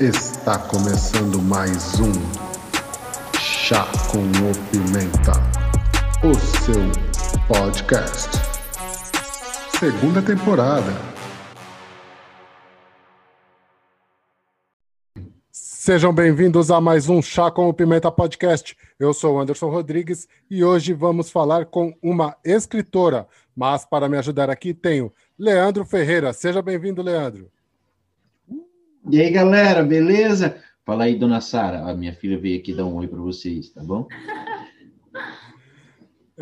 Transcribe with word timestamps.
Está 0.00 0.58
começando 0.58 1.42
mais 1.42 2.00
um 2.00 2.10
Chá 3.38 3.84
com 4.10 4.20
o 4.20 4.70
Pimenta, 4.70 5.32
o 6.24 6.34
seu 6.64 7.46
podcast. 7.46 8.30
Segunda 9.78 10.22
temporada. 10.22 10.90
Sejam 15.52 16.14
bem-vindos 16.14 16.70
a 16.70 16.80
mais 16.80 17.10
um 17.10 17.20
Chá 17.20 17.50
com 17.50 17.68
o 17.68 17.74
Pimenta 17.74 18.10
podcast. 18.10 18.74
Eu 18.98 19.12
sou 19.12 19.38
Anderson 19.38 19.68
Rodrigues 19.68 20.26
e 20.50 20.64
hoje 20.64 20.94
vamos 20.94 21.30
falar 21.30 21.66
com 21.66 21.94
uma 22.02 22.38
escritora. 22.42 23.28
Mas 23.54 23.84
para 23.84 24.08
me 24.08 24.16
ajudar 24.16 24.48
aqui 24.48 24.72
tenho 24.72 25.12
Leandro 25.38 25.84
Ferreira. 25.84 26.32
Seja 26.32 26.62
bem-vindo, 26.62 27.02
Leandro. 27.02 27.50
E 29.08 29.20
aí, 29.20 29.30
galera, 29.30 29.82
beleza? 29.82 30.62
Fala 30.84 31.04
aí, 31.04 31.16
dona 31.18 31.40
Sara. 31.40 31.88
A 31.88 31.94
minha 31.94 32.12
filha 32.12 32.38
veio 32.38 32.58
aqui 32.58 32.74
dar 32.74 32.84
um 32.84 32.96
oi 32.96 33.08
para 33.08 33.20
vocês, 33.20 33.70
tá 33.70 33.82
bom? 33.82 34.06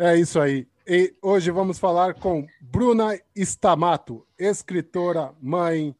É 0.01 0.15
isso 0.17 0.39
aí. 0.39 0.65
E 0.87 1.13
hoje 1.21 1.51
vamos 1.51 1.77
falar 1.77 2.13
com 2.13 2.47
Bruna 2.61 3.19
Stamato, 3.35 4.25
escritora, 4.39 5.33
mãe 5.41 5.93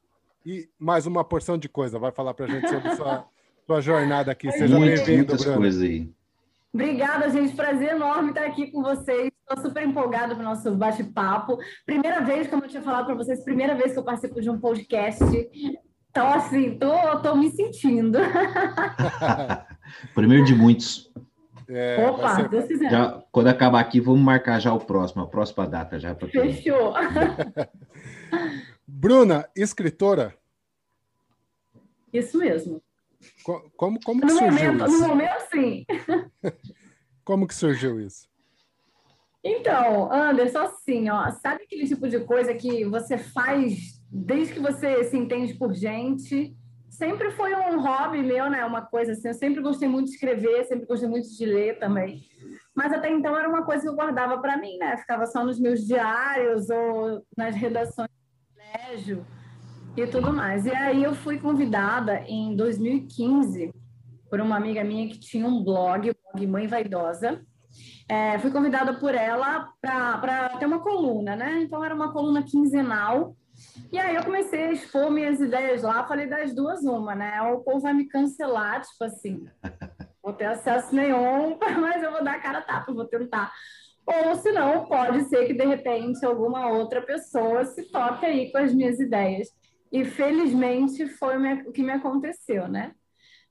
e 0.46 0.70
mais 0.80 1.06
uma 1.06 1.22
porção 1.22 1.58
de 1.58 1.68
coisa. 1.68 2.00
Vai 2.00 2.14
falar 2.14 2.34
para 2.34 2.46
a 2.46 2.48
gente 2.48 2.70
sobre 2.70 2.96
sua, 2.96 3.26
sua 3.68 3.82
jornada 3.82 4.32
aqui. 4.32 4.50
Seja 4.54 4.80
bem-vindo, 4.80 5.18
Muitas 5.18 5.42
Bruna. 5.44 5.58
coisas 5.58 5.82
aí. 5.82 6.10
Obrigada, 6.74 7.30
gente. 7.30 7.54
Prazer 7.54 7.90
enorme 7.90 8.30
estar 8.30 8.46
aqui 8.46 8.72
com 8.72 8.82
vocês. 8.82 9.30
Estou 9.42 9.66
super 9.66 9.86
empolgada 9.86 10.34
para 10.34 10.46
o 10.46 10.48
nosso 10.48 10.72
bate-papo. 10.74 11.58
Primeira 11.86 12.22
vez, 12.22 12.48
como 12.48 12.64
eu 12.64 12.70
tinha 12.70 12.82
falado 12.82 13.06
para 13.06 13.16
vocês, 13.16 13.44
primeira 13.44 13.76
vez 13.76 13.92
que 13.92 14.00
eu 14.00 14.04
participo 14.04 14.40
de 14.40 14.50
um 14.50 14.62
podcast. 14.62 15.20
Então, 16.10 16.28
assim, 16.34 16.78
tô, 16.78 17.20
tô 17.22 17.36
me 17.36 17.52
sentindo. 17.52 18.18
Primeiro 20.16 20.44
de 20.46 20.56
muitos. 20.56 21.12
É, 21.68 22.04
Opa, 22.10 22.36
ser- 22.36 22.50
Deus 22.50 22.66
quiser. 22.66 22.90
Já, 22.90 23.24
quando 23.32 23.48
acabar 23.48 23.80
aqui, 23.80 24.00
vamos 24.00 24.22
marcar 24.22 24.60
já 24.60 24.74
o 24.74 24.80
próximo, 24.80 25.22
a 25.22 25.28
próxima 25.28 25.68
data 25.68 26.00
já 26.00 26.16
para 26.16 26.28
Fechou. 26.28 26.94
Bruna, 28.88 29.48
escritora, 29.56 30.36
Isso 32.12 32.40
mesmo. 32.40 32.82
co- 33.44 33.70
como, 33.78 34.00
como 34.04 34.22
que 34.22 34.28
No 34.28 34.40
surgiu 34.40 34.74
momento, 34.74 34.90
no 34.90 34.96
isso? 34.98 35.08
momento, 35.08 35.42
sim. 35.52 35.86
Como 37.24 37.48
que 37.48 37.54
surgiu 37.54 38.00
isso? 38.02 38.28
Então, 39.44 40.12
Anderson, 40.12 40.60
assim, 40.62 41.08
ó, 41.10 41.30
sabe 41.30 41.64
aquele 41.66 41.88
tipo 41.88 42.10
de 42.10 42.20
coisa 42.22 42.56
que 42.56 42.84
você 42.86 43.20
faz 43.20 43.99
desde 44.12 44.54
que 44.54 44.60
você 44.60 45.04
se 45.04 45.18
entende 45.18 45.54
por 45.54 45.74
gente? 45.74 46.56
Sempre 46.90 47.32
foi 47.32 47.54
um 47.56 47.82
hobby 47.82 48.24
meu, 48.24 48.50
né? 48.50 48.66
Uma 48.66 48.82
coisa 48.82 49.14
assim. 49.14 49.28
Eu 49.28 49.34
sempre 49.34 49.62
gostei 49.62 49.88
muito 49.88 50.08
de 50.08 50.14
escrever, 50.14 50.66
sempre 50.66 50.86
gostei 50.86 51.08
muito 51.08 51.30
de 51.30 51.46
ler 51.46 51.80
também. 51.80 52.24
Mas 52.76 52.92
até 52.92 53.10
então 53.10 53.38
era 53.38 53.48
uma 53.48 53.64
coisa 53.64 53.84
que 53.84 53.90
eu 53.90 53.96
guardava 53.96 54.40
para 54.40 54.58
mim, 54.58 54.78
né? 54.78 54.98
Ficava 54.98 55.26
só 55.26 55.46
nos 55.46 55.60
meus 55.60 55.86
diários 55.86 56.70
ou 56.70 57.26
nas 57.38 57.56
redações 57.56 58.10
do 58.10 58.56
colégio 58.56 59.26
e 59.96 60.08
tudo 60.08 60.34
mais. 60.34 60.66
E 60.66 60.72
aí 60.72 61.04
eu 61.04 61.14
fui 61.14 61.40
convidada 61.40 62.22
em 62.28 62.56
2015 62.56 63.74
por 64.30 64.40
uma 64.40 64.58
amiga 64.58 64.84
minha 64.84 65.08
que 65.08 65.20
tinha 65.20 65.46
um 65.46 65.64
blog, 65.64 66.10
o 66.10 66.16
blog 66.24 66.48
Mãe 66.48 66.68
Vaidosa. 66.68 67.42
É, 68.08 68.40
fui 68.40 68.52
convidada 68.52 68.94
por 68.96 69.14
ela 69.14 69.70
para 69.82 70.50
ter 70.58 70.66
uma 70.66 70.80
coluna, 70.80 71.36
né? 71.36 71.62
Então 71.62 71.84
era 71.84 71.94
uma 71.94 72.12
coluna 72.12 72.44
quinzenal. 72.44 73.36
E 73.92 73.98
aí 73.98 74.16
eu 74.16 74.24
comecei 74.24 74.64
a 74.64 74.72
expor 74.72 75.10
minhas 75.10 75.40
ideias 75.40 75.82
lá, 75.82 76.06
falei 76.08 76.28
das 76.28 76.54
duas 76.54 76.84
uma, 76.84 77.16
né? 77.16 77.42
Ou 77.44 77.58
o 77.58 77.64
povo 77.64 77.80
vai 77.80 77.94
me 77.94 78.06
cancelar, 78.06 78.82
tipo 78.82 79.04
assim, 79.04 79.48
vou 80.24 80.34
ter 80.34 80.46
acesso 80.46 80.94
nenhum, 80.96 81.58
mas 81.80 82.04
eu 82.04 82.12
vou 82.12 82.24
dar 82.24 82.36
a 82.36 82.40
cara 82.40 82.60
a 82.60 82.62
tapa, 82.62 82.94
vou 82.94 83.06
tentar. 83.06 83.52
Ou 84.06 84.36
se 84.36 84.52
não, 84.52 84.86
pode 84.86 85.26
ser 85.26 85.46
que 85.46 85.54
de 85.54 85.66
repente 85.66 86.26
alguma 86.26 86.68
outra 86.68 87.02
pessoa 87.02 87.64
se 87.66 87.92
toque 87.92 88.26
aí 88.26 88.52
com 88.52 88.58
as 88.58 88.74
minhas 88.74 89.00
ideias. 89.00 89.50
E 89.92 90.06
felizmente 90.06 91.08
foi 91.08 91.36
o 91.64 91.72
que 91.72 91.84
me 91.84 91.92
aconteceu, 91.92 92.68
né? 92.68 92.94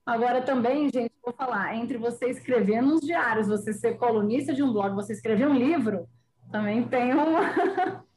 Agora 0.07 0.41
também, 0.41 0.89
gente, 0.91 1.13
vou 1.23 1.35
falar, 1.35 1.77
entre 1.77 1.99
você 1.99 2.31
escrever 2.31 2.81
nos 2.81 3.03
diários, 3.03 3.47
você 3.47 3.73
ser 3.73 3.99
colunista 3.99 4.55
de 4.55 4.63
um 4.63 4.73
blog, 4.73 4.95
você 4.95 5.13
escrever 5.13 5.47
um 5.47 5.55
livro, 5.55 6.09
também 6.51 6.83
tem 6.89 7.13
uma, 7.13 7.41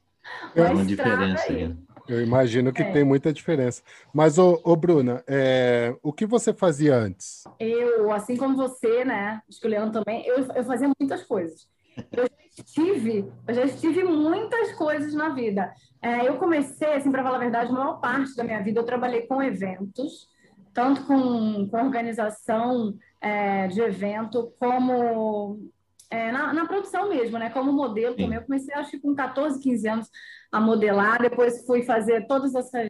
É 0.56 0.62
uma 0.64 0.86
diferença 0.86 1.44
aí. 1.52 1.76
Eu 2.08 2.22
imagino 2.22 2.74
que 2.74 2.82
É. 2.82 2.92
tem 2.92 3.04
muita 3.04 3.32
diferença. 3.32 3.82
Mas, 4.14 4.38
ô, 4.38 4.60
ô, 4.64 4.76
Bruna, 4.76 5.24
é, 5.28 5.96
o 6.02 6.12
que 6.12 6.26
você 6.26 6.54
fazia 6.54 6.96
antes? 6.96 7.44
Eu, 7.60 8.12
assim 8.12 8.36
como 8.36 8.56
você, 8.56 9.06
né, 9.06 9.42
acho 9.48 9.60
que 9.60 9.68
o 9.68 9.70
Leandro 9.70 10.04
também, 10.04 10.26
eu, 10.26 10.40
eu 10.54 10.64
fazia 10.64 10.90
muitas 11.00 11.24
coisas. 11.24 11.68
Eu 12.12 12.24
já 12.24 12.30
estive, 12.58 13.32
eu 13.48 13.54
já 13.54 13.66
estive 13.66 14.04
muitas 14.04 14.74
coisas 14.74 15.14
na 15.14 15.30
vida. 15.30 15.72
É, 16.02 16.28
eu 16.28 16.38
comecei, 16.38 16.94
assim, 16.94 17.12
para 17.12 17.24
falar 17.24 17.38
a 17.38 17.40
verdade, 17.40 17.70
a 17.70 17.74
maior 17.74 18.00
parte 18.00 18.36
da 18.36 18.44
minha 18.44 18.62
vida 18.62 18.80
eu 18.80 18.86
trabalhei 18.86 19.22
com 19.28 19.42
eventos, 19.42 20.28
tanto 20.74 21.06
com, 21.06 21.68
com 21.70 21.78
organização 21.78 22.98
é, 23.22 23.68
de 23.68 23.82
evento, 23.82 24.54
como 24.60 25.70
é, 26.12 26.32
na, 26.32 26.54
na 26.54 26.66
produção 26.66 27.10
mesmo, 27.10 27.40
né? 27.40 27.50
Como 27.50 27.72
modelo 27.72 28.16
Sim. 28.16 28.24
também. 28.24 28.38
Eu 28.38 28.44
comecei, 28.44 28.74
acho 28.76 28.92
que 28.92 29.00
com 29.00 29.16
14, 29.16 29.60
15 29.60 29.88
anos, 29.88 30.10
a 30.52 30.60
modelar, 30.60 31.22
depois 31.22 31.66
fui 31.66 31.82
fazer 31.84 32.28
todas 32.28 32.54
essas 32.54 32.90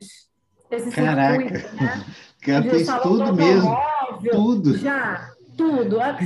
esse 0.72 0.90
Caraca. 0.90 1.40
circuito, 1.40 1.76
né? 1.76 2.06
Cara 2.42 2.64
fez 2.64 2.86
salão 2.88 3.04
tudo 3.04 3.26
do 3.26 3.36
mesmo. 3.36 3.70
automóvel, 3.70 4.32
Tudo. 4.32 4.78
Já, 4.78 5.32
tudo. 5.56 6.02
É. 6.02 6.18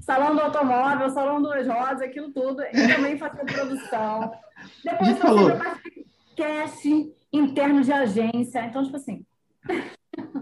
Salão 0.00 0.34
do 0.34 0.40
automóvel, 0.40 1.10
salão 1.10 1.42
dos 1.42 1.66
rosas, 1.66 2.00
aquilo 2.00 2.32
tudo. 2.32 2.62
E 2.62 2.94
também 2.94 3.18
fazer 3.18 3.44
produção. 3.44 4.32
Depois 4.82 5.18
fazer 5.18 6.06
casting 6.36 7.12
interno 7.32 7.82
de 7.82 7.92
agência. 7.92 8.64
Então, 8.64 8.82
tipo 8.82 8.96
assim, 8.96 9.26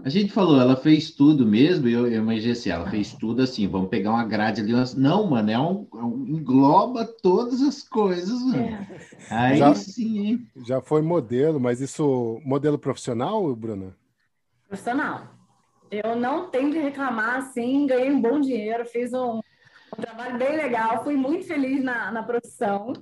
A 0.03 0.09
gente 0.09 0.31
falou, 0.33 0.59
ela 0.59 0.75
fez 0.75 1.11
tudo 1.11 1.45
mesmo, 1.45 1.87
e 1.87 1.93
eu, 1.93 2.07
eu 2.07 2.21
imaginei 2.21 2.51
assim, 2.53 2.69
ela 2.69 2.89
fez 2.89 3.13
tudo 3.13 3.41
assim, 3.41 3.67
vamos 3.67 3.89
pegar 3.89 4.11
uma 4.11 4.25
grade 4.25 4.61
ali. 4.61 4.73
umas- 4.73 4.95
Não, 4.95 5.27
mano, 5.29 5.51
é 5.51 5.59
um, 5.59 5.87
é 5.93 5.97
um- 6.03 6.25
engloba 6.27 7.05
todas 7.21 7.61
as 7.61 7.83
coisas, 7.83 8.41
mano. 8.43 8.67
é, 8.67 8.87
Aí 9.29 9.57
Já- 9.57 9.75
sim, 9.75 10.17
hein? 10.27 10.47
Já 10.65 10.81
foi 10.81 11.01
modelo, 11.01 11.59
mas 11.59 11.79
isso, 11.81 12.41
modelo 12.43 12.77
profissional, 12.77 13.55
Bruna? 13.55 13.95
profissional. 14.67 15.27
Eu 15.91 16.15
não 16.15 16.49
tenho 16.49 16.71
que 16.71 16.79
reclamar, 16.79 17.35
assim, 17.37 17.85
ganhei 17.85 18.11
um 18.11 18.19
bom 18.21 18.39
dinheiro, 18.41 18.85
fiz 18.85 19.13
um, 19.13 19.37
um 19.39 20.01
trabalho 20.01 20.37
bem 20.39 20.57
legal, 20.57 21.03
fui 21.03 21.15
muito 21.15 21.45
feliz 21.45 21.83
na, 21.83 22.11
na 22.11 22.23
profissão, 22.23 22.93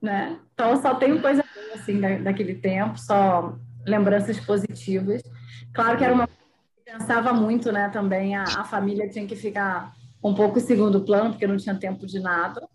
né? 0.00 0.38
Então, 0.54 0.80
só 0.80 0.94
tenho 0.94 1.20
coisa 1.20 1.42
boa, 1.54 1.74
assim, 1.74 2.00
da, 2.00 2.18
daquele 2.18 2.54
tempo, 2.54 2.96
só 2.98 3.58
lembranças 3.84 4.38
positivas. 4.38 5.20
Claro 5.74 5.96
que 5.98 6.04
era 6.04 6.14
uma 6.14 6.26
coisa 6.26 6.40
que 6.84 6.90
eu 6.90 6.98
pensava 6.98 7.32
muito, 7.32 7.72
né, 7.72 7.88
também, 7.88 8.36
a, 8.36 8.42
a 8.44 8.64
família 8.64 9.08
tinha 9.08 9.26
que 9.26 9.36
ficar 9.36 9.92
um 10.22 10.34
pouco 10.34 10.58
em 10.58 10.62
segundo 10.62 11.00
plano, 11.00 11.30
porque 11.30 11.46
não 11.46 11.56
tinha 11.56 11.74
tempo 11.74 12.06
de 12.06 12.20
nada, 12.20 12.66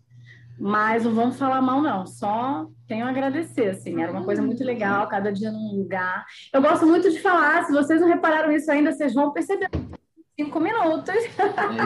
mas 0.58 1.04
não 1.04 1.14
vamos 1.14 1.38
falar 1.38 1.62
mal, 1.62 1.80
não, 1.80 2.06
só 2.06 2.66
tenho 2.86 3.06
a 3.06 3.10
agradecer, 3.10 3.70
assim, 3.70 4.02
era 4.02 4.10
uma 4.10 4.24
coisa 4.24 4.42
muito 4.42 4.64
legal, 4.64 5.06
cada 5.06 5.32
dia 5.32 5.52
num 5.52 5.76
lugar. 5.76 6.24
Eu 6.52 6.60
gosto 6.60 6.86
muito 6.86 7.10
de 7.10 7.20
falar, 7.20 7.64
se 7.64 7.72
vocês 7.72 8.00
não 8.00 8.08
repararam 8.08 8.50
isso 8.50 8.70
ainda, 8.70 8.92
vocês 8.92 9.14
vão 9.14 9.32
perceber. 9.32 9.68
Cinco 10.40 10.60
minutos. 10.60 11.14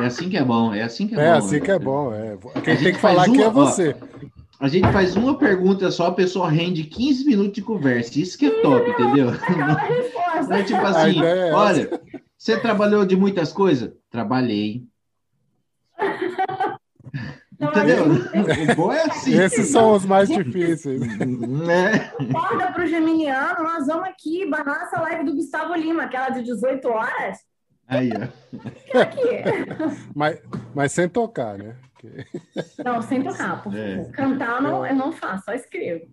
É 0.03 0.07
assim 0.07 0.29
que 0.29 0.37
é 0.37 0.45
bom, 0.45 0.75
é 0.75 0.83
assim 0.83 1.07
que 1.07 1.15
é, 1.15 1.19
É, 1.19 1.33
bom. 1.33 1.39
assim 1.39 1.55
né? 1.55 1.61
que 1.61 1.71
é 1.71 1.79
bom. 1.79 2.13
É. 2.13 2.37
Quem 2.63 2.75
gente 2.75 2.85
tem 2.85 2.93
que 2.93 3.01
faz 3.01 3.15
falar 3.15 3.23
aqui 3.27 3.39
uma- 3.39 3.45
é 3.47 3.51
você. 3.51 3.97
A 4.61 4.69
gente 4.69 4.93
faz 4.93 5.17
uma 5.17 5.37
pergunta 5.39 5.91
só, 5.91 6.07
a 6.09 6.13
pessoa 6.13 6.49
rende 6.51 6.85
15 6.85 7.25
minutos 7.27 7.55
de 7.55 7.63
conversa. 7.63 8.19
Isso 8.21 8.39
que 8.39 8.47
é 8.47 8.51
top, 8.63 8.91
entendeu? 8.91 9.29
Resposta. 10.49 10.55
Não 10.55 10.57
é 10.57 10.63
tipo 10.65 10.81
assim, 10.81 11.23
é 11.25 11.53
olha, 11.53 12.01
você 12.37 12.59
trabalhou 12.61 13.05
de 13.05 13.17
muitas 13.17 13.53
coisas? 13.53 13.93
Trabalhei. 14.11 14.85
Não, 17.59 17.69
Entendeu? 17.69 18.07
mas 18.09 18.69
O 18.71 18.75
bom 18.75 18.93
é 18.93 19.03
assim. 19.03 19.35
Esses 19.35 19.69
são 19.69 19.93
os 19.93 20.05
mais 20.05 20.29
difíceis. 20.29 21.01
Né? 21.01 22.11
Acorda 22.19 22.73
para 22.73 22.83
o 22.83 22.87
Geminiano, 22.87 23.63
nós 23.63 23.87
vamos 23.87 24.09
aqui 24.09 24.45
barrar 24.51 24.83
essa 24.83 25.01
live 25.03 25.25
do 25.25 25.37
Gustavo 25.37 25.73
Lima, 25.75 26.03
aquela 26.03 26.31
de 26.31 26.43
18 26.43 26.89
horas. 26.89 27.39
Aí, 27.87 28.11
ó. 28.11 28.99
Aqui. 29.01 29.21
Mas, 30.15 30.41
mas 30.75 30.93
sem 30.93 31.09
tocar, 31.09 31.59
né? 31.59 31.77
Não, 32.85 33.01
sem 33.03 33.23
tocar, 33.23 33.63
por 33.63 33.77
É. 33.77 34.05
Cantar 34.13 34.61
não, 34.61 34.85
eu 34.85 34.95
não 34.95 35.13
faço, 35.13 35.45
só 35.45 35.53
escrevo. 35.53 36.07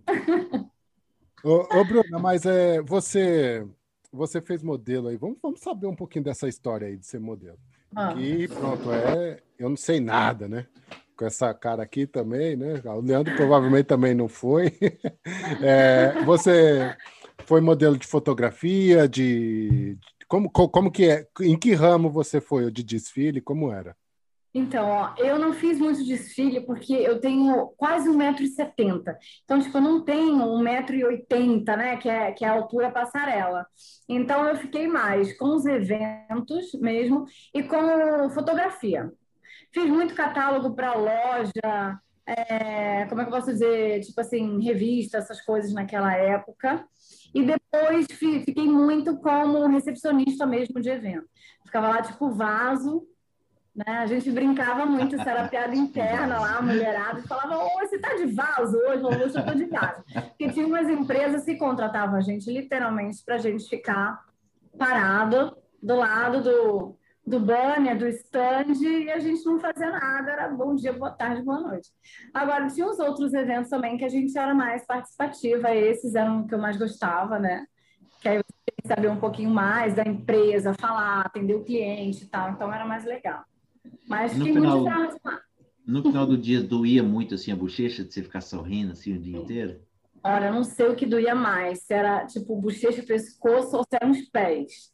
Ô, 1.42 1.66
ô, 1.78 1.84
Bruna, 1.84 2.18
mas 2.20 2.44
é, 2.44 2.80
você, 2.82 3.66
você 4.12 4.40
fez 4.40 4.62
modelo 4.62 5.08
aí. 5.08 5.16
Vamos, 5.16 5.38
vamos 5.42 5.60
saber 5.60 5.86
um 5.86 5.96
pouquinho 5.96 6.24
dessa 6.24 6.48
história 6.48 6.88
aí 6.88 6.96
de 6.96 7.06
ser 7.06 7.20
modelo. 7.20 7.58
Ah, 7.94 8.14
E 8.14 8.48
pronto, 8.48 8.90
é. 8.92 9.42
Eu 9.58 9.68
não 9.68 9.76
sei 9.76 10.00
nada, 10.00 10.48
né? 10.48 10.66
Com 11.16 11.26
essa 11.26 11.52
cara 11.54 11.82
aqui 11.82 12.06
também, 12.06 12.56
né? 12.56 12.80
O 12.84 13.00
Leandro 13.00 13.34
provavelmente 13.36 13.86
também 13.86 14.14
não 14.14 14.28
foi. 14.28 14.72
É, 15.62 16.22
você 16.24 16.96
foi 17.46 17.60
modelo 17.60 17.98
de 17.98 18.06
fotografia, 18.06 19.08
de. 19.08 19.98
Como, 20.28 20.50
como 20.50 20.90
que 20.92 21.04
é? 21.10 21.28
Em 21.40 21.58
que 21.58 21.74
ramo 21.74 22.10
você 22.10 22.40
foi? 22.40 22.70
De 22.70 22.82
desfile? 22.84 23.40
Como 23.40 23.72
era? 23.72 23.96
Então, 24.52 24.88
ó, 24.88 25.14
eu 25.18 25.38
não 25.38 25.52
fiz 25.52 25.78
muito 25.78 26.04
desfile 26.04 26.60
porque 26.60 26.92
eu 26.92 27.20
tenho 27.20 27.68
quase 27.76 28.08
1,70m. 28.08 29.16
Então, 29.44 29.60
tipo, 29.60 29.78
eu 29.78 29.80
não 29.80 30.04
tenho 30.04 30.44
1,80m, 30.44 31.76
né? 31.76 31.96
Que 31.96 32.08
é, 32.08 32.32
que 32.32 32.44
é 32.44 32.48
a 32.48 32.52
altura 32.52 32.90
passarela. 32.90 33.66
Então, 34.08 34.44
eu 34.44 34.56
fiquei 34.56 34.88
mais 34.88 35.36
com 35.38 35.54
os 35.54 35.64
eventos 35.66 36.72
mesmo 36.80 37.26
e 37.54 37.62
com 37.62 38.30
fotografia. 38.30 39.12
Fiz 39.72 39.86
muito 39.88 40.14
catálogo 40.14 40.74
para 40.74 40.94
loja, 40.94 42.00
é, 42.26 43.06
como 43.06 43.20
é 43.20 43.24
que 43.24 43.30
eu 43.30 43.36
posso 43.36 43.52
dizer? 43.52 44.00
Tipo 44.00 44.20
assim, 44.20 44.62
revista, 44.62 45.18
essas 45.18 45.40
coisas 45.42 45.72
naquela 45.72 46.12
época. 46.14 46.84
E 47.34 47.44
depois 47.44 48.06
fiquei 48.06 48.66
muito 48.66 49.16
como 49.18 49.66
recepcionista 49.68 50.44
mesmo 50.46 50.80
de 50.80 50.90
evento. 50.90 51.28
Ficava 51.64 51.88
lá, 51.88 52.02
tipo, 52.02 52.30
vaso 52.32 53.06
né? 53.74 53.98
A 53.98 54.06
gente 54.06 54.30
brincava 54.30 54.84
muito, 54.84 55.16
isso 55.16 55.28
era 55.28 55.48
piada 55.48 55.74
interna 55.76 56.38
lá, 56.38 56.58
a 56.58 56.62
mulherada, 56.62 57.22
falava, 57.22 57.58
ô, 57.58 57.78
você 57.80 57.98
tá 57.98 58.14
de 58.14 58.26
vaso 58.26 58.76
hoje? 58.76 59.02
Ou 59.02 59.10
hoje 59.10 59.36
eu 59.36 59.44
tô 59.44 59.54
de 59.54 59.66
casa. 59.66 60.04
Porque 60.12 60.50
tinha 60.50 60.66
umas 60.66 60.88
empresas 60.88 61.44
que 61.44 61.56
contratavam 61.56 62.16
a 62.16 62.20
gente 62.20 62.50
literalmente 62.50 63.22
para 63.24 63.36
a 63.36 63.38
gente 63.38 63.68
ficar 63.68 64.24
parado 64.78 65.56
do 65.82 65.96
lado 65.96 66.42
do, 66.42 66.98
do 67.26 67.40
banner, 67.40 67.96
do 67.96 68.06
stand, 68.08 68.72
e 68.80 69.10
a 69.10 69.18
gente 69.18 69.44
não 69.44 69.58
fazia 69.58 69.90
nada, 69.90 70.30
era 70.30 70.48
bom 70.48 70.74
dia, 70.74 70.92
boa 70.92 71.10
tarde, 71.10 71.42
boa 71.42 71.60
noite. 71.60 71.88
Agora, 72.34 72.66
tinha 72.66 72.86
os 72.86 72.98
outros 72.98 73.32
eventos 73.32 73.70
também 73.70 73.96
que 73.96 74.04
a 74.04 74.08
gente 74.08 74.36
era 74.36 74.54
mais 74.54 74.86
participativa, 74.86 75.74
esses 75.74 76.14
eram 76.14 76.40
o 76.40 76.46
que 76.46 76.54
eu 76.54 76.58
mais 76.58 76.76
gostava, 76.76 77.38
né? 77.38 77.66
Que 78.20 78.28
aí 78.28 78.38
você 78.38 78.88
saber 78.88 79.08
um 79.08 79.20
pouquinho 79.20 79.50
mais 79.50 79.94
da 79.94 80.02
empresa, 80.02 80.74
falar, 80.74 81.22
atender 81.22 81.54
o 81.54 81.64
cliente 81.64 82.24
e 82.24 82.28
tal, 82.28 82.50
então 82.50 82.72
era 82.72 82.84
mais 82.84 83.04
legal. 83.04 83.44
Mas 84.08 84.36
no 84.36 84.44
final, 84.44 84.84
No 85.86 86.02
final 86.02 86.26
do 86.26 86.36
dia 86.36 86.62
doía 86.62 87.02
muito 87.02 87.34
assim 87.34 87.52
a 87.52 87.56
bochecha 87.56 88.04
de 88.04 88.12
você 88.12 88.22
ficar 88.22 88.40
sorrindo 88.40 88.92
assim 88.92 89.16
o 89.16 89.20
dia 89.20 89.36
inteiro? 89.36 89.80
Olha, 90.22 90.46
eu 90.46 90.52
não 90.52 90.64
sei 90.64 90.88
o 90.88 90.94
que 90.94 91.06
doía 91.06 91.34
mais, 91.34 91.82
se 91.82 91.94
era 91.94 92.26
tipo 92.26 92.54
bochecha, 92.60 93.02
pescoço 93.02 93.76
ou 93.76 93.82
se 93.84 93.96
eram 93.96 94.10
os 94.10 94.20
pés. 94.28 94.92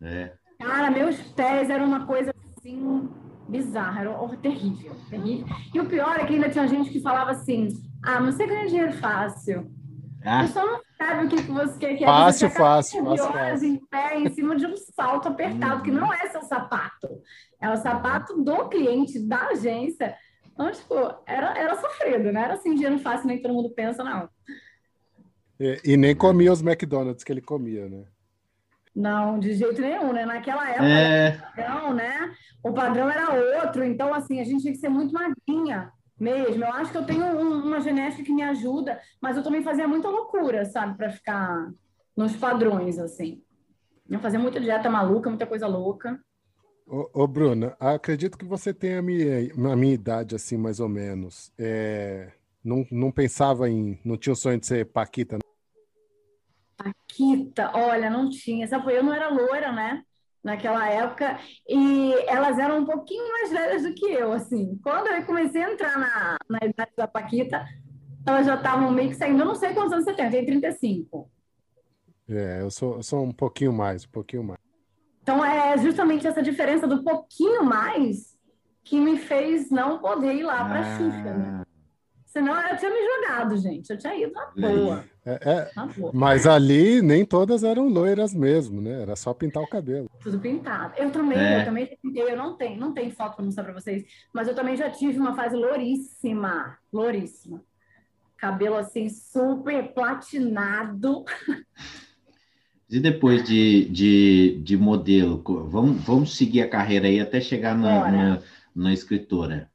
É. 0.00 0.32
Cara, 0.58 0.90
meus 0.90 1.16
pés 1.34 1.68
eram 1.68 1.86
uma 1.86 2.06
coisa 2.06 2.32
assim 2.56 3.08
bizarra, 3.48 4.02
era 4.02 4.36
terrível, 4.36 4.94
terrível. 5.10 5.46
E 5.74 5.80
o 5.80 5.86
pior 5.86 6.18
é 6.18 6.24
que 6.24 6.34
ainda 6.34 6.48
tinha 6.48 6.66
gente 6.68 6.90
que 6.90 7.00
falava 7.00 7.32
assim: 7.32 7.68
"Ah, 8.02 8.20
você 8.20 8.46
ganha 8.46 8.66
dinheiro 8.66 8.92
fácil". 8.94 9.70
Ah. 10.24 10.46
Você 10.46 10.62
não 10.62 10.80
sabe 11.02 11.26
o 11.26 11.28
que, 11.28 11.42
você 11.42 11.94
quer. 11.94 12.04
Fácil, 12.04 12.48
você 12.48 12.56
fácil, 12.56 13.04
fácil. 13.04 13.24
horas 13.24 13.62
em 13.62 13.76
pé, 13.86 14.18
em 14.18 14.28
cima 14.30 14.56
de 14.56 14.66
um 14.66 14.76
salto 14.76 15.28
apertado, 15.28 15.76
uhum. 15.76 15.82
que 15.82 15.90
não 15.90 16.12
é 16.12 16.28
seu 16.28 16.42
sapato. 16.42 17.08
É 17.60 17.70
o 17.70 17.76
sapato 17.76 18.42
do 18.42 18.68
cliente, 18.68 19.18
da 19.18 19.48
agência. 19.48 20.16
Então, 20.52 20.70
tipo, 20.70 20.94
era, 21.26 21.58
era 21.58 21.76
sofrido, 21.76 22.32
não 22.32 22.40
era 22.40 22.54
assim 22.54 22.74
dinheiro 22.74 22.98
fácil, 22.98 23.26
nem 23.26 23.40
todo 23.40 23.54
mundo 23.54 23.70
pensa, 23.70 24.04
não. 24.04 24.28
E, 25.58 25.80
e, 25.84 25.96
nem 25.96 26.14
comia 26.14 26.52
os 26.52 26.62
McDonald's 26.62 27.24
que 27.24 27.32
ele 27.32 27.40
comia, 27.40 27.88
né? 27.88 28.04
Não, 28.94 29.38
de 29.38 29.54
jeito 29.54 29.80
nenhum, 29.80 30.12
né? 30.12 30.26
Naquela 30.26 30.68
época, 30.68 30.84
é... 30.84 31.30
o, 31.30 31.40
padrão, 31.40 31.94
né? 31.94 32.34
o 32.62 32.72
padrão 32.72 33.10
era 33.10 33.62
outro, 33.62 33.82
então, 33.84 34.12
assim, 34.12 34.40
a 34.40 34.44
gente 34.44 34.62
tinha 34.62 34.72
que 34.72 34.80
ser 34.80 34.90
muito 34.90 35.14
magrinha 35.14 35.90
mesmo. 36.22 36.64
Eu 36.64 36.72
acho 36.72 36.92
que 36.92 36.98
eu 36.98 37.04
tenho 37.04 37.24
um, 37.24 37.66
uma 37.66 37.80
genética 37.80 38.22
que 38.22 38.32
me 38.32 38.42
ajuda, 38.42 39.00
mas 39.20 39.36
eu 39.36 39.42
também 39.42 39.62
fazia 39.62 39.88
muita 39.88 40.08
loucura, 40.08 40.64
sabe, 40.64 40.96
para 40.96 41.10
ficar 41.10 41.72
nos 42.16 42.36
padrões, 42.36 42.98
assim. 42.98 43.42
Eu 44.08 44.20
fazia 44.20 44.38
muita 44.38 44.60
dieta 44.60 44.88
maluca, 44.88 45.28
muita 45.28 45.46
coisa 45.46 45.66
louca. 45.66 46.20
Ô, 46.86 47.10
ô 47.12 47.26
Bruna, 47.26 47.76
acredito 47.80 48.38
que 48.38 48.44
você 48.44 48.72
tenha 48.72 49.00
a 49.00 49.02
minha, 49.02 49.52
a 49.72 49.76
minha 49.76 49.94
idade, 49.94 50.36
assim, 50.36 50.56
mais 50.56 50.78
ou 50.78 50.88
menos. 50.88 51.52
É, 51.58 52.32
não, 52.64 52.86
não 52.90 53.10
pensava 53.10 53.68
em. 53.68 53.98
Não 54.04 54.16
tinha 54.16 54.32
o 54.32 54.36
sonho 54.36 54.60
de 54.60 54.66
ser 54.66 54.86
Paquita? 54.86 55.38
Paquita, 56.76 57.72
olha, 57.74 58.08
não 58.08 58.30
tinha. 58.30 58.66
Sabe, 58.68 58.94
eu 58.94 59.02
não 59.02 59.12
era 59.12 59.28
loira, 59.28 59.72
né? 59.72 60.04
Naquela 60.42 60.88
época, 60.88 61.38
e 61.68 62.12
elas 62.26 62.58
eram 62.58 62.80
um 62.80 62.84
pouquinho 62.84 63.30
mais 63.30 63.50
velhas 63.50 63.82
do 63.84 63.94
que 63.94 64.06
eu, 64.06 64.32
assim. 64.32 64.76
Quando 64.82 65.06
eu 65.06 65.24
comecei 65.24 65.62
a 65.62 65.72
entrar 65.72 65.96
na, 65.96 66.36
na 66.48 66.58
idade 66.66 66.90
da 66.96 67.06
Paquita, 67.06 67.64
elas 68.26 68.46
já 68.46 68.56
estavam 68.56 68.90
meio 68.90 69.10
que 69.10 69.16
saindo. 69.16 69.40
Eu 69.40 69.46
não 69.46 69.54
sei 69.54 69.72
quantos 69.72 69.92
anos 69.92 70.04
você 70.04 70.14
tem, 70.14 70.24
eu 70.24 70.30
tenho 70.32 70.46
35. 70.46 71.30
É, 72.28 72.60
eu 72.60 72.70
sou, 72.70 72.96
eu 72.96 73.02
sou 73.02 73.22
um 73.22 73.32
pouquinho 73.32 73.72
mais, 73.72 74.04
um 74.04 74.10
pouquinho 74.10 74.42
mais. 74.42 74.58
Então, 75.22 75.44
é 75.44 75.78
justamente 75.78 76.26
essa 76.26 76.42
diferença 76.42 76.86
do 76.86 77.04
pouquinho 77.04 77.64
mais 77.64 78.36
que 78.82 79.00
me 79.00 79.16
fez 79.16 79.70
não 79.70 79.98
poder 80.00 80.34
ir 80.34 80.42
lá 80.42 80.64
para 80.64 80.80
a 80.80 80.80
ah. 80.80 80.98
Xuxa. 80.98 81.34
Né? 81.34 81.64
Senão 82.32 82.58
eu 82.66 82.78
tinha 82.78 82.90
me 82.90 82.96
jogado, 83.04 83.56
gente. 83.58 83.90
Eu 83.90 83.98
tinha 83.98 84.16
ido 84.16 84.32
na 84.32 84.46
boa. 84.56 85.04
É, 85.26 85.50
é, 85.50 85.70
na 85.76 85.86
boa. 85.86 86.10
Mas 86.14 86.46
ali 86.46 87.02
nem 87.02 87.26
todas 87.26 87.62
eram 87.62 87.88
loiras 87.88 88.32
mesmo, 88.32 88.80
né? 88.80 89.02
Era 89.02 89.14
só 89.14 89.34
pintar 89.34 89.62
o 89.62 89.68
cabelo. 89.68 90.10
Tudo 90.22 90.40
pintado. 90.40 90.94
Eu 90.96 91.10
também, 91.10 91.36
é. 91.36 91.60
eu 91.60 91.64
também 91.66 91.98
eu 92.02 92.34
não 92.34 92.56
tenho, 92.56 92.80
não 92.80 92.94
tenho 92.94 93.10
foto 93.10 93.36
para 93.36 93.44
mostrar 93.44 93.64
para 93.64 93.74
vocês, 93.74 94.06
mas 94.32 94.48
eu 94.48 94.54
também 94.54 94.74
já 94.74 94.88
tive 94.88 95.18
uma 95.18 95.36
fase 95.36 95.54
louríssima, 95.54 96.78
louríssima. 96.90 97.62
Cabelo 98.38 98.76
assim 98.76 99.10
super 99.10 99.92
platinado. 99.92 101.26
E 102.88 102.98
depois 102.98 103.44
de, 103.44 103.90
de, 103.90 104.58
de 104.62 104.76
modelo, 104.78 105.42
vamos, 105.68 106.02
vamos 106.02 106.36
seguir 106.36 106.62
a 106.62 106.68
carreira 106.68 107.08
aí 107.08 107.20
até 107.20 107.42
chegar 107.42 107.76
na, 107.76 108.10
na, 108.10 108.42
na, 108.74 108.92
escritora. 108.92 109.70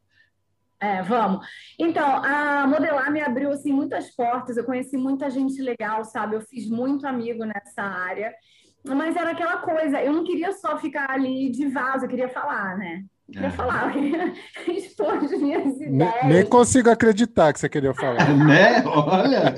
É, 0.79 1.01
vamos. 1.01 1.45
Então, 1.79 2.05
a 2.23 2.67
modelar 2.67 3.11
me 3.11 3.21
abriu 3.21 3.51
assim 3.51 3.73
muitas 3.73 4.15
portas. 4.15 4.57
Eu 4.57 4.63
conheci 4.63 4.95
muita 4.95 5.29
gente 5.29 5.61
legal, 5.61 6.05
sabe? 6.05 6.35
Eu 6.35 6.41
fiz 6.41 6.69
muito 6.69 7.07
amigo 7.07 7.43
nessa 7.45 7.81
área. 7.81 8.33
Mas 8.85 9.15
era 9.15 9.31
aquela 9.31 9.57
coisa, 9.57 10.01
eu 10.01 10.13
não 10.13 10.23
queria 10.23 10.53
só 10.53 10.77
ficar 10.77 11.09
ali 11.09 11.49
de 11.51 11.67
vaso, 11.67 12.05
eu 12.05 12.09
queria 12.09 12.29
falar, 12.29 12.77
né? 12.77 13.03
Queria 13.29 13.49
é. 13.49 13.51
falar, 13.51 13.87
eu 13.87 13.91
queria 13.91 14.33
expor 14.77 15.15
as 15.15 15.31
minhas 15.31 15.75
ideias. 15.75 16.13
Nem, 16.23 16.33
nem 16.33 16.45
consigo 16.45 16.89
acreditar 16.89 17.51
que 17.51 17.59
você 17.59 17.67
queria 17.67 17.93
falar. 17.93 18.25
né? 18.33 18.81
Olha, 18.85 19.53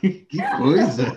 que 0.00 0.42
coisa. 0.56 1.14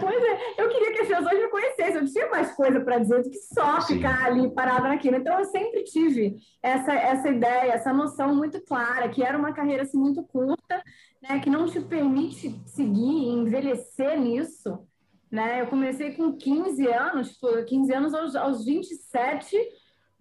Pois 0.00 0.24
é, 0.24 0.38
eu 0.38 0.49
queria 0.70 0.92
que 0.92 1.00
as 1.00 1.08
pessoas 1.08 1.38
me 1.38 1.48
conhecessem, 1.48 1.96
eu 1.96 2.06
tinha 2.06 2.30
mais 2.30 2.52
coisa 2.52 2.80
para 2.80 2.98
dizer 2.98 3.22
do 3.22 3.30
que 3.30 3.38
só 3.38 3.80
Sim. 3.80 3.96
ficar 3.96 4.24
ali 4.24 4.50
parada 4.50 4.88
naquilo. 4.88 5.16
Então, 5.16 5.38
eu 5.38 5.44
sempre 5.44 5.84
tive 5.84 6.36
essa, 6.62 6.92
essa 6.92 7.28
ideia, 7.28 7.72
essa 7.72 7.92
noção 7.92 8.34
muito 8.34 8.60
clara, 8.62 9.08
que 9.08 9.22
era 9.22 9.36
uma 9.36 9.52
carreira 9.52 9.82
assim, 9.82 9.98
muito 9.98 10.22
curta, 10.22 10.82
né, 11.22 11.38
que 11.40 11.50
não 11.50 11.66
te 11.66 11.80
permite 11.80 12.58
seguir 12.66 13.24
e 13.24 13.28
envelhecer 13.28 14.18
nisso. 14.18 14.86
Né? 15.30 15.60
Eu 15.60 15.66
comecei 15.66 16.12
com 16.12 16.32
15 16.32 16.86
anos, 16.88 17.38
15 17.38 17.66
tipo, 17.66 17.96
anos 17.96 18.14
aos, 18.14 18.34
aos 18.34 18.64
27 18.64 19.56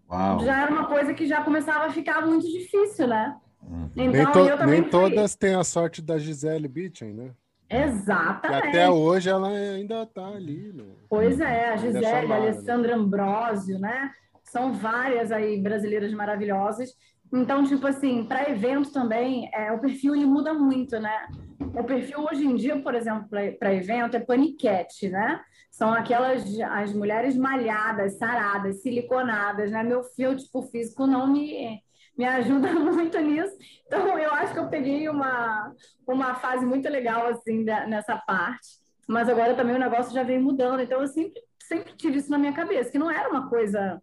Uau. 0.09 0.39
já 0.39 0.63
era 0.63 0.71
uma 0.71 0.85
coisa 0.85 1.13
que 1.13 1.25
já 1.25 1.43
começava 1.43 1.85
a 1.85 1.91
ficar 1.91 2.25
muito 2.25 2.45
difícil, 2.47 3.07
né? 3.07 3.35
Uhum. 3.61 3.89
Então, 3.95 4.45
nem, 4.45 4.57
to 4.57 4.65
nem 4.65 4.83
todas 4.83 5.35
têm 5.35 5.55
a 5.55 5.63
sorte 5.63 6.01
da 6.01 6.17
Gisele 6.17 6.67
Bündchen, 6.67 7.13
né? 7.13 7.31
Exatamente. 7.69 8.65
E 8.65 8.69
até 8.69 8.89
hoje 8.89 9.29
ela 9.29 9.49
ainda 9.49 10.03
está 10.03 10.27
ali. 10.27 10.73
Né? 10.73 10.85
Pois 11.09 11.39
é, 11.39 11.69
a 11.69 11.77
Gisele, 11.77 12.07
a 12.07 12.27
né? 12.27 12.35
Alessandra 12.35 12.95
Ambrosio, 12.95 13.79
né? 13.79 14.11
São 14.43 14.73
várias 14.73 15.31
aí 15.31 15.61
brasileiras 15.61 16.11
maravilhosas. 16.11 16.89
Então, 17.31 17.63
tipo 17.63 17.85
assim, 17.85 18.23
para 18.23 18.49
evento 18.49 18.91
também, 18.91 19.49
é, 19.53 19.71
o 19.71 19.79
perfil 19.79 20.15
ele 20.15 20.25
muda 20.25 20.51
muito, 20.53 20.99
né? 20.99 21.27
O 21.59 21.83
perfil 21.83 22.25
hoje 22.25 22.43
em 22.43 22.55
dia, 22.55 22.81
por 22.81 22.95
exemplo, 22.95 23.27
para 23.59 23.73
evento 23.73 24.17
é 24.17 24.19
paniquete, 24.19 25.09
né? 25.09 25.39
São 25.69 25.93
aquelas 25.93 26.43
as 26.61 26.91
mulheres 26.91 27.37
malhadas, 27.37 28.17
saradas, 28.17 28.81
siliconadas, 28.81 29.69
né? 29.69 29.83
Meu 29.83 30.01
tipo 30.35 30.63
físico 30.63 31.05
não 31.05 31.31
me, 31.31 31.79
me 32.19 32.25
ajuda 32.25 32.67
muito 32.75 33.17
nisso. 33.21 33.57
Então, 33.87 34.19
eu 34.19 34.33
acho 34.33 34.51
que 34.51 34.59
eu 34.59 34.67
peguei 34.67 35.07
uma, 35.07 35.73
uma 36.05 36.35
fase 36.35 36.65
muito 36.65 36.89
legal, 36.89 37.27
assim, 37.27 37.63
da, 37.63 37.87
nessa 37.87 38.17
parte. 38.17 38.67
Mas 39.07 39.29
agora 39.29 39.55
também 39.55 39.77
o 39.77 39.79
negócio 39.79 40.13
já 40.13 40.21
vem 40.21 40.37
mudando. 40.37 40.81
Então, 40.81 40.99
eu 40.99 41.07
sempre, 41.07 41.41
sempre 41.63 41.93
tive 41.93 42.17
isso 42.17 42.29
na 42.29 42.37
minha 42.37 42.51
cabeça, 42.51 42.91
que 42.91 42.99
não 42.99 43.09
era 43.09 43.29
uma 43.29 43.47
coisa 43.47 44.01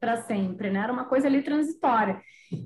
para 0.00 0.16
sempre, 0.22 0.70
né? 0.70 0.80
Era 0.80 0.92
uma 0.92 1.04
coisa 1.04 1.28
ali 1.28 1.40
transitória. 1.40 2.20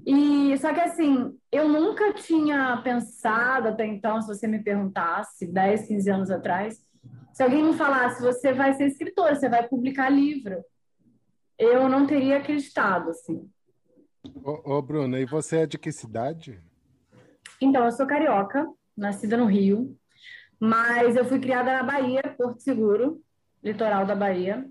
E 0.07 0.57
só 0.57 0.73
que 0.73 0.81
assim, 0.81 1.39
eu 1.53 1.69
nunca 1.69 2.15
tinha 2.15 2.81
pensado 2.83 3.69
até 3.69 3.87
então, 3.87 4.21
se 4.21 4.29
você 4.29 4.47
me 4.47 4.63
perguntasse 4.63 5.47
10, 5.47 5.89
15 5.89 6.11
anos 6.11 6.31
atrás, 6.31 6.79
se 7.33 7.43
alguém 7.43 7.63
me 7.63 7.75
falasse, 7.75 8.21
você 8.23 8.53
vai 8.53 8.73
ser 8.75 8.87
escritora, 8.87 9.37
você 9.37 9.49
vai 9.49 9.69
publicar 9.69 10.11
livro, 10.11 10.63
eu 11.59 11.89
não 11.89 12.07
teria 12.07 12.39
acreditado, 12.39 13.11
assim. 13.11 13.49
Ô, 14.23 14.77
ô 14.77 14.83
Bruna, 14.83 15.19
e 15.19 15.25
você 15.25 15.59
é 15.59 15.67
de 15.67 15.79
que 15.79 15.91
cidade? 15.91 16.61
Então, 17.61 17.85
eu 17.85 17.93
sou 17.93 18.07
carioca, 18.07 18.67
nascida 18.97 19.37
no 19.37 19.47
Rio, 19.47 19.97
mas 20.59 21.17
eu 21.17 21.25
fui 21.25 21.41
criada 21.41 21.73
na 21.73 21.83
Bahia, 21.83 22.23
Porto 22.37 22.61
Seguro, 22.61 23.23
litoral 23.63 24.05
da 24.05 24.15
Bahia. 24.15 24.69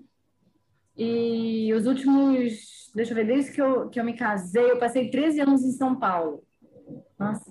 E 0.96 1.72
os 1.74 1.86
últimos, 1.86 2.90
deixa 2.94 3.12
eu 3.12 3.16
ver, 3.16 3.26
desde 3.26 3.52
que 3.52 3.60
eu, 3.60 3.88
que 3.88 3.98
eu 3.98 4.04
me 4.04 4.16
casei, 4.16 4.70
eu 4.70 4.78
passei 4.78 5.10
13 5.10 5.40
anos 5.40 5.62
em 5.62 5.72
São 5.72 5.96
Paulo. 5.96 6.44
Nossa, 7.18 7.50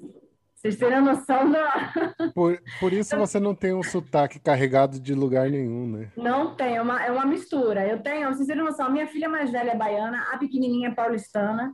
vocês 0.56 0.76
terem 0.76 1.02
noção 1.02 1.50
da. 1.50 1.94
Por, 2.36 2.62
por 2.80 2.92
isso 2.92 3.16
você 3.16 3.40
não 3.40 3.56
tem 3.56 3.74
um 3.74 3.82
sotaque 3.82 4.40
carregado 4.40 5.00
de 5.00 5.14
lugar 5.14 5.50
nenhum, 5.50 5.88
né? 5.90 6.12
Não 6.18 6.54
tem, 6.54 6.76
é 6.76 6.82
uma, 6.82 7.02
é 7.02 7.12
uma 7.12 7.26
mistura. 7.26 7.88
Eu 7.88 8.04
tenho, 8.04 8.28
vocês 8.28 8.46
terem 8.46 8.64
noção, 8.64 8.88
a 8.88 8.90
minha 8.90 9.08
filha 9.08 9.30
mais 9.30 9.52
velha 9.52 9.72
é 9.72 9.78
baiana, 9.78 10.28
a 10.34 10.38
pequenininha 10.38 10.90
é 10.90 10.94
paulistana. 10.94 11.74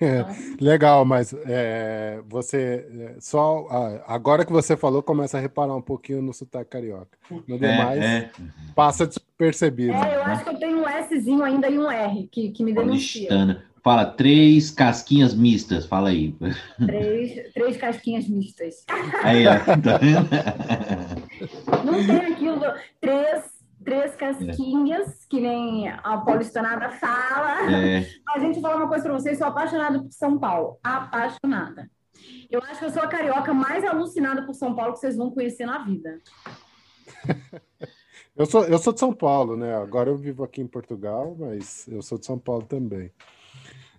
É, 0.00 0.24
legal, 0.60 1.04
mas 1.04 1.34
é, 1.46 2.20
você 2.28 2.86
é, 2.90 3.16
só 3.20 4.02
agora 4.06 4.44
que 4.44 4.52
você 4.52 4.76
falou 4.76 5.02
começa 5.02 5.38
a 5.38 5.40
reparar 5.40 5.74
um 5.74 5.82
pouquinho 5.82 6.22
no 6.22 6.32
sotaque 6.32 6.70
carioca. 6.70 7.18
No 7.46 7.58
demais 7.58 8.02
é, 8.02 8.16
é. 8.16 8.30
passa 8.74 9.06
despercebido. 9.06 9.92
É, 9.92 10.16
eu 10.16 10.22
acho 10.22 10.44
que 10.44 10.50
eu 10.50 10.58
tenho 10.58 10.82
um 10.82 10.84
Szinho 11.04 11.42
ainda 11.42 11.68
e 11.68 11.78
um 11.78 11.90
R 11.90 12.28
que, 12.30 12.50
que 12.50 12.64
me 12.64 12.72
denuncia. 12.72 13.28
Paulistana. 13.28 13.64
Fala 13.84 14.06
três 14.06 14.70
casquinhas 14.70 15.34
mistas, 15.34 15.84
fala 15.84 16.08
aí. 16.08 16.34
Três, 16.86 17.52
três 17.52 17.76
casquinhas 17.76 18.26
mistas. 18.26 18.82
Aí, 19.22 19.46
ó, 19.46 19.58
tá 19.58 19.98
vendo? 19.98 20.26
Não 21.84 22.06
tem 22.06 22.32
aquilo, 22.32 22.62
três, 22.98 23.44
três 23.84 24.16
casquinhas, 24.16 25.08
é. 25.08 25.26
que 25.28 25.40
nem 25.40 25.88
a 25.88 26.18
paulistanada 26.18 26.90
fala. 26.90 27.70
É. 27.70 28.06
A 28.34 28.38
gente 28.38 28.60
fala 28.60 28.76
uma 28.76 28.88
coisa 28.88 29.04
para 29.04 29.12
vocês, 29.12 29.38
sou 29.38 29.46
apaixonada 29.46 30.02
por 30.02 30.10
São 30.10 30.38
Paulo. 30.38 30.78
Apaixonada. 30.82 31.90
Eu 32.50 32.60
acho 32.62 32.78
que 32.78 32.84
eu 32.86 32.90
sou 32.90 33.02
a 33.02 33.08
carioca 33.08 33.52
mais 33.52 33.84
alucinada 33.84 34.44
por 34.44 34.54
São 34.54 34.74
Paulo 34.74 34.92
que 34.92 35.00
vocês 35.00 35.16
vão 35.16 35.30
conhecer 35.30 35.66
na 35.66 35.84
vida. 35.84 36.18
Eu 38.36 38.46
sou, 38.46 38.64
eu 38.64 38.78
sou 38.78 38.92
de 38.92 38.98
São 38.98 39.12
Paulo, 39.12 39.56
né? 39.56 39.76
Agora 39.76 40.10
eu 40.10 40.16
vivo 40.16 40.42
aqui 40.42 40.60
em 40.60 40.66
Portugal, 40.66 41.36
mas 41.38 41.86
eu 41.86 42.02
sou 42.02 42.18
de 42.18 42.26
São 42.26 42.36
Paulo 42.36 42.64
também. 42.64 43.12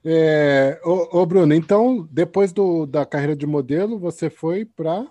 É, 0.03 0.79
ô, 0.83 1.21
ô, 1.21 1.25
Bruno, 1.25 1.53
então, 1.53 2.07
depois 2.11 2.51
do, 2.51 2.85
da 2.85 3.05
carreira 3.05 3.35
de 3.35 3.47
modelo, 3.47 3.97
você 3.97 4.29
foi 4.29 4.65
para. 4.65 5.07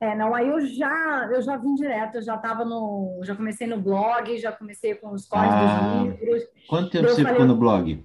É, 0.00 0.14
não, 0.14 0.32
aí 0.32 0.46
eu 0.46 0.64
já, 0.64 1.28
eu 1.32 1.42
já 1.42 1.56
vim 1.56 1.74
direto, 1.74 2.16
eu 2.16 2.22
já 2.22 2.36
estava 2.36 2.64
no. 2.64 3.20
Já 3.24 3.34
comecei 3.34 3.66
no 3.66 3.80
blog, 3.80 4.38
já 4.38 4.52
comecei 4.52 4.94
com 4.94 5.10
os 5.10 5.26
códigos 5.26 5.54
ah, 5.54 6.04
dos 6.04 6.20
livros. 6.20 6.42
Quanto 6.68 6.90
tempo 6.90 7.08
você 7.08 7.22
falei, 7.22 7.32
ficou 7.32 7.46
no 7.46 7.56
blog? 7.56 8.04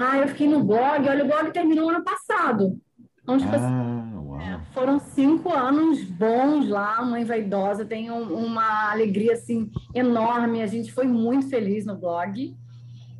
Ah, 0.00 0.18
eu 0.18 0.28
fiquei 0.28 0.48
no 0.48 0.64
blog, 0.64 1.08
olha, 1.08 1.24
o 1.24 1.28
blog 1.28 1.52
terminou 1.52 1.88
ano 1.88 2.02
passado. 2.02 2.80
Então, 3.22 3.38
tipo, 3.38 3.52
ah, 3.52 3.56
assim, 3.56 4.42
é, 4.42 4.60
foram 4.72 4.98
cinco 4.98 5.52
anos 5.52 6.02
bons 6.02 6.68
lá, 6.68 7.00
mãe 7.04 7.24
vaidosa, 7.24 7.84
tenho 7.84 8.14
uma 8.14 8.90
alegria 8.90 9.34
assim 9.34 9.70
enorme. 9.94 10.62
A 10.62 10.66
gente 10.66 10.92
foi 10.92 11.06
muito 11.06 11.48
feliz 11.48 11.86
no 11.86 11.96
blog. 11.96 12.56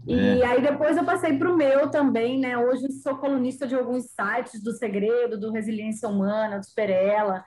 E 0.06 0.14
é. 0.14 0.46
aí 0.46 0.62
depois 0.62 0.96
eu 0.96 1.04
passei 1.04 1.36
para 1.36 1.52
o 1.52 1.56
meu 1.56 1.90
também, 1.90 2.40
né? 2.40 2.56
Hoje 2.56 2.90
sou 3.02 3.16
colunista 3.16 3.66
de 3.66 3.74
alguns 3.74 4.06
sites 4.06 4.62
do 4.62 4.72
Segredo, 4.72 5.38
do 5.38 5.52
Resiliência 5.52 6.08
Humana, 6.08 6.58
do 6.58 6.64
Superela. 6.64 7.44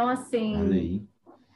Então, 0.00 0.08
assim, 0.08 1.06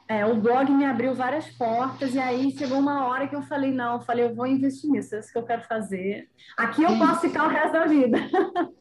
é, 0.06 0.26
o 0.26 0.38
blog 0.38 0.70
me 0.70 0.84
abriu 0.84 1.14
várias 1.14 1.46
portas, 1.46 2.14
e 2.14 2.18
aí 2.18 2.50
chegou 2.50 2.78
uma 2.78 3.06
hora 3.06 3.26
que 3.26 3.34
eu 3.34 3.40
falei, 3.40 3.72
não, 3.72 3.94
eu 3.94 4.00
falei, 4.02 4.22
eu 4.22 4.34
vou 4.34 4.46
investir 4.46 4.90
nisso, 4.90 5.14
é 5.14 5.20
isso 5.20 5.32
que 5.32 5.38
eu 5.38 5.44
quero 5.44 5.62
fazer. 5.62 6.28
Aqui 6.54 6.82
eu 6.82 6.98
posso 6.98 7.22
ficar 7.22 7.46
o 7.46 7.48
resto 7.48 7.72
da 7.72 7.86
vida. 7.86 8.18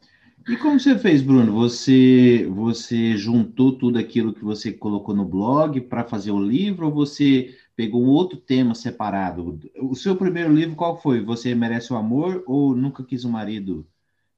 E 0.46 0.58
como 0.58 0.78
você 0.78 0.98
fez, 0.98 1.22
Bruno? 1.22 1.54
Você, 1.54 2.46
você 2.50 3.16
juntou 3.16 3.78
tudo 3.78 3.98
aquilo 3.98 4.34
que 4.34 4.44
você 4.44 4.70
colocou 4.70 5.14
no 5.14 5.24
blog 5.24 5.80
para 5.80 6.04
fazer 6.04 6.32
o 6.32 6.38
livro, 6.38 6.84
ou 6.84 6.92
você 6.92 7.56
pegou 7.74 8.04
um 8.04 8.10
outro 8.10 8.36
tema 8.36 8.74
separado. 8.74 9.58
O 9.80 9.94
seu 9.94 10.14
primeiro 10.14 10.52
livro 10.52 10.76
qual 10.76 11.00
foi? 11.00 11.24
Você 11.24 11.54
merece 11.54 11.94
o 11.94 11.96
amor 11.96 12.44
ou 12.46 12.76
nunca 12.76 13.02
quis 13.02 13.24
um 13.24 13.30
marido, 13.30 13.86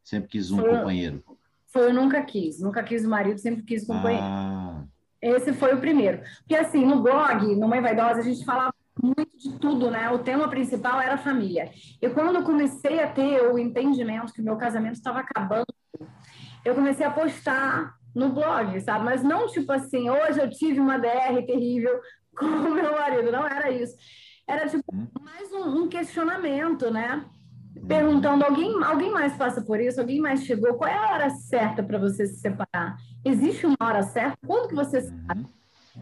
sempre 0.04 0.28
quis 0.28 0.52
um 0.52 0.58
foi, 0.58 0.70
companheiro? 0.70 1.24
Foi 1.66 1.86
eu 1.86 1.92
nunca 1.92 2.22
quis, 2.22 2.60
nunca 2.60 2.84
quis 2.84 3.04
um 3.04 3.10
marido, 3.10 3.40
sempre 3.40 3.64
quis 3.64 3.82
um 3.82 3.86
companheiro. 3.88 4.24
Ah. 4.24 4.84
Esse 5.20 5.52
foi 5.52 5.74
o 5.74 5.80
primeiro. 5.80 6.22
Porque 6.38 6.56
assim, 6.56 6.84
no 6.84 7.02
blog, 7.02 7.54
no 7.56 7.68
Mãe 7.68 7.80
Vaidosa, 7.80 8.20
a 8.20 8.22
gente 8.22 8.44
falava 8.44 8.74
muito 9.02 9.36
de 9.38 9.58
tudo, 9.58 9.90
né? 9.90 10.10
O 10.10 10.18
tema 10.18 10.48
principal 10.48 11.00
era 11.00 11.14
a 11.14 11.18
família. 11.18 11.70
E 12.00 12.08
quando 12.08 12.36
eu 12.36 12.42
comecei 12.42 13.00
a 13.00 13.10
ter 13.10 13.42
o 13.42 13.58
entendimento 13.58 14.32
que 14.32 14.40
o 14.40 14.44
meu 14.44 14.56
casamento 14.56 14.94
estava 14.94 15.20
acabando, 15.20 15.66
eu 16.64 16.74
comecei 16.74 17.04
a 17.06 17.10
postar 17.10 17.94
no 18.14 18.30
blog, 18.30 18.80
sabe? 18.80 19.04
Mas 19.04 19.22
não 19.22 19.46
tipo 19.46 19.70
assim, 19.72 20.08
hoje 20.08 20.40
eu 20.40 20.50
tive 20.50 20.80
uma 20.80 20.98
DR 20.98 21.44
terrível, 21.46 22.00
com 22.36 22.46
o 22.46 22.74
meu 22.74 22.92
marido, 22.92 23.30
não 23.30 23.46
era 23.46 23.70
isso. 23.70 23.94
Era 24.48 24.68
tipo 24.68 24.84
hum. 24.92 25.06
mais 25.20 25.52
um, 25.52 25.82
um 25.82 25.88
questionamento, 25.88 26.90
né? 26.90 27.24
Perguntando, 27.86 28.44
alguém, 28.44 28.82
alguém 28.82 29.10
mais 29.10 29.36
passa 29.36 29.62
por 29.62 29.80
isso? 29.80 30.00
Alguém 30.00 30.20
mais 30.20 30.44
chegou? 30.44 30.74
Qual 30.74 30.88
é 30.88 30.96
a 30.96 31.12
hora 31.12 31.30
certa 31.30 31.82
para 31.82 31.98
você 31.98 32.26
se 32.26 32.40
separar? 32.40 32.96
Existe 33.24 33.66
uma 33.66 33.76
hora 33.80 34.02
certa? 34.02 34.36
Quando 34.46 34.68
que 34.68 34.74
você 34.74 34.98
uhum. 34.98 35.26
sabe 35.26 35.46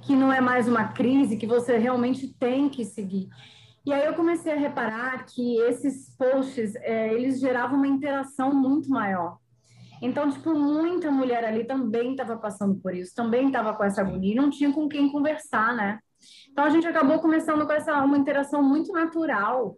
que 0.02 0.14
não 0.14 0.32
é 0.32 0.40
mais 0.40 0.68
uma 0.68 0.88
crise, 0.88 1.36
que 1.36 1.46
você 1.46 1.78
realmente 1.78 2.28
tem 2.38 2.68
que 2.68 2.84
seguir? 2.84 3.28
E 3.86 3.92
aí 3.92 4.06
eu 4.06 4.14
comecei 4.14 4.52
a 4.52 4.56
reparar 4.56 5.26
que 5.26 5.58
esses 5.60 6.14
posts, 6.16 6.74
é, 6.76 7.12
eles 7.12 7.38
geravam 7.38 7.76
uma 7.76 7.86
interação 7.86 8.54
muito 8.54 8.88
maior. 8.88 9.36
Então, 10.00 10.30
tipo, 10.30 10.54
muita 10.54 11.10
mulher 11.10 11.44
ali 11.44 11.64
também 11.64 12.12
estava 12.12 12.36
passando 12.36 12.76
por 12.76 12.94
isso, 12.94 13.14
também 13.14 13.46
estava 13.46 13.74
com 13.74 13.84
essa 13.84 14.00
agonia 14.00 14.32
e 14.32 14.36
não 14.36 14.50
tinha 14.50 14.72
com 14.72 14.88
quem 14.88 15.10
conversar, 15.10 15.74
né? 15.74 15.98
Então 16.50 16.64
a 16.64 16.70
gente 16.70 16.86
acabou 16.86 17.18
começando 17.20 17.66
com 17.66 17.72
essa 17.72 18.02
uma 18.02 18.16
interação 18.16 18.62
muito 18.62 18.92
natural. 18.92 19.76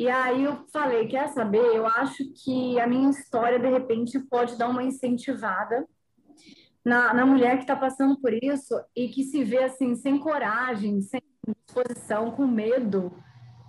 E 0.00 0.08
aí 0.08 0.44
eu 0.44 0.64
falei, 0.72 1.06
quer 1.06 1.28
saber? 1.28 1.58
Eu 1.58 1.86
acho 1.86 2.24
que 2.42 2.80
a 2.80 2.86
minha 2.86 3.10
história 3.10 3.58
de 3.58 3.68
repente 3.68 4.18
pode 4.18 4.56
dar 4.56 4.70
uma 4.70 4.82
incentivada 4.82 5.86
na, 6.82 7.12
na 7.12 7.26
mulher 7.26 7.56
que 7.56 7.64
está 7.64 7.76
passando 7.76 8.18
por 8.18 8.32
isso 8.32 8.74
e 8.96 9.08
que 9.08 9.24
se 9.24 9.44
vê 9.44 9.62
assim 9.62 9.94
sem 9.94 10.18
coragem, 10.18 11.02
sem 11.02 11.20
disposição, 11.46 12.30
com 12.30 12.46
medo 12.46 13.12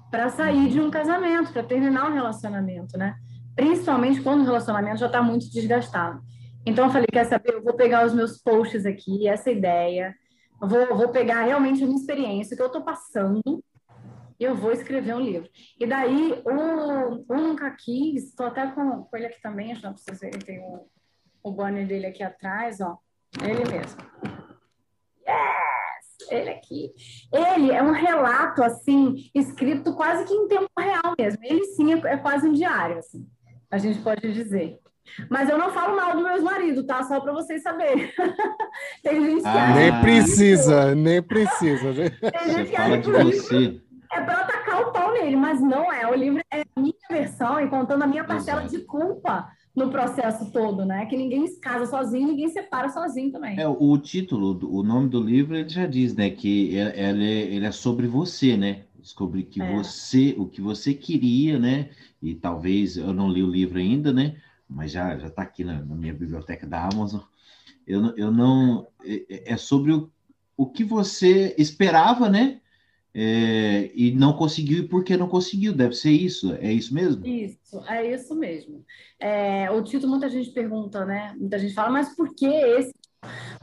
para 0.09 0.29
sair 0.29 0.69
de 0.69 0.79
um 0.79 0.89
casamento, 0.89 1.51
para 1.51 1.63
terminar 1.63 2.09
um 2.09 2.13
relacionamento, 2.13 2.97
né? 2.97 3.17
Principalmente 3.53 4.21
quando 4.21 4.39
o 4.39 4.45
relacionamento 4.45 5.01
já 5.01 5.07
está 5.07 5.21
muito 5.21 5.51
desgastado. 5.51 6.21
Então 6.65 6.85
eu 6.85 6.91
falei, 6.91 7.07
quer 7.11 7.25
saber? 7.25 7.55
Eu 7.55 7.61
vou 7.61 7.73
pegar 7.73 8.05
os 8.05 8.13
meus 8.13 8.41
posts 8.41 8.85
aqui, 8.85 9.27
essa 9.27 9.51
ideia, 9.51 10.15
vou, 10.61 10.95
vou 10.95 11.09
pegar 11.09 11.41
realmente 11.41 11.83
a 11.83 11.85
minha 11.85 11.99
experiência, 11.99 12.55
que 12.55 12.63
eu 12.63 12.67
estou 12.67 12.83
passando, 12.83 13.61
eu 14.43 14.55
vou 14.55 14.71
escrever 14.71 15.13
um 15.13 15.19
livro. 15.19 15.49
E 15.79 15.85
daí, 15.85 16.41
o, 16.45 17.31
o 17.31 17.35
Nunca 17.35 17.69
Quis, 17.71 18.29
estou 18.29 18.47
até 18.47 18.67
com, 18.67 19.03
com 19.03 19.17
ele 19.17 19.27
aqui 19.27 19.41
também, 19.41 19.71
acho 19.71 19.81
que 19.81 19.87
não 19.87 19.93
precisa 19.93 20.19
ver, 20.19 20.43
tem 20.43 20.59
o, 20.59 20.87
o 21.43 21.51
banner 21.51 21.87
dele 21.87 22.07
aqui 22.07 22.23
atrás, 22.23 22.81
ó, 22.81 22.97
ele 23.43 23.63
mesmo. 23.71 24.01
Yes! 25.27 26.29
Ele 26.29 26.49
aqui. 26.49 26.91
Ele 27.33 27.71
é 27.71 27.81
um 27.83 27.91
relato, 27.91 28.63
assim, 28.63 29.29
escrito 29.33 29.95
quase 29.95 30.25
que 30.25 30.33
em 30.33 30.47
tempo 30.47 30.69
real 30.77 31.13
mesmo. 31.19 31.39
Ele 31.43 31.63
sim 31.65 31.93
é, 31.93 32.13
é 32.13 32.17
quase 32.17 32.47
um 32.47 32.53
diário, 32.53 32.97
assim, 32.99 33.27
a 33.69 33.77
gente 33.77 33.99
pode 34.01 34.31
dizer. 34.33 34.79
Mas 35.29 35.49
eu 35.49 35.57
não 35.57 35.71
falo 35.71 35.95
mal 35.95 36.15
do 36.15 36.23
meu 36.23 36.41
marido, 36.41 36.85
tá? 36.85 37.03
Só 37.03 37.19
para 37.19 37.33
vocês 37.33 37.61
saberem. 37.61 38.11
Tem 39.03 39.21
gente 39.21 39.41
que 39.41 39.47
ah, 39.47 39.69
acha. 39.69 39.79
Nem 39.79 40.01
precisa, 40.01 40.95
nem 40.95 41.21
precisa. 41.21 41.93
Tem 41.93 42.55
gente 42.55 42.69
que 42.69 42.75
acha 42.75 43.01
que 43.01 43.09
livro 43.11 43.90
é 44.11 44.21
para 44.21 44.41
atacar 44.41 44.81
o 44.81 44.91
pau 44.91 45.13
nele, 45.13 45.35
mas 45.35 45.61
não 45.61 45.91
é. 45.91 46.07
O 46.09 46.15
livro 46.15 46.41
é 46.51 46.61
a 46.61 46.79
minha 46.79 46.93
versão 47.09 47.59
e 47.59 47.67
contando 47.67 48.03
a 48.03 48.07
minha 48.07 48.23
parcela 48.23 48.61
Exato. 48.61 48.77
de 48.77 48.83
culpa 48.83 49.51
no 49.75 49.89
processo 49.89 50.51
todo, 50.51 50.85
né? 50.85 51.05
Que 51.05 51.15
ninguém 51.15 51.47
se 51.47 51.59
casa 51.59 51.85
sozinho, 51.85 52.27
ninguém 52.27 52.47
se 52.47 52.55
separa 52.55 52.89
sozinho 52.89 53.31
também. 53.31 53.59
É, 53.59 53.67
o 53.67 53.97
título, 53.97 54.59
o 54.69 54.83
nome 54.83 55.09
do 55.09 55.21
livro, 55.21 55.55
ele 55.55 55.69
já 55.69 55.85
diz, 55.85 56.15
né? 56.15 56.29
Que 56.29 56.75
ele 56.75 57.25
é, 57.25 57.41
ele 57.53 57.65
é 57.65 57.71
sobre 57.71 58.07
você, 58.07 58.57
né? 58.57 58.83
Descobrir 58.99 59.43
que 59.43 59.61
é. 59.61 59.73
você, 59.73 60.35
o 60.37 60.45
que 60.45 60.61
você 60.61 60.93
queria, 60.93 61.57
né? 61.57 61.89
E 62.21 62.35
talvez 62.35 62.97
eu 62.97 63.13
não 63.13 63.29
li 63.29 63.41
o 63.41 63.49
livro 63.49 63.79
ainda, 63.79 64.11
né? 64.11 64.35
mas 64.71 64.91
já 64.91 65.17
já 65.17 65.27
está 65.27 65.41
aqui 65.41 65.63
na, 65.63 65.83
na, 65.83 65.95
minha 65.95 66.13
biblioteca 66.13 66.65
da 66.65 66.87
Amazon. 66.87 67.21
Eu, 67.85 68.15
eu 68.15 68.31
não 68.31 68.87
é, 69.03 69.25
é, 69.29 69.53
é 69.53 69.57
sobre 69.57 69.91
o, 69.91 70.09
o 70.55 70.65
que 70.65 70.83
você 70.83 71.53
esperava, 71.57 72.29
né? 72.29 72.60
É, 73.13 73.91
e 73.93 74.11
não 74.13 74.33
conseguiu 74.33 74.79
e 74.79 74.87
por 74.87 75.03
que 75.03 75.17
não 75.17 75.27
conseguiu? 75.27 75.73
Deve 75.73 75.93
ser 75.93 76.11
isso, 76.11 76.53
é 76.55 76.71
isso 76.71 76.93
mesmo? 76.93 77.25
Isso, 77.27 77.83
é 77.87 78.13
isso 78.13 78.33
mesmo. 78.35 78.85
É, 79.19 79.69
o 79.69 79.83
título 79.83 80.11
muita 80.11 80.29
gente 80.29 80.49
pergunta, 80.51 81.05
né? 81.05 81.35
Muita 81.37 81.59
gente 81.59 81.73
fala, 81.73 81.89
mas 81.89 82.15
por 82.15 82.33
que 82.33 82.45
esse? 82.45 82.93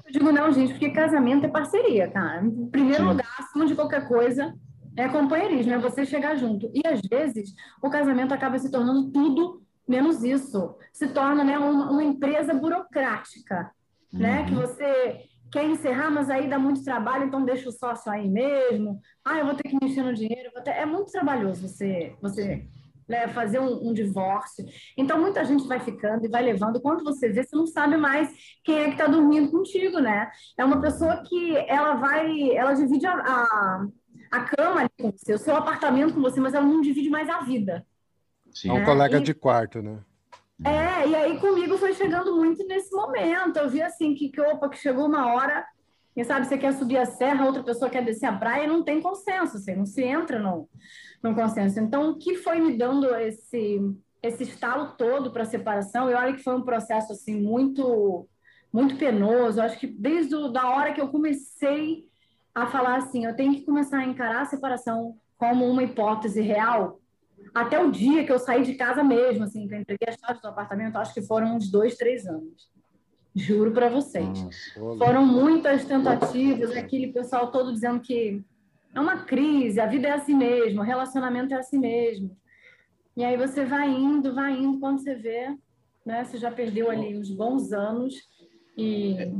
Eu 0.04 0.12
digo, 0.12 0.30
não, 0.30 0.52
gente, 0.52 0.72
porque 0.72 0.90
casamento 0.90 1.46
é 1.46 1.48
parceria, 1.48 2.08
cara. 2.10 2.44
Em 2.44 2.66
primeiro 2.68 3.04
Sim. 3.04 3.08
lugar, 3.08 3.34
acima 3.38 3.66
de 3.66 3.74
qualquer 3.74 4.06
coisa, 4.06 4.54
é 4.96 5.08
companheirismo, 5.08 5.72
é 5.72 5.78
você 5.78 6.04
chegar 6.04 6.36
junto. 6.36 6.70
E 6.74 6.82
às 6.86 7.00
vezes 7.00 7.54
o 7.82 7.88
casamento 7.88 8.34
acaba 8.34 8.58
se 8.58 8.70
tornando 8.70 9.10
tudo 9.10 9.62
menos 9.86 10.22
isso. 10.22 10.76
Se 10.92 11.08
torna 11.08 11.42
né, 11.42 11.58
uma, 11.58 11.90
uma 11.90 12.04
empresa 12.04 12.52
burocrática, 12.52 13.70
né? 14.12 14.40
uhum. 14.40 14.44
né? 14.44 14.44
Que 14.44 14.54
você 14.54 15.27
quer 15.50 15.64
encerrar, 15.64 16.10
mas 16.10 16.28
aí 16.30 16.48
dá 16.48 16.58
muito 16.58 16.84
trabalho, 16.84 17.24
então 17.24 17.44
deixa 17.44 17.68
o 17.68 17.72
sócio 17.72 18.10
aí 18.10 18.28
mesmo. 18.28 19.00
Ah, 19.24 19.38
eu 19.38 19.46
vou 19.46 19.54
ter 19.54 19.68
que 19.68 19.78
mexer 19.82 20.02
no 20.02 20.14
dinheiro. 20.14 20.50
Ter... 20.64 20.70
É 20.70 20.86
muito 20.86 21.10
trabalhoso 21.10 21.66
você, 21.66 22.14
você 22.20 22.66
né, 23.08 23.26
fazer 23.28 23.58
um, 23.58 23.88
um, 23.88 23.92
divórcio. 23.92 24.64
Então, 24.96 25.20
muita 25.20 25.44
gente 25.44 25.66
vai 25.66 25.80
ficando 25.80 26.26
e 26.26 26.28
vai 26.28 26.42
levando. 26.42 26.80
Quando 26.80 27.02
você 27.02 27.28
vê, 27.28 27.42
você 27.42 27.56
não 27.56 27.66
sabe 27.66 27.96
mais 27.96 28.30
quem 28.62 28.78
é 28.78 28.84
que 28.84 28.90
está 28.92 29.06
dormindo 29.06 29.50
contigo, 29.50 29.98
né? 29.98 30.30
É 30.56 30.64
uma 30.64 30.80
pessoa 30.80 31.22
que 31.22 31.56
ela 31.66 31.94
vai, 31.94 32.50
ela 32.52 32.74
divide 32.74 33.06
a, 33.06 33.14
a, 33.14 33.86
a 34.30 34.40
cama 34.44 34.88
com 34.98 35.10
você, 35.10 35.32
o 35.32 35.38
seu 35.38 35.56
apartamento 35.56 36.14
com 36.14 36.20
você, 36.20 36.38
mas 36.38 36.52
ela 36.52 36.66
não 36.66 36.82
divide 36.82 37.08
mais 37.08 37.28
a 37.28 37.40
vida. 37.40 37.86
Sim. 38.52 38.70
É 38.70 38.72
um 38.72 38.84
colega 38.84 39.18
e... 39.18 39.22
de 39.22 39.32
quarto, 39.32 39.80
né? 39.80 39.98
É, 40.64 41.08
e 41.08 41.14
aí 41.14 41.38
comigo 41.38 41.78
foi 41.78 41.94
chegando 41.94 42.34
muito 42.34 42.66
nesse 42.66 42.94
momento. 42.94 43.56
Eu 43.58 43.68
vi 43.68 43.80
assim 43.80 44.14
que, 44.14 44.28
que 44.28 44.40
opa, 44.40 44.68
que 44.68 44.76
chegou 44.76 45.06
uma 45.06 45.32
hora, 45.32 45.64
quem 46.14 46.24
sabe 46.24 46.46
você 46.46 46.58
quer 46.58 46.72
subir 46.72 46.98
a 46.98 47.06
serra, 47.06 47.46
outra 47.46 47.62
pessoa 47.62 47.90
quer 47.90 48.04
descer 48.04 48.26
a 48.26 48.36
praia, 48.36 48.66
não 48.66 48.82
tem 48.82 49.00
consenso, 49.00 49.56
assim, 49.56 49.76
não 49.76 49.86
se 49.86 50.02
entra 50.02 50.38
no, 50.38 50.68
no 51.22 51.34
consenso. 51.34 51.78
Então, 51.78 52.10
o 52.10 52.18
que 52.18 52.36
foi 52.36 52.58
me 52.60 52.76
dando 52.76 53.14
esse 53.14 53.80
esse 54.20 54.42
estalo 54.42 54.96
todo 54.98 55.30
para 55.30 55.42
a 55.42 55.46
separação, 55.46 56.10
e 56.10 56.14
olha 56.14 56.32
que 56.32 56.42
foi 56.42 56.54
um 56.54 56.64
processo 56.64 57.12
assim 57.12 57.40
muito 57.40 58.28
muito 58.72 58.96
penoso. 58.96 59.60
Eu 59.60 59.64
acho 59.64 59.78
que 59.78 59.86
desde 59.86 60.34
a 60.34 60.48
da 60.48 60.68
hora 60.68 60.92
que 60.92 61.00
eu 61.00 61.08
comecei 61.08 62.04
a 62.54 62.66
falar 62.66 62.96
assim, 62.96 63.24
eu 63.24 63.34
tenho 63.34 63.54
que 63.54 63.64
começar 63.64 63.98
a 63.98 64.04
encarar 64.04 64.42
a 64.42 64.46
separação 64.46 65.16
como 65.38 65.64
uma 65.64 65.82
hipótese 65.82 66.40
real, 66.40 67.00
até 67.54 67.82
o 67.82 67.90
dia 67.90 68.24
que 68.24 68.32
eu 68.32 68.38
saí 68.38 68.62
de 68.62 68.74
casa 68.74 69.02
mesmo, 69.02 69.44
assim, 69.44 69.66
que 69.66 69.74
eu 69.74 69.80
entreguei 69.80 70.08
a 70.08 70.26
chave 70.26 70.40
do 70.40 70.48
apartamento, 70.48 70.96
acho 70.96 71.14
que 71.14 71.22
foram 71.22 71.56
uns 71.56 71.70
dois, 71.70 71.96
três 71.96 72.26
anos. 72.26 72.70
Juro 73.34 73.70
para 73.72 73.88
vocês. 73.88 74.26
Nossa, 74.76 74.98
foram 74.98 75.24
muitas 75.24 75.84
tentativas, 75.84 76.76
aquele 76.76 77.12
pessoal 77.12 77.50
todo 77.50 77.72
dizendo 77.72 78.00
que 78.00 78.42
é 78.94 79.00
uma 79.00 79.18
crise, 79.24 79.80
a 79.80 79.86
vida 79.86 80.08
é 80.08 80.12
assim 80.12 80.34
mesmo, 80.34 80.80
o 80.80 80.84
relacionamento 80.84 81.54
é 81.54 81.58
assim 81.58 81.78
mesmo. 81.78 82.36
E 83.16 83.24
aí 83.24 83.36
você 83.36 83.64
vai 83.64 83.88
indo, 83.88 84.34
vai 84.34 84.52
indo, 84.52 84.80
quando 84.80 85.00
você 85.00 85.14
vê, 85.14 85.56
né, 86.04 86.24
você 86.24 86.38
já 86.38 86.50
perdeu 86.50 86.90
ali 86.90 87.16
uns 87.16 87.30
bons 87.30 87.72
anos 87.72 88.14
e 88.76 89.32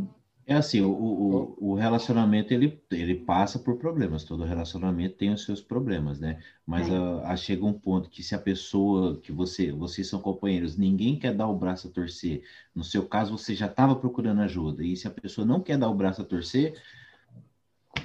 é 0.49 0.55
assim, 0.55 0.81
o, 0.81 0.91
o, 0.91 1.73
o, 1.73 1.75
relacionamento 1.75 2.55
ele, 2.55 2.83
ele 2.91 3.17
passa 3.17 3.59
por 3.59 3.77
problemas, 3.77 4.25
todo 4.25 4.45
relacionamento 4.45 5.17
tem 5.17 5.31
os 5.31 5.45
seus 5.45 5.61
problemas, 5.61 6.19
né? 6.19 6.43
Mas 6.67 6.89
é. 6.89 6.97
a, 6.97 7.33
a 7.33 7.37
chega 7.37 7.67
um 7.67 7.75
ponto 7.75 8.09
que 8.09 8.23
se 8.23 8.35
a 8.35 8.39
pessoa 8.39 9.21
que 9.21 9.31
você, 9.31 9.71
vocês 9.71 10.09
são 10.09 10.19
companheiros, 10.19 10.79
ninguém 10.79 11.19
quer 11.19 11.35
dar 11.35 11.49
o 11.49 11.55
braço 11.55 11.89
a 11.89 11.91
torcer. 11.91 12.45
No 12.75 12.83
seu 12.83 13.07
caso, 13.07 13.37
você 13.37 13.55
já 13.55 13.67
estava 13.67 13.95
procurando 13.95 14.41
ajuda, 14.41 14.83
e 14.83 14.97
se 14.97 15.07
a 15.07 15.11
pessoa 15.11 15.47
não 15.47 15.61
quer 15.61 15.77
dar 15.77 15.91
o 15.91 15.95
braço 15.95 16.23
a 16.23 16.25
torcer, 16.25 16.81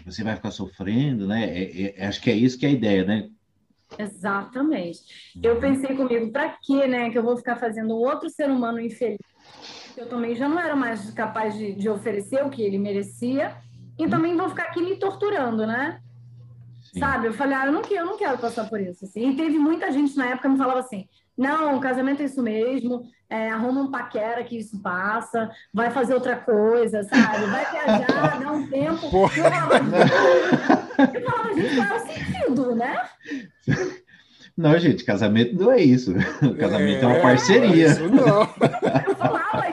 você 0.06 0.22
vai 0.22 0.36
ficar 0.36 0.52
sofrendo, 0.52 1.26
né? 1.26 1.46
É, 1.46 1.96
é, 1.98 2.06
acho 2.08 2.22
que 2.22 2.30
é 2.30 2.36
isso 2.36 2.60
que 2.60 2.66
é 2.66 2.70
a 2.70 2.74
ideia, 2.74 3.06
né? 3.06 3.30
Exatamente. 3.98 5.32
Eu 5.42 5.56
uhum. 5.56 5.62
pensei 5.62 5.96
comigo, 5.96 6.30
para 6.30 6.58
quê, 6.62 6.88
né? 6.88 7.10
Que 7.10 7.18
eu 7.18 7.24
vou 7.24 7.38
ficar 7.38 7.56
fazendo 7.56 7.96
outro 7.96 8.30
ser 8.30 8.50
humano 8.50 8.82
infeliz 8.82 9.18
eu 10.00 10.08
também 10.08 10.36
já 10.36 10.48
não 10.48 10.60
era 10.60 10.76
mais 10.76 11.12
capaz 11.12 11.56
de, 11.56 11.74
de 11.74 11.90
oferecer 11.90 12.44
o 12.44 12.50
que 12.50 12.62
ele 12.62 12.78
merecia, 12.78 13.56
e 13.98 14.08
também 14.08 14.36
vão 14.36 14.50
ficar 14.50 14.64
aqui 14.64 14.82
me 14.82 14.96
torturando, 14.96 15.68
né? 15.68 16.00
Sim. 16.92 17.00
Sabe? 17.00 17.28
Eu 17.28 17.34
falei, 17.34 17.56
ah, 17.56 17.66
eu 17.66 17.72
não, 17.72 17.82
quero, 17.82 18.02
eu 18.02 18.06
não 18.06 18.18
quero 18.18 18.38
passar 18.38 18.70
por 18.70 18.80
isso. 18.80 19.06
Assim. 19.06 19.30
E 19.30 19.36
teve 19.36 19.58
muita 19.58 19.92
gente 19.92 20.16
na 20.16 20.26
época 20.26 20.44
que 20.44 20.50
me 20.50 20.58
falava 20.58 20.80
assim: 20.80 21.08
não, 21.38 21.80
casamento 21.80 22.22
é 22.22 22.26
isso 22.26 22.42
mesmo, 22.42 23.04
é, 23.28 23.50
arruma 23.50 23.82
um 23.82 23.92
paquera 23.92 24.44
que 24.44 24.58
isso 24.58 24.80
passa, 24.80 25.50
vai 25.74 25.90
fazer 25.90 26.14
outra 26.14 26.36
coisa, 26.36 27.04
sabe? 27.04 27.46
Vai 27.46 27.72
viajar, 27.72 28.40
dá 28.40 28.52
um 28.52 28.68
tempo. 28.68 29.06
Eu 29.06 29.30
falava, 29.30 29.78
eu 31.14 31.22
falava, 31.26 31.54
gente, 31.56 31.76
qual 31.76 31.88
é 31.88 31.96
o 31.96 32.08
sentido, 32.08 32.76
né? 32.76 33.10
Não, 34.56 34.78
gente, 34.78 35.04
casamento 35.04 35.56
não 35.56 35.72
é 35.72 35.82
isso. 35.82 36.14
casamento 36.60 37.00
é, 37.00 37.04
é 37.04 37.08
uma 37.08 37.20
parceria. 37.20 37.88
Isso 37.88 38.08
não. 38.08 38.44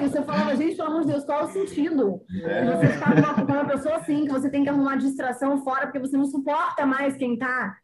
Eu 0.03 0.25
falava 0.25 0.57
gente, 0.57 0.77
pelo 0.77 0.89
amor 0.89 1.03
de 1.03 1.09
Deus, 1.09 1.25
qual 1.25 1.41
é 1.41 1.45
o 1.45 1.49
sentido? 1.49 2.23
É. 2.43 2.77
Você 2.77 2.87
está 2.87 3.35
com 3.35 3.53
uma 3.53 3.65
pessoa 3.65 3.97
assim, 3.97 4.27
que 4.27 4.33
você 4.33 4.51
tem 4.51 4.63
que 4.63 4.69
arrumar 4.69 4.97
distração 4.97 5.63
fora, 5.63 5.87
porque 5.87 5.99
você 5.99 6.17
não 6.17 6.27
suporta 6.27 6.87
mais 6.87 7.17
quem 7.17 7.35
está 7.35 7.77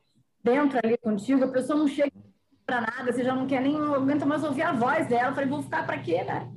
dentro 0.43 0.79
ali 0.83 0.97
contigo, 0.99 1.45
a 1.45 1.49
pessoa 1.49 1.79
não 1.79 1.89
chega 1.89 2.13
para 2.65 2.81
nada, 2.81 3.13
você 3.13 3.23
já 3.23 3.35
não 3.35 3.47
quer 3.47 3.61
nem, 3.61 3.77
aguenta 3.77 4.25
mais 4.25 4.43
ouvir 4.43 4.63
a 4.63 4.73
voz 4.73 5.07
dela. 5.07 5.29
Eu 5.31 5.35
falei, 5.35 5.49
vou 5.49 5.63
ficar 5.63 5.87
para 5.87 5.99
quê, 5.99 6.25
né? 6.25 6.51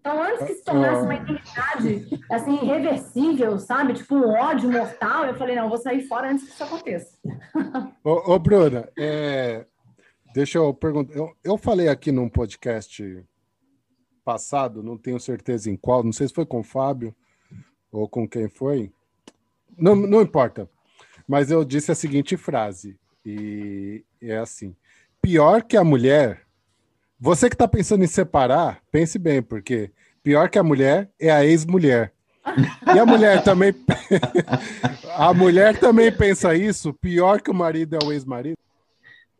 Então, 0.00 0.22
antes 0.22 0.46
que 0.46 0.54
se 0.54 0.64
tornasse 0.64 1.02
uma 1.02 1.14
inimizade, 1.14 2.24
assim, 2.30 2.54
irreversível, 2.62 3.58
sabe? 3.58 3.94
Tipo 3.94 4.16
um 4.16 4.28
ódio 4.28 4.70
mortal, 4.70 5.24
eu 5.24 5.34
falei, 5.34 5.56
não, 5.56 5.64
eu 5.64 5.68
vou 5.70 5.78
sair 5.78 6.02
fora 6.02 6.30
antes 6.30 6.44
que 6.44 6.50
isso 6.50 6.62
aconteça. 6.62 7.16
Ô, 8.04 8.34
ô 8.34 8.38
Bruna, 8.38 8.86
é... 8.98 9.64
deixa 10.34 10.58
eu 10.58 10.74
perguntar. 10.74 11.14
Eu, 11.14 11.32
eu 11.42 11.56
falei 11.56 11.88
aqui 11.88 12.12
num 12.12 12.28
podcast 12.28 13.24
passado, 14.24 14.82
não 14.82 14.96
tenho 14.96 15.20
certeza 15.20 15.70
em 15.70 15.76
qual, 15.76 16.02
não 16.02 16.12
sei 16.12 16.28
se 16.28 16.34
foi 16.34 16.46
com 16.46 16.60
o 16.60 16.64
Fábio 16.64 17.14
ou 17.92 18.08
com 18.08 18.28
quem 18.28 18.48
foi. 18.48 18.92
Não, 19.76 19.94
não 19.94 20.22
importa. 20.22 20.68
Mas 21.26 21.50
eu 21.50 21.64
disse 21.64 21.92
a 21.92 21.94
seguinte 21.94 22.36
frase, 22.36 22.98
e 23.24 24.04
é 24.20 24.36
assim: 24.38 24.74
pior 25.20 25.62
que 25.62 25.76
a 25.76 25.84
mulher 25.84 26.44
você 27.24 27.48
que 27.48 27.54
está 27.54 27.66
pensando 27.66 28.04
em 28.04 28.06
separar, 28.06 28.82
pense 28.92 29.18
bem, 29.18 29.40
porque 29.40 29.90
pior 30.22 30.50
que 30.50 30.58
a 30.58 30.62
mulher 30.62 31.08
é 31.18 31.30
a 31.30 31.42
ex-mulher. 31.42 32.12
E 32.94 32.98
a 32.98 33.06
mulher 33.06 33.42
também. 33.42 33.74
a 35.16 35.32
mulher 35.32 35.78
também 35.78 36.12
pensa 36.12 36.54
isso, 36.54 36.92
pior 36.92 37.40
que 37.40 37.50
o 37.50 37.54
marido 37.54 37.96
é 37.96 38.04
o 38.04 38.12
ex-marido? 38.12 38.58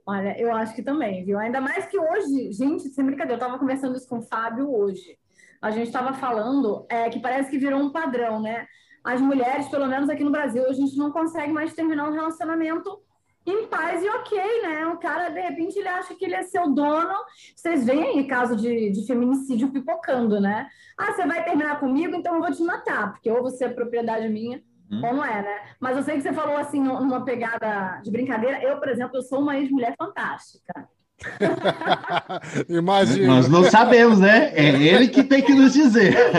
Olha, 0.06 0.38
eu 0.38 0.54
acho 0.54 0.74
que 0.74 0.82
também, 0.82 1.24
viu? 1.24 1.38
Ainda 1.38 1.60
mais 1.60 1.86
que 1.86 1.98
hoje, 1.98 2.52
gente, 2.52 2.88
sem 2.90 3.04
brincadeira, 3.04 3.34
eu 3.34 3.42
estava 3.42 3.58
conversando 3.58 3.96
isso 3.96 4.08
com 4.08 4.18
o 4.18 4.22
Fábio 4.22 4.70
hoje. 4.70 5.18
A 5.62 5.70
gente 5.70 5.86
estava 5.86 6.12
falando 6.12 6.84
é, 6.90 7.08
que 7.08 7.18
parece 7.18 7.50
que 7.50 7.58
virou 7.58 7.80
um 7.80 7.90
padrão, 7.90 8.40
né? 8.40 8.66
As 9.02 9.20
mulheres, 9.20 9.68
pelo 9.68 9.86
menos 9.86 10.10
aqui 10.10 10.22
no 10.22 10.30
Brasil, 10.30 10.66
a 10.68 10.72
gente 10.72 10.96
não 10.96 11.10
consegue 11.10 11.52
mais 11.52 11.72
terminar 11.72 12.08
um 12.08 12.12
relacionamento 12.12 13.02
em 13.46 13.66
paz 13.66 14.02
e 14.02 14.08
ok, 14.08 14.62
né? 14.62 14.86
O 14.88 14.98
cara, 14.98 15.30
de 15.30 15.40
repente, 15.40 15.78
ele 15.78 15.88
acha 15.88 16.14
que 16.14 16.24
ele 16.24 16.34
é 16.34 16.42
seu 16.42 16.70
dono. 16.72 17.14
Vocês 17.56 17.84
veem 17.84 18.18
aí 18.18 18.26
caso 18.26 18.56
de, 18.56 18.90
de 18.90 19.06
feminicídio 19.06 19.70
pipocando, 19.70 20.38
né? 20.38 20.68
Ah, 20.98 21.12
você 21.12 21.26
vai 21.26 21.44
terminar 21.44 21.80
comigo, 21.80 22.14
então 22.14 22.34
eu 22.34 22.42
vou 22.42 22.52
te 22.52 22.62
matar, 22.62 23.12
porque 23.12 23.30
ou 23.30 23.42
você 23.42 23.64
é 23.64 23.68
propriedade 23.68 24.28
minha, 24.28 24.62
hum. 24.90 25.00
ou 25.04 25.14
não 25.14 25.24
é, 25.24 25.42
né? 25.42 25.58
Mas 25.80 25.96
eu 25.96 26.02
sei 26.02 26.16
que 26.16 26.22
você 26.22 26.32
falou 26.32 26.56
assim, 26.56 26.80
numa 26.80 27.24
pegada 27.24 28.00
de 28.02 28.10
brincadeira. 28.10 28.62
Eu, 28.62 28.78
por 28.78 28.88
exemplo, 28.88 29.16
eu 29.16 29.22
sou 29.22 29.40
uma 29.40 29.56
ex-mulher 29.56 29.94
fantástica. 29.98 30.88
Imagina. 32.68 33.26
Nós 33.26 33.48
não 33.48 33.64
sabemos, 33.64 34.18
né? 34.18 34.52
É 34.54 34.68
ele 34.70 35.08
que 35.08 35.22
tem 35.22 35.42
que 35.42 35.54
nos 35.54 35.72
dizer. 35.72 36.14
É. 36.14 36.30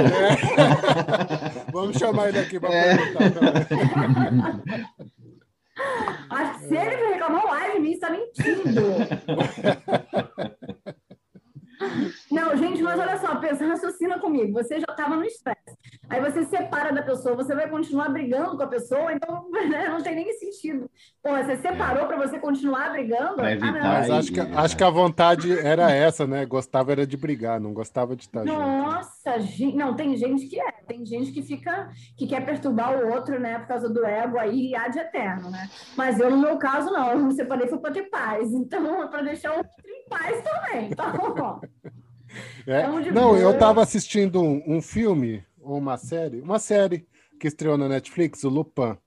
Vamos 1.72 1.98
chamar 1.98 2.30
ele 2.30 2.40
aqui 2.40 2.60
para 2.60 2.74
é. 2.74 2.98
perguntar 2.98 3.66
também. 3.66 4.86
Se 6.68 6.76
ele 6.76 7.14
reclamou 7.14 7.46
live 7.46 7.74
de 7.74 7.80
mim, 7.80 7.92
está 7.92 8.10
mentindo. 8.10 8.82
Não, 12.32 12.56
gente, 12.56 12.82
mas 12.82 13.00
olha 13.00 13.18
só, 13.18 13.36
pensa, 13.36 13.66
raciocina 13.66 14.20
comigo. 14.20 14.54
Você 14.54 14.80
já 14.80 14.88
estava 14.90 15.16
no 15.16 15.24
estresse. 15.24 15.78
Aí 16.10 16.22
você 16.22 16.44
se 16.44 16.50
separa 16.50 16.94
da 16.94 17.02
pessoa, 17.02 17.36
você 17.36 17.56
vai 17.56 17.70
continuar 17.70 18.10
brigando 18.10 18.56
com 18.58 18.64
a 18.64 18.68
pessoa, 18.68 19.14
então 19.14 19.50
né, 19.70 19.90
não 19.90 20.02
tem 20.02 20.16
nem 20.16 20.32
sentido. 20.34 20.90
Pô, 21.24 21.32
você 21.32 21.58
separou 21.58 22.04
é. 22.04 22.08
para 22.08 22.18
você 22.18 22.40
continuar 22.40 22.92
brigando? 22.92 23.42
Ah, 23.42 23.82
mas 23.82 24.10
acho 24.10 24.32
que, 24.32 24.40
acho 24.40 24.78
que 24.78 24.84
a 24.84 24.90
vontade 24.90 25.58
era 25.60 25.92
essa, 25.92 26.28
né? 26.28 26.46
Gostava 26.46 26.92
era 26.92 27.08
de 27.08 27.18
brigar, 27.18 27.60
não 27.60 27.74
gostava 27.74 28.16
de 28.16 28.24
estar 28.24 28.46
Nossa, 28.46 28.60
junto. 28.60 29.26
Nossa, 29.26 29.40
gente, 29.40 29.76
não, 29.76 29.96
tem 29.96 30.16
gente 30.16 30.48
que 30.48 30.60
é. 30.60 30.72
Tem 30.88 31.06
gente 31.06 31.32
que 31.32 31.42
fica, 31.42 31.90
que 32.16 32.28
quer 32.28 32.46
perturbar 32.46 32.96
o 32.96 33.12
outro, 33.12 33.40
né? 33.40 33.60
Por 33.60 33.68
causa 33.68 33.90
do 33.90 34.06
ego 34.06 34.38
aí, 34.38 34.70
e 34.70 34.76
há 34.76 34.88
de 34.88 35.00
eterno, 35.00 35.50
né? 35.50 35.70
Mas 35.98 36.20
eu, 36.20 36.30
no 36.30 36.38
meu 36.38 36.58
caso, 36.58 36.92
não. 36.92 37.12
Eu 37.12 37.20
me 37.20 37.34
separei 37.34 37.68
foi 37.68 37.80
para 37.80 37.94
ter 37.94 38.04
paz. 38.04 38.52
Então, 38.54 39.08
para 39.10 39.24
deixar 39.24 39.54
o 39.54 39.58
outro 39.58 39.72
em 39.86 40.10
paz 40.10 40.44
também. 40.44 40.90
Então, 40.92 41.60
é. 42.68 43.12
Não, 43.12 43.38
eu 43.38 43.52
estava 43.52 43.82
assistindo 43.82 44.42
um, 44.42 44.64
um 44.66 44.82
filme 44.82 45.44
ou 45.60 45.78
uma 45.78 45.98
série, 45.98 46.42
uma 46.42 46.60
série 46.60 47.08
que 47.40 47.48
estreou 47.48 47.78
na 47.78 47.90
Netflix, 47.90 48.44
o 48.44 48.50
Lupin. 48.50 48.98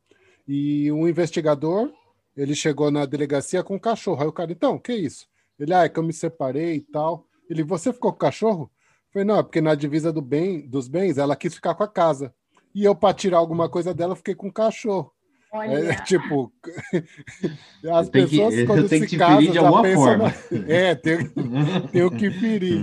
E 0.46 0.90
um 0.92 1.06
investigador, 1.06 1.92
ele 2.36 2.54
chegou 2.54 2.90
na 2.90 3.04
delegacia 3.04 3.62
com 3.62 3.76
um 3.76 3.78
cachorro. 3.78 4.22
Aí 4.22 4.28
o 4.28 4.32
cara, 4.32 4.52
então, 4.52 4.78
que 4.78 4.92
isso? 4.92 5.26
Ele, 5.58 5.74
ah, 5.74 5.84
é 5.84 5.88
que 5.88 5.98
eu 5.98 6.02
me 6.02 6.12
separei 6.12 6.76
e 6.76 6.80
tal. 6.80 7.26
Ele, 7.50 7.62
você 7.62 7.92
ficou 7.92 8.12
com 8.12 8.16
o 8.16 8.20
cachorro? 8.20 8.62
Eu 8.62 9.12
falei, 9.12 9.26
não, 9.26 9.38
é 9.38 9.42
porque 9.42 9.60
na 9.60 9.74
divisa 9.74 10.12
do 10.12 10.22
bem, 10.22 10.66
dos 10.68 10.88
bens, 10.88 11.18
ela 11.18 11.36
quis 11.36 11.54
ficar 11.54 11.74
com 11.74 11.82
a 11.82 11.88
casa. 11.88 12.32
E 12.74 12.84
eu, 12.84 12.94
para 12.94 13.14
tirar 13.14 13.38
alguma 13.38 13.68
coisa 13.68 13.92
dela, 13.92 14.16
fiquei 14.16 14.34
com 14.34 14.48
o 14.48 14.52
cachorro. 14.52 15.12
É, 15.54 15.94
tipo, 16.02 16.52
as 17.90 18.08
tem 18.10 18.28
pessoas 18.28 18.54
que, 18.54 18.66
quando 18.66 18.88
se 18.88 19.16
casam 19.16 19.50
de 19.50 19.58
alguma 19.58 19.84
forma. 19.94 20.34
Na... 20.50 20.72
É, 20.72 20.94
tem, 20.94 21.26
tem 21.90 22.02
o 22.02 22.10
que 22.10 22.30
ferir. 22.30 22.82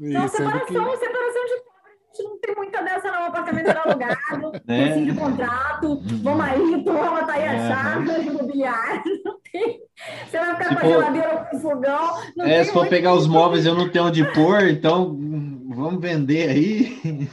Não, 0.00 0.28
separação, 0.28 0.66
que... 0.66 0.72
separação 0.72 1.44
de 1.44 1.62
pobre, 1.64 1.92
a 1.92 2.16
gente 2.16 2.24
não 2.24 2.38
tem 2.40 2.54
muita 2.56 2.82
dessa 2.82 3.10
não, 3.12 3.24
o 3.24 3.26
apartamento 3.26 3.68
era 3.68 3.82
alugado, 3.82 4.52
é. 4.68 5.00
de 5.02 5.14
contrato, 5.14 5.86
uhum. 5.86 6.22
vamos 6.22 6.44
aí, 6.46 6.82
toma, 6.82 7.26
tá 7.26 7.32
aí 7.34 7.44
a 7.44 7.54
é. 7.54 7.68
chave 7.68 8.26
imobiliária, 8.26 9.02
não 9.22 9.38
tem. 9.52 9.80
Você 10.30 10.38
vai 10.38 10.56
ficar 10.56 10.68
se 10.68 10.76
com 10.76 10.86
a 10.86 10.88
geladeira 10.88 11.48
com 11.50 11.60
fogão. 11.60 12.22
é, 12.40 12.64
se 12.64 12.72
for 12.72 12.88
pegar 12.88 13.12
os 13.12 13.26
móveis, 13.26 13.66
eu 13.66 13.74
não 13.74 13.90
tenho 13.90 14.06
onde 14.06 14.24
pôr, 14.32 14.66
então 14.68 15.14
vamos 15.68 16.00
vender 16.00 16.48
aí. 16.48 17.28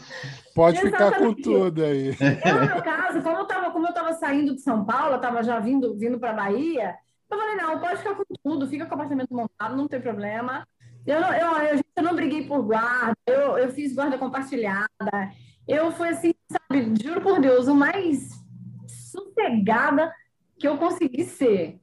Pode 0.56 0.80
Exatamente. 0.80 1.16
ficar 1.16 1.20
com 1.20 1.34
tudo 1.34 1.84
aí. 1.84 2.08
Eu, 2.08 2.62
no 2.62 2.66
meu 2.66 2.82
caso, 2.82 3.22
como 3.22 3.36
eu 3.36 3.44
estava 3.44 3.72
como 3.72 3.88
eu 3.88 3.94
tava 3.94 4.14
saindo 4.14 4.56
de 4.56 4.62
São 4.62 4.86
Paulo, 4.86 5.12
eu 5.12 5.16
estava 5.18 5.44
já 5.44 5.60
vindo, 5.60 5.94
vindo 5.98 6.18
para 6.18 6.32
Bahia, 6.32 6.96
eu 7.30 7.38
falei, 7.38 7.56
não, 7.56 7.78
pode 7.78 7.98
ficar 7.98 8.16
com 8.16 8.24
tudo, 8.42 8.66
fica 8.66 8.86
com 8.86 8.92
o 8.92 8.96
apartamento 8.96 9.36
montado, 9.36 9.76
não 9.76 9.86
tem 9.86 10.00
problema. 10.00 10.66
Eu, 11.06 11.20
não, 11.20 11.34
eu, 11.34 11.58
eu, 11.58 11.82
eu 11.98 12.04
não 12.04 12.16
briguei 12.16 12.48
por 12.48 12.64
guarda, 12.64 13.18
eu, 13.28 13.58
eu 13.58 13.70
fiz 13.74 13.94
guarda 13.94 14.18
compartilhada. 14.18 14.88
Eu 15.68 15.92
fui 15.92 16.08
assim, 16.08 16.34
sabe, 16.50 16.94
juro 17.04 17.20
por 17.20 17.42
Deus, 17.42 17.68
o 17.68 17.76
mais 17.76 18.30
sossegada 18.88 20.10
que 20.58 20.70
eu 20.70 20.78
consegui 20.78 21.26
ser. 21.26 21.82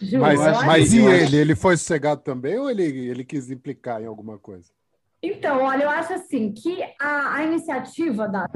Juro, 0.00 0.22
mas 0.22 0.40
mas 0.64 0.92
e 0.94 1.00
ele? 1.00 1.36
Ele 1.36 1.54
foi 1.54 1.76
sossegado 1.76 2.22
também 2.22 2.58
ou 2.58 2.70
ele, 2.70 2.82
ele 2.82 3.24
quis 3.26 3.50
implicar 3.50 4.00
em 4.00 4.06
alguma 4.06 4.38
coisa? 4.38 4.72
Então, 5.22 5.62
olha, 5.62 5.84
eu 5.84 5.90
acho 5.90 6.14
assim 6.14 6.52
que 6.52 6.82
a, 6.98 7.36
a 7.36 7.44
iniciativa 7.44 8.26
da 8.26 8.46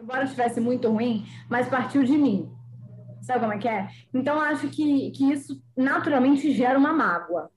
embora 0.00 0.24
estivesse 0.24 0.60
muito 0.60 0.88
ruim, 0.88 1.26
mas 1.48 1.68
partiu 1.68 2.02
de 2.02 2.16
mim. 2.16 2.50
Sabe 3.20 3.40
como 3.40 3.52
é 3.52 3.58
que 3.58 3.68
é? 3.68 3.88
Então, 4.14 4.36
eu 4.36 4.40
acho 4.40 4.68
que, 4.68 5.10
que 5.10 5.30
isso 5.30 5.62
naturalmente 5.76 6.50
gera 6.52 6.78
uma 6.78 6.92
mágoa. 6.92 7.50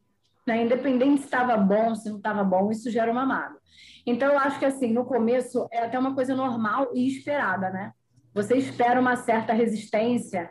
Né? 0.46 0.64
Independente 0.64 1.20
se 1.20 1.26
estava 1.26 1.56
bom, 1.56 1.96
se 1.96 2.10
não 2.10 2.18
estava 2.18 2.44
bom, 2.44 2.70
isso 2.70 2.92
gera 2.92 3.12
uma 3.12 3.26
mágoa. 3.26 3.60
Então, 4.06 4.30
eu 4.30 4.38
acho 4.38 4.60
que, 4.60 4.66
assim, 4.66 4.92
no 4.92 5.06
começo 5.06 5.68
é 5.72 5.86
até 5.86 5.98
uma 5.98 6.14
coisa 6.14 6.36
normal 6.36 6.92
e 6.94 7.08
esperada, 7.08 7.70
né? 7.70 7.94
Você 8.34 8.58
espera 8.58 9.00
uma 9.00 9.16
certa 9.16 9.54
resistência 9.54 10.50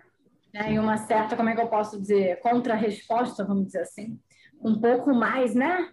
né? 0.55 0.73
e 0.73 0.79
uma 0.79 0.97
certa, 0.97 1.37
como 1.37 1.51
é 1.51 1.55
que 1.55 1.61
eu 1.61 1.69
posso 1.69 2.01
dizer, 2.01 2.41
contra-resposta, 2.41 3.45
vamos 3.45 3.67
dizer 3.67 3.81
assim, 3.81 4.19
um 4.63 4.81
pouco 4.81 5.13
mais, 5.15 5.55
né? 5.55 5.91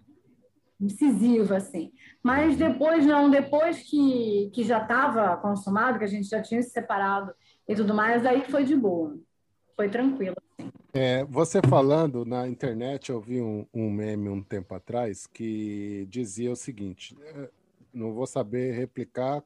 Decisiva, 0.80 1.58
assim. 1.58 1.92
Mas 2.22 2.56
depois, 2.56 3.04
não, 3.04 3.30
depois 3.30 3.82
que, 3.82 4.50
que 4.54 4.64
já 4.64 4.80
estava 4.80 5.36
consumado, 5.36 5.98
que 5.98 6.04
a 6.04 6.08
gente 6.08 6.28
já 6.28 6.40
tinha 6.40 6.62
se 6.62 6.70
separado 6.70 7.32
e 7.68 7.74
tudo 7.74 7.92
mais, 7.92 8.24
aí 8.24 8.44
foi 8.50 8.64
de 8.64 8.74
boa. 8.74 9.14
Foi 9.76 9.90
tranquilo. 9.90 10.36
É, 10.92 11.22
você 11.24 11.60
falando 11.68 12.24
na 12.24 12.48
internet, 12.48 13.10
eu 13.10 13.20
vi 13.20 13.40
um, 13.40 13.66
um, 13.72 13.90
meme 13.90 14.28
um 14.28 14.42
tempo 14.42 14.74
atrás 14.74 15.26
que 15.26 16.06
dizia 16.10 16.50
o 16.50 16.56
seguinte: 16.56 17.16
é, 17.22 17.50
não 17.92 18.12
vou 18.12 18.26
saber 18.26 18.72
replicar 18.72 19.44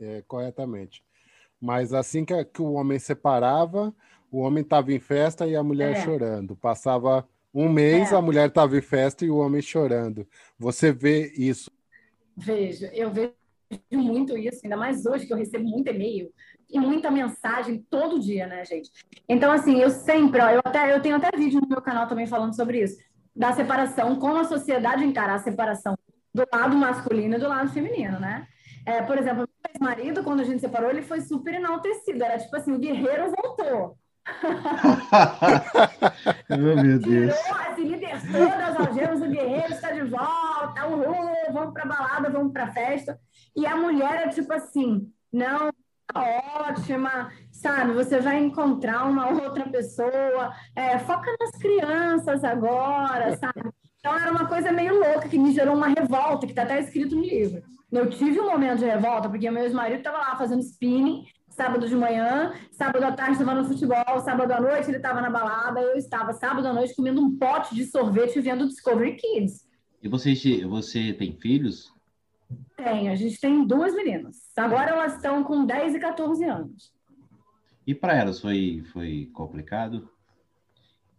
é, 0.00 0.22
corretamente, 0.26 1.04
mas 1.60 1.92
assim 1.92 2.24
que, 2.24 2.44
que, 2.46 2.62
o 2.62 2.72
homem 2.72 2.98
separava, 2.98 3.94
o 4.30 4.38
homem 4.38 4.62
estava 4.62 4.92
em 4.92 4.98
festa 4.98 5.46
e 5.46 5.54
a 5.54 5.62
mulher 5.62 5.92
é. 5.92 6.04
chorando. 6.04 6.56
Passava 6.56 7.28
um 7.52 7.68
mês, 7.68 8.12
é. 8.12 8.16
a 8.16 8.22
mulher 8.22 8.48
estava 8.48 8.76
em 8.76 8.80
festa 8.80 9.24
e 9.24 9.30
o 9.30 9.38
homem 9.38 9.60
chorando. 9.60 10.26
Você 10.58 10.92
vê 10.92 11.32
isso? 11.36 11.70
Vejo, 12.36 12.86
eu 12.86 13.10
vejo 13.10 13.32
muito 13.92 14.36
isso, 14.36 14.60
ainda 14.64 14.76
mais 14.76 15.04
hoje 15.06 15.26
que 15.26 15.32
eu 15.32 15.36
recebo 15.36 15.68
muito 15.68 15.88
e-mail 15.88 16.32
e 16.68 16.78
muita 16.78 17.10
mensagem 17.10 17.84
todo 17.90 18.20
dia, 18.20 18.46
né, 18.46 18.64
gente? 18.64 18.90
Então, 19.28 19.50
assim, 19.50 19.80
eu 19.80 19.90
sempre, 19.90 20.40
ó, 20.40 20.50
eu, 20.50 20.60
até, 20.64 20.92
eu 20.92 21.00
tenho 21.00 21.16
até 21.16 21.36
vídeo 21.36 21.60
no 21.60 21.68
meu 21.68 21.82
canal 21.82 22.06
também 22.06 22.26
falando 22.26 22.54
sobre 22.54 22.82
isso, 22.82 22.98
da 23.34 23.52
separação, 23.52 24.16
como 24.16 24.38
a 24.38 24.44
sociedade 24.44 25.04
encara 25.04 25.34
a 25.34 25.38
separação 25.38 25.96
do 26.32 26.44
lado 26.52 26.76
masculino 26.76 27.36
e 27.36 27.38
do 27.38 27.48
lado 27.48 27.70
feminino, 27.70 28.20
né? 28.20 28.46
É, 28.86 29.02
por 29.02 29.18
exemplo, 29.18 29.38
meu 29.38 29.48
ex-marido, 29.74 30.24
quando 30.24 30.40
a 30.40 30.44
gente 30.44 30.60
separou, 30.60 30.90
ele 30.90 31.02
foi 31.02 31.20
super 31.20 31.54
enaltecido. 31.54 32.24
Era 32.24 32.38
tipo 32.38 32.54
assim, 32.56 32.72
o 32.72 32.78
guerreiro 32.78 33.30
voltou. 33.30 33.98
oh, 36.50 36.56
meu 36.56 36.98
Deus. 36.98 37.36
Tirou, 37.36 37.74
se 37.74 37.82
libertou 37.82 38.46
das 38.46 38.76
algemas, 38.76 39.22
o 39.22 39.28
guerreiro 39.28 39.72
está 39.72 39.92
de 39.92 40.02
volta, 40.02 40.86
uhul, 40.86 41.52
vamos 41.52 41.72
pra 41.72 41.86
balada, 41.86 42.30
vamos 42.30 42.52
pra 42.52 42.72
festa. 42.72 43.18
E 43.56 43.66
a 43.66 43.76
mulher 43.76 44.26
é 44.26 44.28
tipo 44.28 44.52
assim, 44.52 45.10
não, 45.32 45.70
ótima, 46.14 47.32
sabe? 47.50 47.92
Você 47.92 48.20
vai 48.20 48.38
encontrar 48.38 49.04
uma 49.04 49.28
outra 49.28 49.68
pessoa, 49.68 50.52
é, 50.74 50.98
foca 50.98 51.30
nas 51.40 51.50
crianças 51.52 52.44
agora, 52.44 53.36
sabe? 53.36 53.70
Então 53.98 54.16
era 54.16 54.30
uma 54.30 54.46
coisa 54.46 54.72
meio 54.72 54.94
louca 54.94 55.28
que 55.28 55.38
me 55.38 55.52
gerou 55.52 55.74
uma 55.74 55.88
revolta, 55.88 56.46
que 56.46 56.52
está 56.52 56.62
até 56.62 56.80
escrito 56.80 57.14
no 57.14 57.22
livro. 57.22 57.62
Eu 57.92 58.08
tive 58.08 58.40
um 58.40 58.50
momento 58.50 58.78
de 58.78 58.86
revolta, 58.86 59.28
porque 59.28 59.50
meu 59.50 59.64
ex-marido 59.64 59.98
estava 59.98 60.18
lá 60.18 60.36
fazendo 60.36 60.62
spinning, 60.62 61.24
sábado 61.60 61.86
de 61.86 61.94
manhã, 61.94 62.54
sábado 62.70 63.04
à 63.04 63.12
tarde 63.12 63.32
estava 63.32 63.54
no 63.54 63.66
futebol, 63.66 64.18
sábado 64.24 64.50
à 64.50 64.58
noite 64.58 64.88
ele 64.88 64.96
estava 64.96 65.20
na 65.20 65.28
balada, 65.28 65.78
eu 65.78 65.94
estava 65.94 66.32
sábado 66.32 66.66
à 66.66 66.72
noite 66.72 66.96
comendo 66.96 67.20
um 67.20 67.36
pote 67.36 67.74
de 67.74 67.84
sorvete 67.84 68.40
vendo 68.40 68.66
Discovery 68.66 69.16
Kids. 69.16 69.68
E 70.02 70.08
você, 70.08 70.34
você 70.64 71.12
tem 71.12 71.36
filhos? 71.36 71.92
Tem, 72.78 73.10
a 73.10 73.14
gente 73.14 73.38
tem 73.38 73.66
duas 73.66 73.94
meninas. 73.94 74.38
Agora 74.56 74.92
elas 74.92 75.16
estão 75.16 75.44
com 75.44 75.66
10 75.66 75.96
e 75.96 75.98
14 75.98 76.42
anos. 76.44 76.94
E 77.86 77.94
para 77.94 78.16
elas 78.16 78.40
foi, 78.40 78.82
foi 78.90 79.28
complicado? 79.34 80.08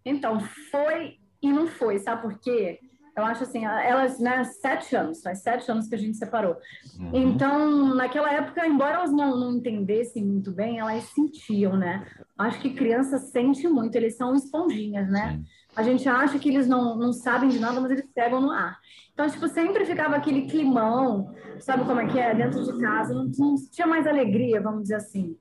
Então, 0.03 0.39
foi 0.71 1.19
e 1.39 1.53
não 1.53 1.67
foi, 1.67 1.99
sabe 1.99 2.23
por 2.23 2.39
quê? 2.39 2.79
Eu 3.15 3.25
acho 3.25 3.43
assim, 3.43 3.65
elas, 3.65 4.19
né, 4.19 4.43
sete 4.43 4.95
anos, 4.95 5.21
faz 5.21 5.39
sete 5.39 5.69
anos 5.69 5.87
que 5.87 5.95
a 5.95 5.97
gente 5.97 6.17
separou. 6.17 6.55
Uhum. 6.97 7.09
Então, 7.13 7.93
naquela 7.93 8.31
época, 8.31 8.65
embora 8.65 8.95
elas 8.95 9.11
não, 9.11 9.37
não 9.37 9.57
entendessem 9.57 10.23
muito 10.23 10.51
bem, 10.51 10.79
elas 10.79 11.03
sentiam, 11.05 11.75
né? 11.75 12.07
Acho 12.37 12.61
que 12.61 12.73
criança 12.73 13.17
sente 13.17 13.67
muito, 13.67 13.95
eles 13.95 14.15
são 14.15 14.33
esponjinhas, 14.33 15.09
né? 15.09 15.37
Sim. 15.37 15.45
A 15.75 15.83
gente 15.83 16.07
acha 16.07 16.39
que 16.39 16.49
eles 16.49 16.67
não, 16.67 16.97
não 16.97 17.13
sabem 17.13 17.49
de 17.49 17.59
nada, 17.59 17.79
mas 17.79 17.91
eles 17.91 18.07
pegam 18.13 18.41
no 18.41 18.51
ar. 18.51 18.77
Então, 19.13 19.29
tipo, 19.29 19.47
sempre 19.47 19.85
ficava 19.85 20.15
aquele 20.15 20.47
climão, 20.47 21.33
sabe 21.59 21.85
como 21.85 21.99
é 21.99 22.07
que 22.07 22.19
é? 22.19 22.33
Dentro 22.33 22.63
de 22.63 22.79
casa, 22.79 23.13
não, 23.13 23.29
não 23.37 23.55
tinha 23.71 23.87
mais 23.87 24.07
alegria, 24.07 24.61
vamos 24.61 24.83
dizer 24.83 24.95
assim. 24.95 25.35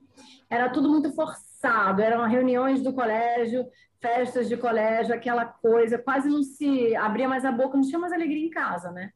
Era 0.49 0.69
tudo 0.69 0.89
muito 0.89 1.11
forçado, 1.13 1.50
eram 1.67 2.27
reuniões 2.27 2.81
do 2.81 2.93
colégio, 2.93 3.65
festas 3.99 4.47
de 4.49 4.57
colégio, 4.57 5.13
aquela 5.13 5.45
coisa, 5.45 5.97
quase 5.97 6.29
não 6.29 6.43
se 6.43 6.95
abria 6.95 7.27
mais 7.27 7.45
a 7.45 7.51
boca, 7.51 7.77
não 7.77 7.87
tinha 7.87 7.99
mais 7.99 8.13
alegria 8.13 8.45
em 8.45 8.49
casa, 8.49 8.91
né? 8.91 9.11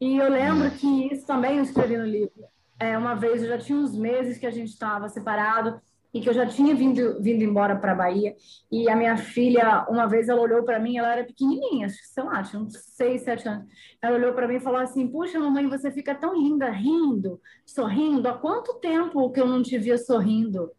E 0.00 0.16
eu 0.16 0.28
lembro 0.28 0.70
que 0.70 1.12
isso 1.12 1.26
também 1.26 1.58
eu 1.58 1.62
escrevi 1.62 1.96
no 1.96 2.04
livro. 2.04 2.44
É, 2.78 2.96
uma 2.96 3.14
vez, 3.14 3.42
eu 3.42 3.48
já 3.48 3.58
tinha 3.58 3.78
uns 3.78 3.96
meses 3.96 4.38
que 4.38 4.46
a 4.46 4.50
gente 4.50 4.68
estava 4.68 5.08
separado, 5.08 5.80
e 6.16 6.20
que 6.20 6.30
eu 6.30 6.32
já 6.32 6.46
tinha 6.46 6.74
vindo, 6.74 7.20
vindo 7.20 7.44
embora 7.44 7.76
para 7.76 7.92
a 7.92 7.94
Bahia. 7.94 8.34
E 8.72 8.88
a 8.88 8.96
minha 8.96 9.18
filha, 9.18 9.84
uma 9.88 10.06
vez, 10.06 10.30
ela 10.30 10.40
olhou 10.40 10.62
para 10.62 10.78
mim, 10.78 10.96
ela 10.96 11.12
era 11.12 11.24
pequenininha, 11.24 11.88
sei 11.90 12.24
lá, 12.24 12.42
tinha 12.42 12.62
uns 12.62 12.72
seis, 12.72 13.20
sete 13.20 13.46
anos. 13.46 13.66
Ela 14.00 14.16
olhou 14.16 14.32
para 14.32 14.48
mim 14.48 14.54
e 14.54 14.60
falou 14.60 14.80
assim: 14.80 15.06
Puxa, 15.06 15.38
mamãe, 15.38 15.68
você 15.68 15.90
fica 15.90 16.14
tão 16.14 16.34
linda, 16.34 16.70
rindo, 16.70 17.38
sorrindo. 17.66 18.28
Há 18.28 18.38
quanto 18.38 18.80
tempo 18.80 19.30
que 19.30 19.38
eu 19.38 19.46
não 19.46 19.62
te 19.62 19.76
via 19.78 19.98
sorrindo? 19.98 20.70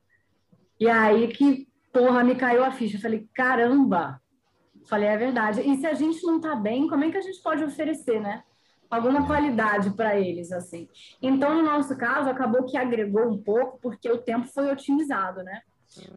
E 0.80 0.90
aí 0.90 1.28
que, 1.30 1.68
porra, 1.92 2.24
me 2.24 2.36
caiu 2.36 2.64
a 2.64 2.72
ficha. 2.72 2.98
Eu 2.98 3.02
falei: 3.02 3.28
Caramba! 3.34 4.22
Falei: 4.88 5.10
É 5.10 5.18
verdade. 5.18 5.62
E 5.62 5.78
se 5.78 5.86
a 5.86 5.94
gente 5.94 6.26
não 6.26 6.40
tá 6.40 6.56
bem, 6.56 6.88
como 6.88 7.04
é 7.04 7.12
que 7.12 7.18
a 7.18 7.22
gente 7.22 7.42
pode 7.42 7.64
oferecer, 7.64 8.20
né? 8.22 8.44
alguma 8.90 9.26
qualidade 9.26 9.92
para 9.92 10.20
eles, 10.20 10.52
assim. 10.52 10.88
Então, 11.22 11.56
no 11.56 11.64
nosso 11.64 11.96
caso, 11.98 12.30
acabou 12.30 12.64
que 12.64 12.78
agregou 12.78 13.28
um 13.28 13.38
pouco, 13.38 13.80
porque 13.82 14.10
o 14.10 14.18
tempo 14.18 14.48
foi 14.48 14.72
otimizado, 14.72 15.44
né? 15.44 15.62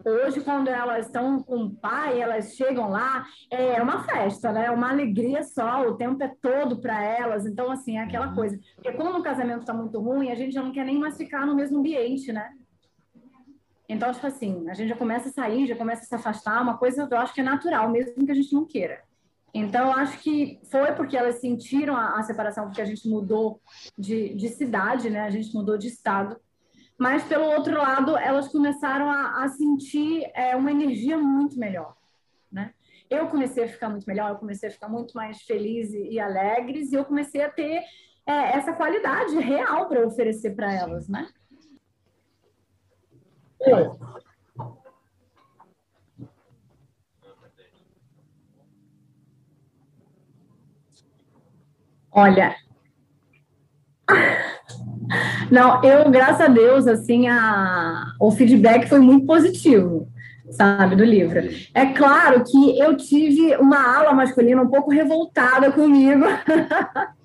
Hoje, 0.05 0.41
quando 0.41 0.69
elas 0.69 1.07
estão 1.07 1.43
com 1.43 1.65
o 1.65 1.75
pai, 1.75 2.21
elas 2.21 2.55
chegam 2.55 2.91
lá, 2.91 3.25
é 3.51 3.81
uma 3.81 4.03
festa, 4.05 4.53
né? 4.53 4.67
É 4.67 4.71
uma 4.71 4.91
alegria 4.91 5.43
só, 5.43 5.87
o 5.87 5.97
tempo 5.97 6.23
é 6.23 6.33
todo 6.43 6.81
para 6.81 7.03
elas. 7.03 7.47
Então, 7.47 7.71
assim, 7.71 7.97
é 7.97 8.03
aquela 8.03 8.35
coisa. 8.35 8.59
Porque 8.75 8.93
quando 8.93 9.19
o 9.19 9.23
casamento 9.23 9.61
está 9.61 9.73
muito 9.73 9.99
ruim, 10.01 10.31
a 10.31 10.35
gente 10.35 10.53
já 10.53 10.63
não 10.63 10.73
quer 10.73 10.85
nem 10.85 10.99
mais 10.99 11.17
ficar 11.17 11.47
no 11.47 11.55
mesmo 11.55 11.79
ambiente, 11.79 12.33
né? 12.33 12.51
Então, 13.91 14.13
tipo 14.13 14.25
assim, 14.25 14.69
a 14.69 14.75
gente 14.75 14.89
já 14.89 14.97
começa 14.97 15.29
a 15.29 15.33
sair, 15.33 15.67
já 15.67 15.75
começa 15.75 16.03
a 16.03 16.07
se 16.07 16.15
afastar, 16.15 16.63
uma 16.63 16.79
coisa 16.79 17.09
eu 17.11 17.19
acho 17.19 17.35
que 17.35 17.41
é 17.41 17.45
natural, 17.45 17.91
mesmo 17.91 18.25
que 18.25 18.31
a 18.31 18.35
gente 18.35 18.53
não 18.55 18.65
queira. 18.65 19.03
Então, 19.53 19.89
eu 19.89 19.93
acho 19.95 20.17
que 20.21 20.61
foi 20.71 20.93
porque 20.93 21.17
elas 21.17 21.41
sentiram 21.41 21.97
a, 21.97 22.21
a 22.21 22.23
separação, 22.23 22.67
porque 22.67 22.81
a 22.81 22.85
gente 22.85 23.09
mudou 23.09 23.61
de, 23.99 24.33
de, 24.37 24.49
cidade, 24.51 25.11
né? 25.11 25.23
A 25.23 25.31
gente 25.31 25.53
mudou 25.53 25.77
de 25.77 25.89
estado. 25.89 26.37
Mas, 26.97 27.25
pelo 27.25 27.47
outro 27.47 27.77
lado, 27.77 28.17
elas 28.17 28.47
começaram 28.47 29.11
a, 29.11 29.43
a 29.43 29.49
sentir 29.49 30.23
é, 30.37 30.55
uma 30.55 30.71
energia 30.71 31.19
muito 31.19 31.59
melhor, 31.59 31.97
né? 32.51 32.73
Eu 33.11 33.27
comecei 33.27 33.65
a 33.65 33.69
ficar 33.69 33.89
muito 33.89 34.07
melhor, 34.07 34.31
eu 34.31 34.37
comecei 34.37 34.69
a 34.69 34.73
ficar 34.73 34.89
muito 34.89 35.15
mais 35.15 35.43
feliz 35.43 35.93
e, 35.93 36.13
e 36.13 36.21
alegres, 36.21 36.93
e 36.93 36.95
eu 36.95 37.05
comecei 37.05 37.43
a 37.43 37.51
ter 37.51 37.83
é, 38.25 38.57
essa 38.57 38.73
qualidade 38.73 39.37
real 39.41 39.89
para 39.89 40.07
oferecer 40.07 40.55
para 40.55 40.73
elas, 40.73 41.09
né? 41.09 41.29
Olha, 52.13 52.57
Não, 55.51 55.83
eu, 55.83 56.11
graças 56.11 56.41
a 56.41 56.49
Deus, 56.49 56.87
assim, 56.87 57.29
a, 57.29 58.05
o 58.21 58.31
feedback 58.31 58.89
foi 58.89 59.01
muito 59.01 59.27
positivo, 59.27 60.07
sabe, 60.51 60.95
do 60.95 61.05
livro. 61.05 61.41
É 61.75 61.87
claro 61.87 62.45
que 62.45 62.79
eu 62.79 62.97
tive 62.97 63.57
uma 63.57 63.99
ala 63.99 64.13
masculina 64.13 64.63
um 64.63 64.69
pouco 64.69 64.91
revoltada 64.91 65.73
comigo. 65.73 66.25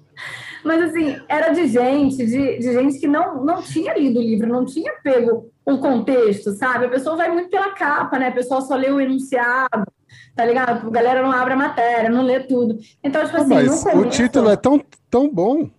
Mas, 0.65 0.81
assim, 0.81 1.15
era 1.29 1.51
de 1.51 1.67
gente, 1.67 2.17
de, 2.17 2.57
de 2.57 2.73
gente 2.73 2.99
que 2.99 3.07
não, 3.07 3.45
não 3.45 3.61
tinha 3.61 3.93
lido 3.93 4.19
o 4.19 4.23
livro, 4.23 4.47
não 4.47 4.65
tinha 4.65 4.93
pego 5.03 5.51
o 5.63 5.77
contexto, 5.77 6.51
sabe? 6.53 6.85
A 6.85 6.89
pessoa 6.89 7.15
vai 7.15 7.31
muito 7.31 7.49
pela 7.49 7.71
capa, 7.71 8.17
né? 8.17 8.29
A 8.29 8.31
pessoa 8.31 8.61
só 8.61 8.75
lê 8.75 8.89
o 8.89 8.99
enunciado, 8.99 9.85
tá 10.35 10.43
ligado? 10.43 10.87
A 10.87 10.89
galera 10.89 11.21
não 11.21 11.31
abre 11.31 11.53
a 11.53 11.57
matéria, 11.57 12.09
não 12.09 12.23
lê 12.23 12.39
tudo. 12.39 12.79
Então, 13.03 13.23
tipo 13.23 13.37
assim, 13.37 13.53
Mas 13.53 13.83
começo... 13.83 13.99
o 13.99 14.09
título 14.09 14.49
é 14.49 14.55
tão, 14.55 14.81
tão 15.09 15.29
bom. 15.29 15.69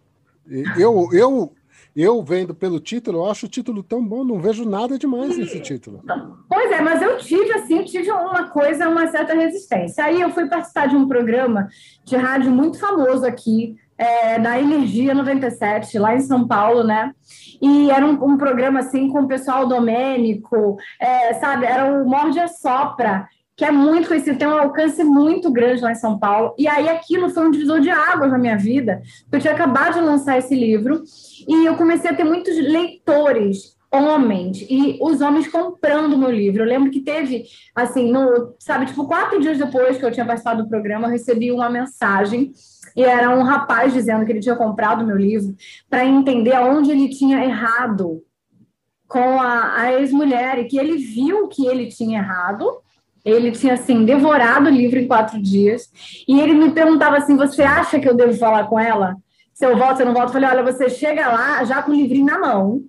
Eu, 0.78 1.08
eu, 1.12 1.52
eu 1.96 2.22
vendo 2.22 2.54
pelo 2.54 2.78
título, 2.78 3.18
eu 3.18 3.30
acho 3.30 3.46
o 3.46 3.48
título 3.48 3.82
tão 3.82 4.06
bom, 4.06 4.22
não 4.22 4.38
vejo 4.38 4.68
nada 4.68 4.96
demais 4.96 5.36
nesse 5.36 5.58
título. 5.60 6.00
Pois 6.48 6.70
é, 6.70 6.80
mas 6.80 7.02
eu 7.02 7.18
tive, 7.18 7.52
assim, 7.54 7.82
tive 7.82 8.12
uma 8.12 8.48
coisa, 8.50 8.88
uma 8.88 9.08
certa 9.08 9.34
resistência. 9.34 10.04
Aí 10.04 10.20
eu 10.20 10.30
fui 10.30 10.46
participar 10.46 10.86
de 10.86 10.94
um 10.94 11.08
programa 11.08 11.68
de 12.04 12.14
rádio 12.14 12.52
muito 12.52 12.78
famoso 12.78 13.26
aqui, 13.26 13.76
é, 13.98 14.38
da 14.38 14.60
Energia 14.60 15.14
97, 15.14 15.98
lá 15.98 16.14
em 16.14 16.20
São 16.20 16.46
Paulo, 16.46 16.84
né? 16.84 17.12
E 17.60 17.90
era 17.90 18.04
um, 18.04 18.32
um 18.32 18.36
programa, 18.36 18.80
assim, 18.80 19.08
com 19.08 19.20
o 19.20 19.28
pessoal 19.28 19.66
domênico, 19.66 20.76
é, 21.00 21.34
sabe? 21.34 21.66
Era 21.66 21.92
o 21.92 22.08
Morde 22.08 22.38
a 22.38 22.48
Sopra, 22.48 23.26
que 23.56 23.64
é 23.64 23.72
muito 23.72 24.08
conhecido, 24.08 24.38
tem 24.38 24.46
um 24.46 24.58
alcance 24.58 25.02
muito 25.02 25.50
grande 25.50 25.80
lá 25.80 25.92
em 25.92 25.96
São 25.96 26.18
Paulo. 26.18 26.54
E 26.58 26.68
aí 26.68 26.88
aquilo 26.88 27.30
foi 27.30 27.46
um 27.46 27.50
divisor 27.50 27.80
de 27.80 27.88
águas 27.88 28.30
na 28.30 28.38
minha 28.38 28.56
vida, 28.56 29.00
eu 29.32 29.40
tinha 29.40 29.54
acabado 29.54 29.94
de 29.94 30.00
lançar 30.00 30.36
esse 30.36 30.54
livro 30.54 31.02
e 31.48 31.64
eu 31.64 31.74
comecei 31.76 32.10
a 32.10 32.14
ter 32.14 32.24
muitos 32.24 32.54
leitores 32.56 33.75
homens 33.92 34.66
e 34.68 34.98
os 35.00 35.20
homens 35.20 35.48
comprando 35.48 36.18
meu 36.18 36.30
livro. 36.30 36.62
Eu 36.62 36.68
lembro 36.68 36.90
que 36.90 37.00
teve, 37.00 37.44
assim, 37.74 38.10
no, 38.10 38.54
sabe, 38.58 38.86
tipo, 38.86 39.06
quatro 39.06 39.40
dias 39.40 39.58
depois 39.58 39.96
que 39.96 40.04
eu 40.04 40.12
tinha 40.12 40.26
participado 40.26 40.62
do 40.62 40.68
programa, 40.68 41.06
eu 41.06 41.12
recebi 41.12 41.50
uma 41.52 41.70
mensagem 41.70 42.52
e 42.96 43.02
era 43.02 43.30
um 43.36 43.42
rapaz 43.42 43.92
dizendo 43.92 44.24
que 44.24 44.32
ele 44.32 44.40
tinha 44.40 44.56
comprado 44.56 45.06
meu 45.06 45.16
livro 45.16 45.54
para 45.88 46.04
entender 46.04 46.54
aonde 46.54 46.90
ele 46.90 47.08
tinha 47.08 47.44
errado 47.44 48.22
com 49.06 49.40
a, 49.40 49.80
a 49.80 49.92
ex-mulher 49.92 50.58
e 50.58 50.64
que 50.64 50.78
ele 50.78 50.96
viu 50.96 51.48
que 51.48 51.66
ele 51.66 51.86
tinha 51.86 52.18
errado 52.18 52.82
ele 53.26 53.50
tinha, 53.50 53.74
assim, 53.74 54.04
devorado 54.04 54.68
o 54.68 54.72
livro 54.72 55.00
em 55.00 55.08
quatro 55.08 55.42
dias. 55.42 55.90
E 56.28 56.40
ele 56.40 56.54
me 56.54 56.70
perguntava 56.70 57.16
assim: 57.16 57.36
Você 57.36 57.64
acha 57.64 57.98
que 57.98 58.08
eu 58.08 58.14
devo 58.14 58.32
falar 58.34 58.68
com 58.68 58.78
ela? 58.78 59.16
Se 59.52 59.66
eu 59.66 59.76
volto, 59.76 59.96
se 59.96 60.02
eu 60.02 60.06
não 60.06 60.14
volto? 60.14 60.28
Eu 60.28 60.32
falei: 60.32 60.48
Olha, 60.48 60.62
você 60.62 60.88
chega 60.88 61.26
lá 61.26 61.64
já 61.64 61.82
com 61.82 61.90
o 61.90 61.94
livrinho 61.94 62.24
na 62.24 62.38
mão. 62.38 62.84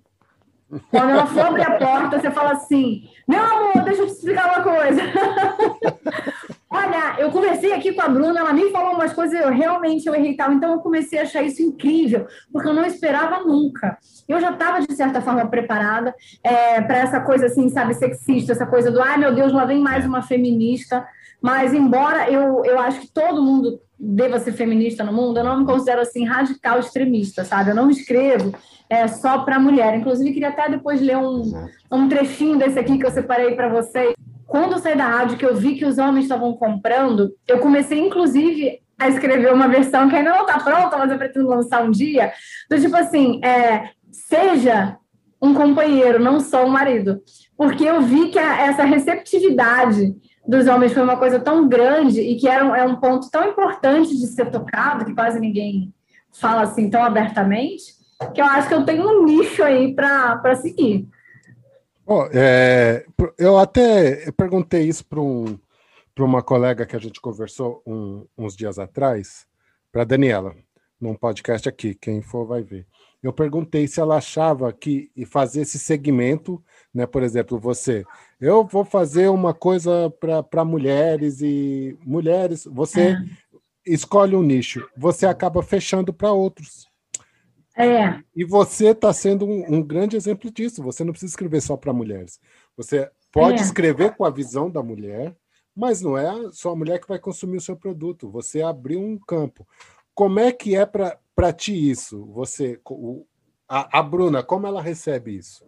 Quando 0.91 1.10
ela 1.12 1.25
for 1.25 1.45
abrir 1.45 1.63
a 1.63 1.77
porta, 1.77 2.19
você 2.19 2.30
fala 2.30 2.51
assim: 2.51 3.03
Meu 3.27 3.41
amor, 3.41 3.84
deixa 3.84 4.01
eu 4.01 4.08
te 4.08 4.13
explicar 4.13 4.47
uma 4.47 4.63
coisa. 4.63 5.01
Olha, 6.69 7.15
eu 7.19 7.32
conversei 7.32 7.71
aqui 7.71 7.93
com 7.93 8.01
a 8.01 8.10
Bruna, 8.10 8.41
ela 8.41 8.51
me 8.51 8.69
falou 8.71 8.93
umas 8.93 9.13
coisas, 9.13 9.39
eu 9.39 9.49
realmente 9.49 10.06
eu 10.06 10.13
errei 10.13 10.36
tal, 10.36 10.51
então 10.51 10.73
eu 10.73 10.80
comecei 10.80 11.17
a 11.17 11.21
achar 11.21 11.41
isso 11.41 11.62
incrível, 11.62 12.27
porque 12.51 12.67
eu 12.67 12.73
não 12.73 12.86
esperava 12.86 13.39
nunca. 13.39 13.97
Eu 14.27 14.41
já 14.41 14.51
estava, 14.51 14.82
de 14.82 14.93
certa 14.93 15.21
forma, 15.21 15.47
preparada 15.47 16.13
é, 16.43 16.82
para 16.82 16.97
essa 16.97 17.21
coisa 17.21 17.45
assim, 17.45 17.69
sabe, 17.69 17.93
sexista, 17.93 18.51
essa 18.51 18.65
coisa 18.65 18.91
do 18.91 19.01
ai 19.01 19.17
meu 19.17 19.34
Deus, 19.34 19.53
lá 19.53 19.63
vem 19.63 19.80
mais 19.80 20.06
uma 20.06 20.21
feminista. 20.21 21.08
Mas, 21.41 21.73
embora 21.73 22.30
eu, 22.30 22.65
eu 22.65 22.80
acho 22.80 22.99
que 22.99 23.12
todo 23.12 23.41
mundo 23.41 23.80
deva 23.97 24.38
ser 24.39 24.51
feminista 24.51 25.03
no 25.03 25.13
mundo, 25.13 25.38
eu 25.38 25.43
não 25.43 25.60
me 25.60 25.65
considero 25.65 26.01
assim 26.01 26.25
radical 26.25 26.80
extremista, 26.80 27.45
sabe? 27.45 27.71
Eu 27.71 27.75
não 27.75 27.89
escrevo 27.89 28.53
é, 28.89 29.08
só 29.08 29.39
para 29.39 29.60
mulher. 29.60 29.95
Inclusive, 29.95 30.34
queria 30.34 30.50
até 30.50 30.69
depois 30.69 31.02
ler 31.02 31.17
um, 31.17 31.67
um 31.91 32.08
trechinho 32.08 32.58
desse 32.58 32.80
aqui 32.80 32.97
que 32.97 33.06
eu 33.06 33.12
separei 33.12 33.56
para 33.56 33.69
vocês 33.69 34.13
quando 34.47 34.73
eu 34.73 34.80
saí 34.80 34.97
da 34.97 35.06
rádio, 35.06 35.38
que 35.38 35.45
eu 35.45 35.56
vi 35.56 35.76
que 35.76 35.86
os 35.86 35.97
homens 35.97 36.23
estavam 36.23 36.54
comprando, 36.54 37.34
eu 37.45 37.60
comecei, 37.60 38.00
inclusive, 38.00 38.80
a 38.97 39.10
escrever 39.10 39.54
uma 39.54 39.67
versão 39.67 40.10
que 40.10 40.15
ainda 40.15 40.32
não 40.32 40.41
está 40.41 40.58
pronta, 40.60 40.97
mas 40.97 41.12
eu 41.12 41.17
pretendo 41.17 41.50
lançar 41.50 41.84
um 41.84 41.91
dia, 41.91 42.32
do 42.69 42.80
tipo 42.80 42.95
assim, 42.95 43.43
é, 43.43 43.89
seja 44.10 44.97
um 45.41 45.54
companheiro, 45.54 46.17
não 46.17 46.39
só 46.39 46.65
um 46.65 46.69
marido. 46.69 47.21
Porque 47.56 47.84
eu 47.84 48.02
vi 48.02 48.30
que 48.30 48.39
a, 48.39 48.62
essa 48.62 48.84
receptividade 48.86 50.15
dos 50.47 50.65
homens 50.65 50.93
foi 50.93 51.04
uma 51.04 51.17
coisa 51.17 51.39
tão 51.39 51.67
grande 51.67 52.21
e 52.21 52.38
que 52.38 52.47
era 52.47 52.65
um, 52.65 52.73
é 52.73 52.86
um 52.86 52.95
ponto 52.95 53.30
tão 53.30 53.50
importante 53.50 54.17
de 54.17 54.28
ser 54.28 54.50
tocado, 54.50 55.06
que 55.06 55.13
quase 55.13 55.39
ninguém 55.39 55.93
fala 56.32 56.62
assim 56.62 56.89
tão 56.89 57.04
abertamente, 57.04 57.96
que 58.34 58.41
eu 58.41 58.45
acho 58.45 58.67
que 58.67 58.73
eu 58.73 58.86
tenho 58.86 59.08
um 59.08 59.25
nicho 59.25 59.63
aí 59.63 59.93
para 59.93 60.56
seguir. 60.56 61.08
Oh, 62.06 62.27
é, 62.32 63.06
eu 63.38 63.58
até 63.58 64.32
perguntei 64.32 64.84
isso 64.88 65.06
para 65.06 65.19
um, 65.19 65.60
uma 66.17 66.41
colega 66.41 66.86
que 66.86 66.95
a 66.95 66.99
gente 66.99 67.19
conversou 67.19 67.82
um, 67.86 68.25
uns 68.38 68.56
dias 68.56 68.80
atrás, 68.80 69.45
para 69.91 70.06
Daniela, 70.06 70.56
num 70.99 71.13
podcast 71.13 71.67
aqui, 71.67 71.93
quem 71.93 72.21
for 72.21 72.45
vai 72.45 72.63
ver. 72.63 72.88
Eu 73.21 73.34
perguntei 73.34 73.88
se 73.88 73.99
ela 73.99 74.17
achava 74.17 74.71
que 74.71 75.12
fazer 75.27 75.62
esse 75.62 75.77
segmento, 75.77 76.63
né, 76.93 77.06
por 77.06 77.23
exemplo, 77.23 77.60
você, 77.60 78.06
eu 78.39 78.63
vou 78.65 78.86
fazer 78.86 79.27
uma 79.27 79.53
coisa 79.53 80.10
para 80.49 80.63
mulheres 80.63 81.41
e 81.41 81.97
mulheres, 82.06 82.65
você 82.71 83.01
é. 83.01 83.17
escolhe 83.86 84.36
um 84.36 84.43
nicho, 84.43 84.88
você 84.95 85.25
acaba 85.25 85.62
fechando 85.62 86.13
para 86.13 86.32
outros. 86.32 86.87
É. 87.77 88.23
E 88.35 88.43
você 88.43 88.87
está 88.87 89.13
sendo 89.13 89.45
um, 89.45 89.75
um, 89.75 89.83
grande 89.83 90.17
exemplo 90.17 90.49
disso. 90.49 90.81
Você 90.81 91.03
não 91.03 91.11
precisa 91.11 91.31
escrever 91.31 91.61
só 91.61 91.77
para 91.77 91.93
mulheres. 91.93 92.39
Você 92.75 93.09
pode 93.31 93.59
é. 93.59 93.61
escrever 93.61 94.15
com 94.15 94.25
a 94.25 94.31
visão 94.31 94.69
da 94.69 94.81
mulher, 94.81 95.35
mas 95.75 96.01
não 96.01 96.17
é 96.17 96.51
só 96.51 96.71
a 96.71 96.75
mulher 96.75 96.99
que 96.99 97.07
vai 97.07 97.19
consumir 97.19 97.57
o 97.57 97.61
seu 97.61 97.75
produto. 97.75 98.31
Você 98.31 98.63
abriu 98.63 98.99
um 98.99 99.17
campo. 99.17 99.67
Como 100.15 100.39
é 100.39 100.51
que 100.51 100.75
é 100.75 100.85
para 100.85 101.53
ti 101.53 101.91
isso? 101.91 102.25
Você, 102.33 102.79
o, 102.89 103.23
a, 103.69 103.99
a 103.99 104.01
Bruna, 104.01 104.41
como 104.41 104.65
ela 104.65 104.81
recebe 104.81 105.37
isso? 105.37 105.63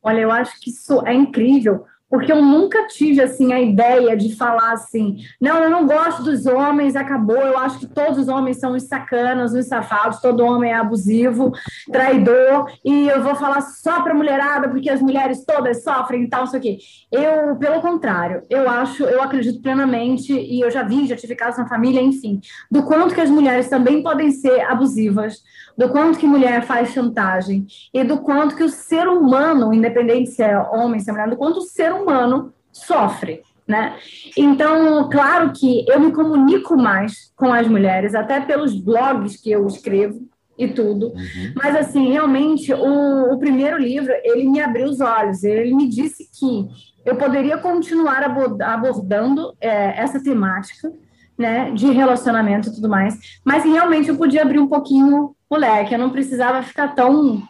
Olha, 0.00 0.20
eu 0.20 0.30
acho 0.30 0.60
que 0.60 0.70
isso 0.70 1.04
é 1.04 1.12
incrível, 1.12 1.84
porque 2.12 2.30
eu 2.30 2.42
nunca 2.42 2.86
tive 2.88 3.22
assim 3.22 3.54
a 3.54 3.58
ideia 3.58 4.14
de 4.14 4.36
falar 4.36 4.72
assim, 4.72 5.24
não, 5.40 5.60
eu 5.60 5.70
não 5.70 5.86
gosto 5.86 6.22
dos 6.22 6.44
homens, 6.44 6.94
acabou, 6.94 7.38
eu 7.38 7.56
acho 7.56 7.78
que 7.78 7.86
todos 7.86 8.18
os 8.18 8.28
homens 8.28 8.58
são 8.58 8.72
os 8.72 8.82
sacanas, 8.82 9.54
os 9.54 9.66
safados, 9.66 10.20
todo 10.20 10.44
homem 10.44 10.72
é 10.72 10.74
abusivo, 10.74 11.52
traidor, 11.90 12.70
e 12.84 13.08
eu 13.08 13.22
vou 13.22 13.34
falar 13.34 13.62
só 13.62 14.02
para 14.02 14.12
mulherada, 14.12 14.68
porque 14.68 14.90
as 14.90 15.00
mulheres 15.00 15.42
todas 15.42 15.82
sofrem 15.82 16.24
e 16.24 16.28
tal, 16.28 16.44
isso 16.44 16.54
aqui. 16.54 16.76
Eu, 17.10 17.56
pelo 17.56 17.80
contrário, 17.80 18.42
eu 18.50 18.68
acho, 18.68 19.04
eu 19.04 19.22
acredito 19.22 19.62
plenamente, 19.62 20.34
e 20.34 20.60
eu 20.60 20.70
já 20.70 20.82
vi, 20.82 21.06
já 21.06 21.16
tive 21.16 21.34
casos 21.34 21.60
na 21.60 21.66
família, 21.66 22.02
enfim, 22.02 22.42
do 22.70 22.82
quanto 22.82 23.14
que 23.14 23.22
as 23.22 23.30
mulheres 23.30 23.70
também 23.70 24.02
podem 24.02 24.30
ser 24.32 24.60
abusivas, 24.66 25.42
do 25.76 25.88
quanto 25.88 26.18
que 26.18 26.26
mulher 26.26 26.62
faz 26.64 26.90
chantagem, 26.90 27.66
e 27.92 28.04
do 28.04 28.18
quanto 28.18 28.56
que 28.56 28.64
o 28.64 28.68
ser 28.68 29.08
humano, 29.08 29.72
independente 29.72 30.30
se 30.30 30.42
é 30.42 30.58
homem, 30.58 31.00
se 31.00 31.10
é 31.10 31.12
mulher, 31.12 31.30
do 31.30 31.36
quanto 31.36 31.58
o 31.58 31.62
ser 31.62 31.92
humano 31.92 32.52
sofre. 32.70 33.42
Né? 33.66 33.96
Então, 34.36 35.08
claro 35.08 35.52
que 35.52 35.84
eu 35.88 36.00
me 36.00 36.12
comunico 36.12 36.76
mais 36.76 37.32
com 37.36 37.52
as 37.52 37.68
mulheres, 37.68 38.14
até 38.14 38.40
pelos 38.40 38.74
blogs 38.74 39.40
que 39.40 39.50
eu 39.50 39.66
escrevo 39.66 40.20
e 40.58 40.68
tudo. 40.68 41.08
Uhum. 41.08 41.52
Mas, 41.56 41.76
assim, 41.76 42.10
realmente, 42.10 42.72
o, 42.72 43.32
o, 43.32 43.38
primeiro 43.38 43.78
livro, 43.78 44.12
ele 44.24 44.48
me 44.48 44.60
abriu 44.60 44.86
os 44.86 45.00
olhos. 45.00 45.42
Ele 45.44 45.74
me 45.74 45.88
disse 45.88 46.28
que 46.38 46.68
eu 47.04 47.16
poderia 47.16 47.56
continuar 47.58 48.22
abordando 48.24 49.54
é, 49.60 50.00
essa 50.00 50.22
temática, 50.22 50.92
né, 51.38 51.70
de 51.72 51.90
relacionamento 51.90 52.68
e 52.68 52.74
tudo 52.74 52.88
mais, 52.88 53.40
mas 53.44 53.64
realmente 53.64 54.08
eu 54.08 54.16
podia 54.16 54.42
abrir 54.42 54.58
um 54.58 54.68
pouquinho 54.68 55.34
o 55.54 55.58
leque, 55.58 55.94
eu 55.94 55.98
não 55.98 56.10
precisava 56.10 56.62
ficar 56.62 56.94
tão 56.94 57.42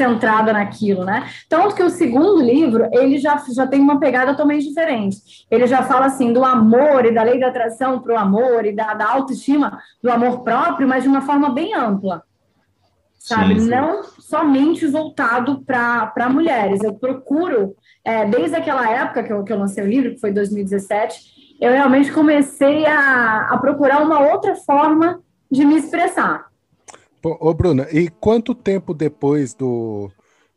centrada 0.00 0.52
naquilo, 0.52 1.04
né? 1.04 1.28
Tanto 1.48 1.74
que 1.74 1.82
o 1.82 1.90
segundo 1.90 2.42
livro, 2.42 2.88
ele 2.92 3.18
já, 3.18 3.42
já 3.54 3.66
tem 3.66 3.80
uma 3.80 4.00
pegada 4.00 4.30
totalmente 4.30 4.66
diferente. 4.66 5.46
Ele 5.50 5.66
já 5.66 5.82
fala, 5.82 6.06
assim, 6.06 6.32
do 6.32 6.42
amor 6.42 7.04
e 7.04 7.12
da 7.12 7.22
lei 7.22 7.38
da 7.38 7.48
atração 7.48 8.00
para 8.00 8.14
o 8.14 8.18
amor 8.18 8.64
e 8.64 8.72
da, 8.72 8.94
da 8.94 9.10
autoestima, 9.10 9.78
do 10.02 10.10
amor 10.10 10.42
próprio, 10.42 10.88
mas 10.88 11.02
de 11.02 11.08
uma 11.08 11.20
forma 11.20 11.50
bem 11.50 11.74
ampla, 11.74 12.22
sabe? 13.18 13.56
Sim, 13.56 13.60
sim. 13.60 13.70
Não 13.70 14.02
somente 14.18 14.86
voltado 14.86 15.62
para 15.66 16.28
mulheres. 16.30 16.82
Eu 16.82 16.94
procuro, 16.94 17.74
é, 18.02 18.24
desde 18.24 18.56
aquela 18.56 18.88
época 18.88 19.22
que 19.22 19.32
eu, 19.32 19.44
que 19.44 19.52
eu 19.52 19.58
lancei 19.58 19.84
o 19.84 19.88
livro, 19.88 20.12
que 20.14 20.20
foi 20.20 20.32
2017, 20.32 21.58
eu 21.60 21.72
realmente 21.72 22.10
comecei 22.10 22.86
a, 22.86 23.48
a 23.50 23.58
procurar 23.58 24.00
uma 24.00 24.20
outra 24.32 24.56
forma 24.56 25.20
de 25.50 25.64
me 25.64 25.76
expressar. 25.76 26.49
Ô, 27.22 27.52
Bruna, 27.52 27.86
e 27.92 28.08
quanto 28.08 28.54
tempo 28.54 28.94
depois 28.94 29.52
do, 29.52 30.10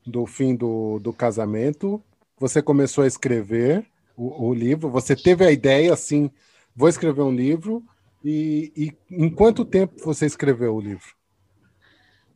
do 0.06 0.26
fim 0.26 0.56
do, 0.56 0.98
do 1.00 1.12
casamento 1.12 2.02
você 2.40 2.62
começou 2.62 3.04
a 3.04 3.08
escrever 3.08 3.86
o, 4.16 4.48
o, 4.48 4.54
livro? 4.54 4.90
Você 4.90 5.16
teve 5.16 5.46
a 5.46 5.52
ideia, 5.52 5.94
assim, 5.94 6.32
vou 6.76 6.90
escrever 6.90 7.22
um 7.22 7.32
livro, 7.32 7.84
e, 8.24 8.72
e 8.76 8.94
em 9.12 9.30
quanto 9.30 9.66
tempo 9.66 9.94
você 10.04 10.26
escreveu 10.26 10.76
o 10.76 10.82
livro? 10.82 11.08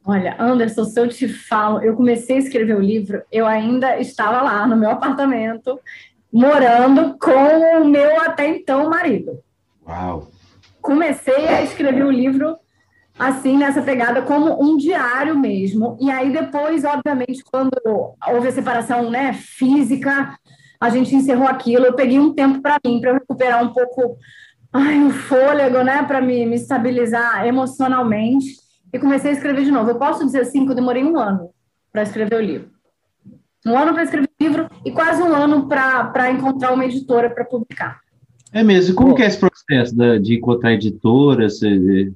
Olha, 0.05 0.35
Anderson, 0.39 0.85
se 0.85 0.99
eu 0.99 1.09
te 1.09 1.27
falo, 1.27 1.81
eu 1.81 1.95
comecei 1.95 2.37
a 2.37 2.39
escrever 2.39 2.75
o 2.75 2.81
livro, 2.81 3.21
eu 3.31 3.45
ainda 3.45 3.99
estava 3.99 4.41
lá 4.41 4.65
no 4.65 4.77
meu 4.77 4.91
apartamento, 4.91 5.79
morando 6.31 7.17
com 7.17 7.81
o 7.81 7.85
meu 7.85 8.21
até 8.21 8.47
então 8.47 8.89
marido. 8.89 9.41
Uau! 9.85 10.29
Comecei 10.81 11.47
a 11.47 11.61
escrever 11.61 12.05
o 12.05 12.11
livro 12.11 12.57
assim, 13.17 13.58
nessa 13.58 13.82
pegada, 13.82 14.21
como 14.21 14.62
um 14.62 14.77
diário 14.77 15.38
mesmo. 15.38 15.97
E 15.99 16.10
aí, 16.10 16.32
depois, 16.32 16.84
obviamente, 16.84 17.43
quando 17.43 17.71
houve 18.27 18.47
a 18.47 18.51
separação 18.51 19.10
né, 19.10 19.34
física, 19.34 20.38
a 20.80 20.89
gente 20.89 21.15
encerrou 21.15 21.47
aquilo. 21.47 21.86
Eu 21.86 21.93
peguei 21.93 22.19
um 22.19 22.34
tempo 22.34 22.62
para 22.62 22.77
mim, 22.86 23.01
para 23.01 23.13
recuperar 23.13 23.63
um 23.63 23.73
pouco 23.73 24.17
ai, 24.71 25.03
o 25.03 25.10
fôlego, 25.10 25.84
né, 25.84 26.03
para 26.03 26.21
me, 26.21 26.45
me 26.45 26.56
estabilizar 26.56 27.45
emocionalmente. 27.47 28.56
E 28.93 28.99
comecei 28.99 29.32
a 29.32 29.34
escrever 29.34 29.65
de 29.65 29.71
novo. 29.71 29.89
Eu 29.89 29.97
posso 29.97 30.25
dizer 30.25 30.41
assim 30.41 30.65
que 30.65 30.71
eu 30.71 30.75
demorei 30.75 31.03
um 31.03 31.17
ano 31.17 31.49
para 31.91 32.03
escrever 32.03 32.36
o 32.36 32.41
livro. 32.41 32.69
Um 33.65 33.77
ano 33.77 33.93
para 33.93 34.03
escrever 34.03 34.30
o 34.39 34.43
livro 34.43 34.69
e 34.86 34.91
quase 34.91 35.21
um 35.21 35.34
ano 35.34 35.67
para 35.67 36.32
encontrar 36.32 36.73
uma 36.73 36.86
editora 36.86 37.30
para 37.30 37.43
publicar. 37.43 37.99
É 38.53 38.63
mesmo. 38.63 38.95
Como 38.95 39.10
Pô. 39.10 39.15
que 39.15 39.23
é 39.23 39.27
esse 39.27 39.39
processo 39.39 39.95
de, 39.95 40.19
de 40.19 40.36
encontrar 40.36 40.73
editora? 40.73 41.49
Você... 41.49 42.13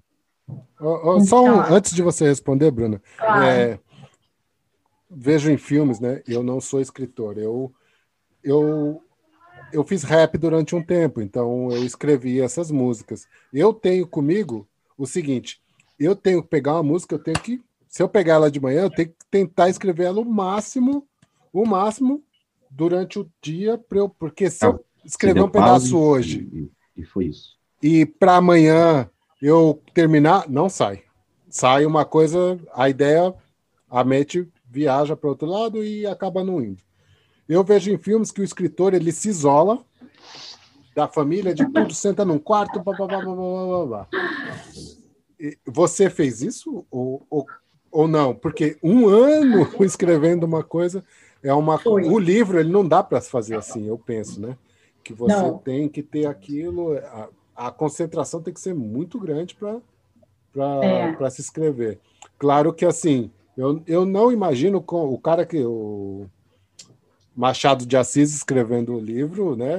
Oh, 0.82 1.12
oh, 1.12 1.20
só 1.22 1.44
um, 1.44 1.62
antes 1.62 1.94
de 1.94 2.02
você 2.02 2.26
responder, 2.28 2.72
Bruna, 2.72 3.00
claro. 3.16 3.44
é, 3.46 3.80
vejo 5.10 5.52
em 5.52 5.58
filmes, 5.58 6.00
né? 6.00 6.24
Eu 6.28 6.42
não 6.42 6.60
sou 6.60 6.82
escritor. 6.82 7.38
Eu, 7.38 7.72
eu, 8.44 9.04
eu 9.72 9.84
fiz 9.84 10.02
rap 10.02 10.38
durante 10.40 10.76
um 10.76 10.82
tempo, 10.82 11.22
então 11.22 11.72
eu 11.72 11.86
escrevi 11.86 12.42
essas 12.42 12.72
músicas. 12.72 13.28
Eu 13.54 13.74
tenho 13.74 14.08
comigo 14.08 14.68
o 14.98 15.06
seguinte: 15.06 15.62
eu 16.00 16.16
tenho 16.16 16.42
que 16.42 16.50
pegar 16.50 16.74
uma 16.74 16.84
música, 16.84 17.14
eu 17.14 17.20
tenho 17.20 17.40
que, 17.40 17.62
se 17.88 18.02
eu 18.02 18.10
pegar 18.10 18.34
ela 18.36 18.50
de 18.50 18.60
manhã, 18.60 18.82
eu 18.82 18.90
tenho 18.90 19.10
que 19.10 19.26
tentar 19.30 19.70
escrever 19.70 20.06
ela 20.06 20.20
o 20.20 20.26
máximo, 20.26 21.08
o 21.54 21.64
máximo 21.64 22.24
durante 22.72 23.20
o 23.20 23.30
dia, 23.40 23.80
eu, 23.92 24.10
porque 24.10 24.50
se 24.50 24.66
eu 24.66 24.84
escrever 25.06 25.44
um 25.44 25.50
pedaço 25.50 25.98
hoje 25.98 26.50
e, 26.52 27.02
e 27.02 27.06
foi 27.06 27.26
isso. 27.26 27.60
E 27.84 28.06
para 28.06 28.38
amanhã 28.38 29.10
eu 29.42 29.82
terminar, 29.94 30.48
não 30.50 30.70
sai. 30.70 31.04
Sai 31.50 31.86
uma 31.86 32.06
coisa, 32.06 32.60
a 32.74 32.90
ideia, 32.90 33.34
a 33.90 34.04
mente 34.04 34.48
viaja 34.70 35.16
para 35.16 35.30
outro 35.30 35.48
lado 35.48 35.84
e 35.84 36.06
acaba 36.06 36.44
não 36.44 36.62
indo. 36.62 36.82
Eu 37.50 37.64
vejo 37.64 37.92
em 37.92 37.98
filmes 37.98 38.32
que 38.32 38.40
o 38.40 38.44
escritor 38.44 38.94
ele 38.94 39.12
se 39.12 39.28
isola 39.28 39.84
da 40.96 41.08
família, 41.08 41.54
de 41.54 41.66
tudo, 41.66 41.94
senta 41.94 42.24
num 42.24 42.40
quarto, 42.40 42.80
blá, 42.80 42.96
blá, 42.96 43.08
blá, 43.08 43.22
blá, 43.22 43.36
blá, 43.36 43.86
blá. 43.86 44.08
Você 45.66 46.10
fez 46.10 46.42
isso 46.42 46.86
ou, 46.92 47.26
ou, 47.30 47.48
ou 47.92 48.08
não? 48.08 48.36
Porque 48.36 48.78
um 48.84 49.08
ano 49.08 49.68
escrevendo 49.84 50.44
uma 50.44 50.64
coisa 50.64 51.04
é 51.44 51.54
uma. 51.54 51.78
Foi. 51.78 52.08
O 52.08 52.20
livro 52.20 52.60
ele 52.60 52.72
não 52.72 52.88
dá 52.88 53.02
para 53.02 53.20
fazer 53.22 53.56
assim, 53.56 53.88
eu 53.88 53.98
penso, 53.98 54.40
né? 54.40 54.56
Que 55.04 55.14
você 55.14 55.34
não. 55.34 55.58
tem 55.58 55.90
que 55.90 56.04
ter 56.04 56.28
aquilo 56.28 56.96
a 57.68 57.72
concentração 57.72 58.42
tem 58.42 58.54
que 58.54 58.60
ser 58.60 58.74
muito 58.74 59.20
grande 59.20 59.56
para 59.56 59.80
é. 60.84 61.30
se 61.30 61.42
inscrever. 61.42 62.00
Claro 62.40 62.74
que 62.74 62.86
assim, 62.86 63.30
eu, 63.56 63.82
eu 63.86 64.06
não 64.06 64.32
imagino 64.32 64.82
com 64.82 65.14
o 65.14 65.18
cara 65.20 65.46
que 65.46 65.64
o 65.64 66.26
Machado 67.36 67.86
de 67.86 67.96
Assis 67.96 68.34
escrevendo 68.34 68.96
o 68.96 69.00
livro, 69.00 69.56
né? 69.56 69.78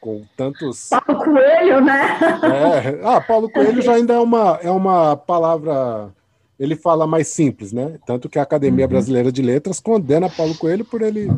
Com 0.00 0.24
tantos. 0.36 0.88
Paulo 0.88 1.24
Coelho, 1.24 1.80
né? 1.80 2.18
É. 2.42 3.00
Ah, 3.04 3.20
Paulo 3.20 3.50
Coelho 3.50 3.82
já 3.82 3.94
ainda 3.94 4.14
é 4.14 4.18
uma, 4.18 4.58
é 4.62 4.70
uma 4.70 5.16
palavra. 5.16 6.10
Ele 6.58 6.76
fala 6.76 7.06
mais 7.06 7.28
simples, 7.28 7.72
né? 7.72 7.98
Tanto 8.06 8.28
que 8.28 8.38
a 8.38 8.42
Academia 8.42 8.84
uhum. 8.84 8.90
Brasileira 8.90 9.32
de 9.32 9.42
Letras 9.42 9.80
condena 9.80 10.30
Paulo 10.30 10.56
Coelho 10.56 10.84
por 10.84 11.02
ele, 11.02 11.30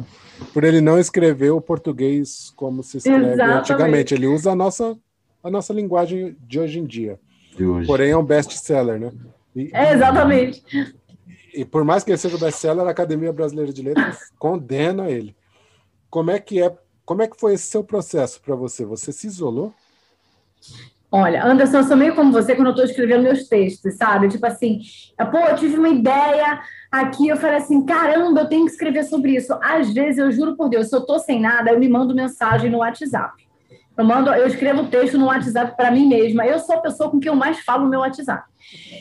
por 0.53 0.65
ele 0.65 0.81
não 0.81 0.99
escrever 0.99 1.51
o 1.51 1.61
português 1.61 2.53
como 2.57 2.83
se 2.83 2.99
escreve 2.99 3.33
Exatamente. 3.33 3.59
antigamente. 3.59 4.15
Ele 4.15 4.27
usa 4.27 4.53
a 4.53 4.57
nossa 4.57 4.97
a 5.43 5.51
nossa 5.51 5.73
linguagem 5.73 6.37
de 6.41 6.61
hoje 6.61 6.79
em 6.79 6.85
dia. 6.85 7.19
Porém, 7.87 8.11
é 8.11 8.17
um 8.17 8.25
best-seller, 8.25 8.99
né? 8.99 9.13
E, 9.55 9.71
é, 9.73 9.93
exatamente. 9.93 10.63
E, 11.55 11.61
e, 11.61 11.65
por 11.65 11.85
mais 11.85 12.03
que 12.03 12.11
ele 12.11 12.19
seja 12.19 12.39
best-seller, 12.39 12.87
a 12.87 12.91
Academia 12.91 13.33
Brasileira 13.33 13.73
de 13.73 13.83
Letras 13.83 14.31
condena 14.39 15.11
ele. 15.11 15.37
Como 16.09 16.31
é 16.31 16.39
que 16.39 16.63
é? 16.63 16.75
Como 17.05 17.23
é 17.23 17.29
que 17.29 17.39
foi 17.39 17.55
esse 17.55 17.67
seu 17.67 17.83
processo 17.83 18.41
para 18.41 18.55
você? 18.55 18.85
Você 18.85 19.13
se 19.13 19.27
isolou? 19.27 19.75
Olha, 21.15 21.45
Anderson, 21.45 21.79
eu 21.79 21.85
sou 21.85 21.97
meio 21.97 22.15
como 22.15 22.33
você 22.33 22.55
quando 22.55 22.69
eu 22.69 22.71
estou 22.71 22.87
escrevendo 22.87 23.25
meus 23.25 23.47
textos, 23.47 23.97
sabe? 23.97 24.29
Tipo 24.29 24.47
assim, 24.47 24.81
pô, 25.31 25.39
eu 25.41 25.57
tive 25.57 25.77
uma 25.77 25.91
ideia 25.91 26.63
aqui, 26.91 27.29
eu 27.29 27.37
falei 27.37 27.57
assim, 27.57 27.85
caramba, 27.85 28.41
eu 28.41 28.49
tenho 28.49 28.65
que 28.65 28.73
escrever 28.73 29.05
sobre 29.05 29.37
isso. 29.37 29.53
Às 29.63 29.93
vezes, 29.93 30.17
eu 30.17 30.33
juro 30.33 30.57
por 30.57 30.71
Deus, 30.71 30.89
se 30.89 30.97
eu 30.97 31.01
estou 31.01 31.19
sem 31.19 31.39
nada, 31.39 31.71
eu 31.71 31.79
me 31.79 31.87
mando 31.87 32.15
mensagem 32.15 32.71
no 32.71 32.79
WhatsApp. 32.79 33.47
Eu 33.97 34.05
mando, 34.05 34.31
eu 34.31 34.47
escrevo 34.47 34.87
texto 34.87 35.19
no 35.19 35.27
WhatsApp 35.27 35.77
para 35.77 35.91
mim 35.91 36.09
mesma. 36.09 36.47
Eu 36.47 36.59
sou 36.59 36.77
a 36.77 36.81
pessoa 36.81 37.11
com 37.11 37.21
quem 37.21 37.31
eu 37.31 37.37
mais 37.37 37.61
falo 37.61 37.85
no 37.85 37.91
meu 37.91 38.01
WhatsApp. 38.01 38.45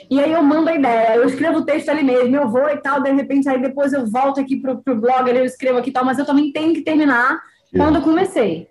E 0.09 0.19
aí 0.19 0.31
eu 0.31 0.43
mando 0.43 0.69
a 0.69 0.75
ideia, 0.75 1.15
eu 1.15 1.25
escrevo 1.25 1.59
o 1.59 1.65
texto 1.65 1.89
ali 1.89 2.03
mesmo, 2.03 2.35
eu 2.35 2.49
vou 2.49 2.67
e 2.69 2.77
tal, 2.77 3.01
de 3.01 3.11
repente 3.11 3.47
aí 3.47 3.61
depois 3.61 3.93
eu 3.93 4.05
volto 4.05 4.41
aqui 4.41 4.57
pro, 4.57 4.81
pro 4.81 4.99
blog, 4.99 5.29
eu 5.29 5.45
escrevo 5.45 5.77
aqui 5.77 5.89
e 5.89 5.93
tal, 5.93 6.03
mas 6.03 6.19
eu 6.19 6.25
também 6.25 6.51
tenho 6.51 6.73
que 6.73 6.81
terminar 6.81 7.39
quando 7.71 7.95
eu 7.95 8.01
comecei. 8.01 8.67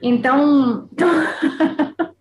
Então. 0.00 0.88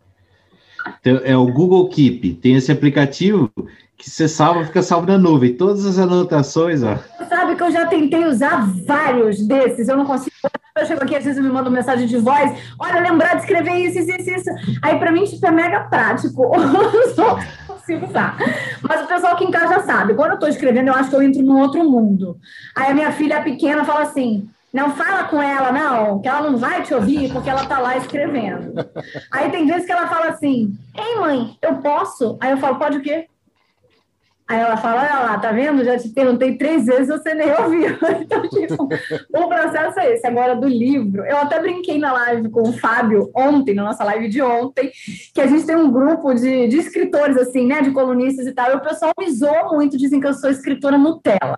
é 1.03 1.37
o 1.37 1.45
Google 1.45 1.87
Keep, 1.89 2.35
tem 2.35 2.55
esse 2.55 2.71
aplicativo 2.71 3.51
que 3.95 4.09
você 4.09 4.27
salva, 4.27 4.65
fica 4.65 4.81
salvo 4.81 5.07
na 5.07 5.17
nuvem. 5.17 5.55
Todas 5.55 5.85
as 5.85 5.99
anotações, 5.99 6.81
ó. 6.81 6.97
Sabe 7.29 7.55
que 7.55 7.63
eu 7.63 7.71
já 7.71 7.85
tentei 7.85 8.25
usar 8.25 8.67
vários 8.85 9.45
desses, 9.45 9.87
eu 9.87 9.95
não 9.95 10.05
consigo 10.05 10.35
eu 10.75 10.87
chego 10.87 11.03
aqui, 11.03 11.15
às 11.15 11.23
vezes 11.23 11.41
me 11.41 11.49
manda 11.49 11.69
mensagem 11.69 12.07
de 12.07 12.17
voz, 12.17 12.51
olha, 12.79 12.99
lembrar 12.99 13.35
de 13.35 13.41
escrever 13.41 13.73
isso, 13.73 13.99
isso, 13.99 14.11
isso, 14.11 14.29
isso. 14.31 14.49
Aí, 14.81 14.97
para 14.97 15.11
mim, 15.11 15.23
tipo, 15.23 15.45
é 15.45 15.51
mega 15.51 15.81
prático. 15.81 16.51
Não 17.15 17.37
consigo 17.67 18.07
usar. 18.07 18.37
Mas 18.81 19.03
o 19.03 19.07
pessoal 19.07 19.33
aqui 19.33 19.43
em 19.45 19.51
casa 19.51 19.75
já 19.75 19.83
sabe. 19.83 20.15
Quando 20.15 20.31
eu 20.31 20.35
estou 20.35 20.49
escrevendo, 20.49 20.87
eu 20.87 20.95
acho 20.95 21.11
que 21.11 21.15
eu 21.15 21.21
entro 21.21 21.43
num 21.43 21.59
outro 21.59 21.83
mundo. 21.83 22.37
Aí 22.75 22.91
a 22.91 22.93
minha 22.95 23.11
filha 23.11 23.43
pequena 23.43 23.85
fala 23.85 24.01
assim, 24.01 24.49
não 24.73 24.95
fala 24.95 25.25
com 25.25 25.39
ela, 25.39 25.71
não, 25.71 26.19
que 26.19 26.27
ela 26.27 26.49
não 26.49 26.57
vai 26.57 26.81
te 26.81 26.91
ouvir 26.91 27.31
porque 27.31 27.51
ela 27.51 27.65
tá 27.65 27.77
lá 27.77 27.95
escrevendo. 27.95 28.73
Aí 29.31 29.51
tem 29.51 29.67
vezes 29.67 29.85
que 29.85 29.91
ela 29.91 30.07
fala 30.07 30.29
assim, 30.29 30.75
ei, 30.97 31.19
mãe, 31.19 31.55
eu 31.61 31.75
posso? 31.75 32.35
Aí 32.41 32.49
eu 32.49 32.57
falo, 32.57 32.79
pode 32.79 32.97
o 32.97 33.01
quê? 33.01 33.27
Aí 34.47 34.59
ela 34.59 34.75
fala, 34.75 35.01
olha 35.01 35.19
lá, 35.19 35.39
tá 35.39 35.51
vendo? 35.51 35.83
Já 35.85 35.97
te 35.97 36.09
perguntei 36.09 36.57
três 36.57 36.85
vezes, 36.85 37.07
você 37.07 37.33
nem 37.33 37.51
ouviu. 37.51 37.97
Então, 38.23 38.41
tipo, 38.49 38.83
o 38.83 39.47
processo 39.47 39.99
é 39.99 40.13
esse. 40.13 40.25
Agora, 40.25 40.55
do 40.55 40.67
livro, 40.67 41.23
eu 41.25 41.37
até 41.37 41.59
brinquei 41.59 41.97
na 41.97 42.11
live 42.13 42.49
com 42.49 42.61
o 42.61 42.73
Fábio 42.73 43.31
ontem, 43.35 43.73
na 43.73 43.83
nossa 43.83 44.03
live 44.03 44.27
de 44.27 44.41
ontem, 44.41 44.91
que 45.33 45.41
a 45.41 45.47
gente 45.47 45.65
tem 45.65 45.75
um 45.75 45.91
grupo 45.91 46.33
de, 46.33 46.67
de 46.67 46.77
escritores, 46.77 47.37
assim, 47.37 47.65
né, 47.65 47.81
de 47.81 47.91
colunistas 47.91 48.47
e 48.47 48.53
tal, 48.53 48.71
e 48.71 48.75
o 48.75 48.81
pessoal 48.81 49.11
me 49.19 49.29
zoa 49.31 49.73
muito, 49.73 49.97
dizem 49.97 50.19
que 50.19 50.27
eu 50.27 50.33
sou 50.33 50.49
escritora 50.49 50.97
Nutella, 50.97 51.57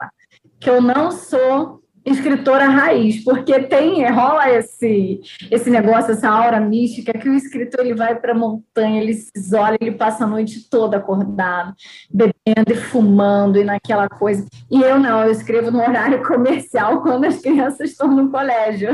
que 0.60 0.70
eu 0.70 0.82
não 0.82 1.12
sou 1.12 1.85
escritora 2.06 2.66
raiz, 2.66 3.24
porque 3.24 3.60
tem 3.62 4.08
rola 4.10 4.50
esse 4.52 5.22
esse 5.50 5.70
negócio, 5.70 6.12
essa 6.12 6.30
aura 6.30 6.60
mística 6.60 7.18
que 7.18 7.28
o 7.28 7.34
escritor 7.34 7.82
ele 7.82 7.96
vai 7.96 8.16
para 8.16 8.32
a 8.32 8.36
montanha, 8.38 9.02
ele 9.02 9.14
se 9.14 9.32
isola, 9.36 9.76
ele 9.80 9.92
passa 9.92 10.24
a 10.24 10.28
noite 10.28 10.70
toda 10.70 10.98
acordado, 10.98 11.74
bebendo 12.10 12.72
e 12.72 12.76
fumando 12.76 13.60
e 13.60 13.64
naquela 13.64 14.08
coisa. 14.08 14.46
E 14.70 14.82
eu 14.82 15.00
não, 15.00 15.24
eu 15.24 15.32
escrevo 15.32 15.72
no 15.72 15.80
horário 15.80 16.22
comercial 16.28 17.02
quando 17.02 17.26
as 17.26 17.40
crianças 17.40 17.92
estão 17.92 18.08
no 18.08 18.30
colégio. 18.30 18.90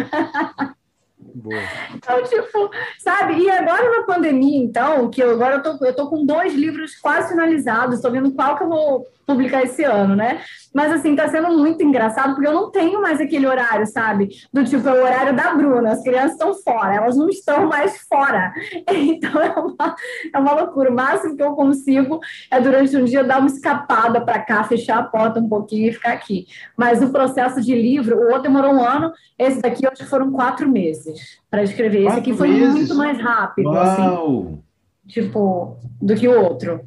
Boa. 1.34 1.62
Então, 1.95 2.24
tipo, 2.24 2.69
sabe? 3.00 3.36
E 3.41 3.50
agora 3.50 3.89
na 3.89 4.04
pandemia, 4.04 4.63
então, 4.63 5.10
que 5.10 5.21
eu 5.21 5.32
agora 5.32 5.56
eu 5.56 5.63
tô, 5.63 5.86
eu 5.86 5.95
tô 5.95 6.10
com 6.10 6.26
dois 6.26 6.54
livros 6.54 6.95
quase 6.95 7.30
finalizados, 7.30 7.95
estou 7.95 8.12
vendo 8.12 8.32
qual 8.34 8.58
que 8.58 8.63
eu 8.63 8.69
vou 8.69 9.08
publicar 9.26 9.64
esse 9.64 9.84
ano, 9.84 10.16
né? 10.16 10.42
Mas 10.74 10.92
assim, 10.92 11.16
tá 11.16 11.28
sendo 11.28 11.58
muito 11.58 11.84
engraçado 11.84 12.34
porque 12.34 12.48
eu 12.48 12.54
não 12.54 12.72
tenho 12.72 13.02
mais 13.02 13.20
aquele 13.20 13.45
horário, 13.45 13.86
sabe? 13.86 14.30
Do 14.54 14.64
tipo, 14.64 14.88
é 14.88 14.93
o 14.93 15.04
horário 15.04 15.36
da 15.36 15.54
Bruna, 15.54 15.91
as 15.91 16.02
crianças 16.02 16.34
estão 16.34 16.54
fora, 16.54 16.95
elas 16.95 17.18
não 17.18 17.30
estão 17.30 17.68
mais 17.68 17.98
fora. 18.08 18.54
Então 19.12 19.41
é 19.41 19.50
uma, 19.60 19.95
é 20.34 20.39
uma 20.39 20.54
loucura. 20.54 20.89
O 20.89 20.95
máximo 20.95 21.36
que 21.36 21.43
eu 21.43 21.54
consigo 21.54 22.20
é 22.50 22.60
durante 22.60 22.95
um 22.95 23.04
dia 23.04 23.24
dar 23.24 23.39
uma 23.39 23.48
escapada 23.48 24.22
para 24.22 24.39
cá, 24.39 24.64
fechar 24.64 25.00
a 25.00 25.04
porta 25.04 25.39
um 25.39 25.50
pouquinho 25.50 25.89
e 25.89 25.93
ficar 25.93 26.14
aqui. 26.14 26.48
Mas 26.78 27.02
o 27.02 27.12
processo 27.12 27.62
de 27.62 27.74
livro, 27.74 28.18
o 28.18 28.28
outro 28.28 28.43
demorou 28.43 28.74
um 28.74 28.84
ano, 28.84 29.12
esse 29.38 29.62
daqui 29.62 29.89
que 29.91 30.06
foram 30.06 30.32
quatro 30.32 30.70
meses 30.70 31.39
para 31.50 31.64
escrever. 31.64 32.04
Quatro 32.04 32.20
esse 32.20 32.30
aqui 32.30 32.38
foi 32.38 32.50
meses? 32.50 32.74
muito 32.74 32.95
mais 32.95 33.20
rápido, 33.20 33.70
assim. 33.72 34.02
Uau. 34.02 34.38
assim. 34.38 34.64
Tipo, 35.08 35.78
do 36.02 36.16
que 36.16 36.28
o 36.28 36.41
outro. 36.41 36.82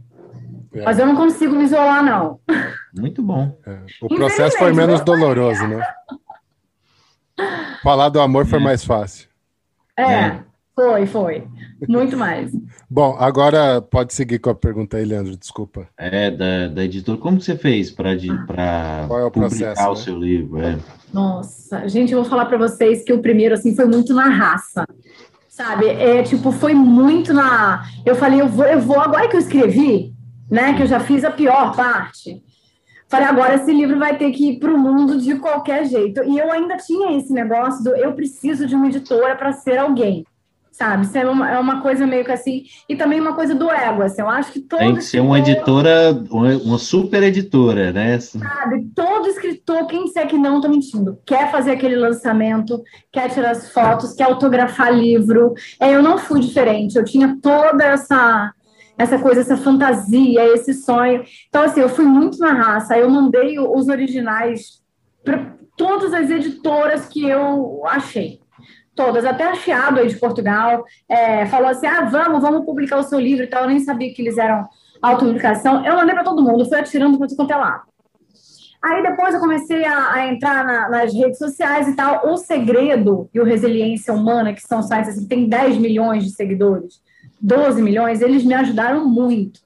É. 0.74 0.82
Mas 0.82 0.98
eu 0.98 1.06
não 1.06 1.16
consigo 1.16 1.54
me 1.54 1.64
isolar, 1.64 2.04
não. 2.04 2.40
Muito 2.94 3.22
bom. 3.22 3.56
É. 3.66 3.78
O 4.02 4.08
processo 4.08 4.58
foi 4.58 4.72
menos 4.72 5.00
doloroso, 5.02 5.66
né? 5.66 5.82
Falar 7.82 8.08
do 8.08 8.20
amor 8.20 8.46
foi 8.46 8.58
é. 8.58 8.62
mais 8.62 8.84
fácil. 8.84 9.28
É. 9.96 10.38
Foi, 10.74 11.06
foi. 11.06 11.44
Muito 11.88 12.16
mais. 12.16 12.50
Bom, 12.90 13.16
agora 13.18 13.80
pode 13.80 14.12
seguir 14.12 14.40
com 14.40 14.50
a 14.50 14.54
pergunta 14.54 14.96
aí, 14.96 15.04
Leandro, 15.04 15.36
desculpa. 15.36 15.86
É, 15.96 16.32
da, 16.32 16.66
da 16.66 16.84
editora. 16.84 17.16
Como 17.18 17.40
você 17.40 17.56
fez 17.56 17.92
para 17.92 18.12
é 18.12 19.06
publicar 19.06 19.30
processo, 19.30 19.82
o 19.82 19.90
né? 19.90 19.96
seu 19.96 20.18
livro? 20.18 20.60
É. 20.60 20.76
Nossa, 21.12 21.88
gente, 21.88 22.12
eu 22.12 22.20
vou 22.20 22.28
falar 22.28 22.46
para 22.46 22.58
vocês 22.58 23.04
que 23.04 23.12
o 23.12 23.22
primeiro, 23.22 23.54
assim, 23.54 23.74
foi 23.76 23.84
muito 23.84 24.12
na 24.12 24.28
raça. 24.28 24.84
Sabe? 25.48 25.86
É, 25.86 26.24
tipo, 26.24 26.50
foi 26.50 26.74
muito 26.74 27.32
na... 27.32 27.84
Eu 28.04 28.16
falei, 28.16 28.40
eu 28.40 28.48
vou, 28.48 28.66
eu 28.66 28.80
vou... 28.80 29.00
Agora 29.00 29.28
que 29.28 29.36
eu 29.36 29.40
escrevi, 29.40 30.13
né, 30.50 30.74
que 30.74 30.82
eu 30.82 30.86
já 30.86 31.00
fiz 31.00 31.24
a 31.24 31.30
pior 31.30 31.74
parte, 31.74 32.42
falei, 33.08 33.26
agora 33.26 33.54
esse 33.54 33.72
livro 33.72 33.98
vai 33.98 34.16
ter 34.16 34.30
que 34.32 34.50
ir 34.50 34.58
para 34.58 34.72
o 34.72 34.78
mundo 34.78 35.18
de 35.18 35.36
qualquer 35.36 35.84
jeito. 35.86 36.22
E 36.24 36.38
eu 36.38 36.50
ainda 36.50 36.76
tinha 36.76 37.16
esse 37.16 37.32
negócio 37.32 37.84
do 37.84 37.94
eu 37.94 38.12
preciso 38.12 38.66
de 38.66 38.74
uma 38.74 38.88
editora 38.88 39.36
para 39.36 39.52
ser 39.52 39.78
alguém 39.78 40.24
sabe? 40.74 41.04
Isso 41.04 41.16
é 41.16 41.24
uma, 41.24 41.50
é 41.50 41.58
uma 41.58 41.80
coisa 41.80 42.04
meio 42.04 42.24
que 42.24 42.32
assim, 42.32 42.64
e 42.88 42.96
também 42.96 43.20
uma 43.20 43.34
coisa 43.34 43.54
do 43.54 43.70
ego, 43.70 44.02
assim, 44.02 44.20
eu 44.20 44.28
acho 44.28 44.50
que 44.52 44.60
todo 44.60 44.80
Tem 44.80 44.96
que 44.96 45.04
ser 45.04 45.20
uma 45.20 45.38
editora, 45.38 46.12
uma 46.30 46.78
super 46.78 47.22
editora, 47.22 47.92
né? 47.92 48.18
Sabe, 48.18 48.84
todo 48.94 49.28
escritor, 49.28 49.86
quem 49.86 50.04
disser 50.04 50.26
que 50.26 50.36
não, 50.36 50.60
tá 50.60 50.68
mentindo, 50.68 51.16
quer 51.24 51.50
fazer 51.52 51.70
aquele 51.70 51.94
lançamento, 51.94 52.82
quer 53.12 53.30
tirar 53.30 53.52
as 53.52 53.70
fotos, 53.70 54.14
quer 54.14 54.24
autografar 54.24 54.92
livro, 54.92 55.54
é, 55.78 55.94
eu 55.94 56.02
não 56.02 56.18
fui 56.18 56.40
diferente, 56.40 56.96
eu 56.96 57.04
tinha 57.04 57.38
toda 57.40 57.84
essa 57.84 58.52
essa 58.96 59.18
coisa, 59.18 59.40
essa 59.40 59.56
fantasia, 59.56 60.44
esse 60.54 60.72
sonho, 60.72 61.24
então 61.48 61.62
assim, 61.62 61.80
eu 61.80 61.88
fui 61.88 62.04
muito 62.04 62.38
na 62.38 62.52
raça, 62.52 62.96
eu 62.96 63.10
mandei 63.10 63.58
os 63.58 63.88
originais 63.88 64.82
para 65.24 65.54
todas 65.76 66.14
as 66.14 66.30
editoras 66.30 67.06
que 67.06 67.28
eu 67.28 67.82
achei, 67.86 68.40
todas, 68.94 69.24
até 69.24 69.44
a 69.44 69.54
Chiado 69.54 70.00
aí 70.00 70.08
de 70.08 70.16
Portugal, 70.16 70.84
é, 71.08 71.46
falou 71.46 71.68
assim: 71.68 71.86
ah, 71.86 72.04
vamos, 72.04 72.40
vamos 72.40 72.64
publicar 72.64 72.98
o 72.98 73.02
seu 73.02 73.18
livro 73.18 73.44
e 73.44 73.46
tal. 73.46 73.62
Eu 73.62 73.68
nem 73.68 73.80
sabia 73.80 74.12
que 74.12 74.22
eles 74.22 74.38
eram 74.38 74.66
autopublicação. 75.02 75.84
Eu 75.84 75.96
mandei 75.96 76.14
para 76.14 76.24
todo 76.24 76.42
mundo, 76.42 76.64
fui 76.66 76.78
atirando 76.78 77.18
para 77.18 77.26
tudo 77.26 77.36
quanto 77.36 77.52
é 77.52 77.56
lado. 77.56 77.82
Aí 78.82 79.02
depois 79.02 79.32
eu 79.32 79.40
comecei 79.40 79.84
a, 79.84 80.12
a 80.12 80.26
entrar 80.26 80.64
na, 80.64 80.88
nas 80.90 81.14
redes 81.14 81.38
sociais 81.38 81.88
e 81.88 81.96
tal. 81.96 82.28
O 82.28 82.36
Segredo 82.36 83.28
e 83.32 83.40
o 83.40 83.44
Resiliência 83.44 84.12
Humana, 84.12 84.52
que 84.52 84.60
são 84.60 84.82
sites 84.82 85.10
assim, 85.10 85.26
tem 85.26 85.48
10 85.48 85.78
milhões 85.78 86.24
de 86.24 86.30
seguidores, 86.30 87.00
12 87.44 87.82
milhões, 87.82 88.22
eles 88.22 88.42
me 88.42 88.54
ajudaram 88.54 89.06
muito. 89.06 89.60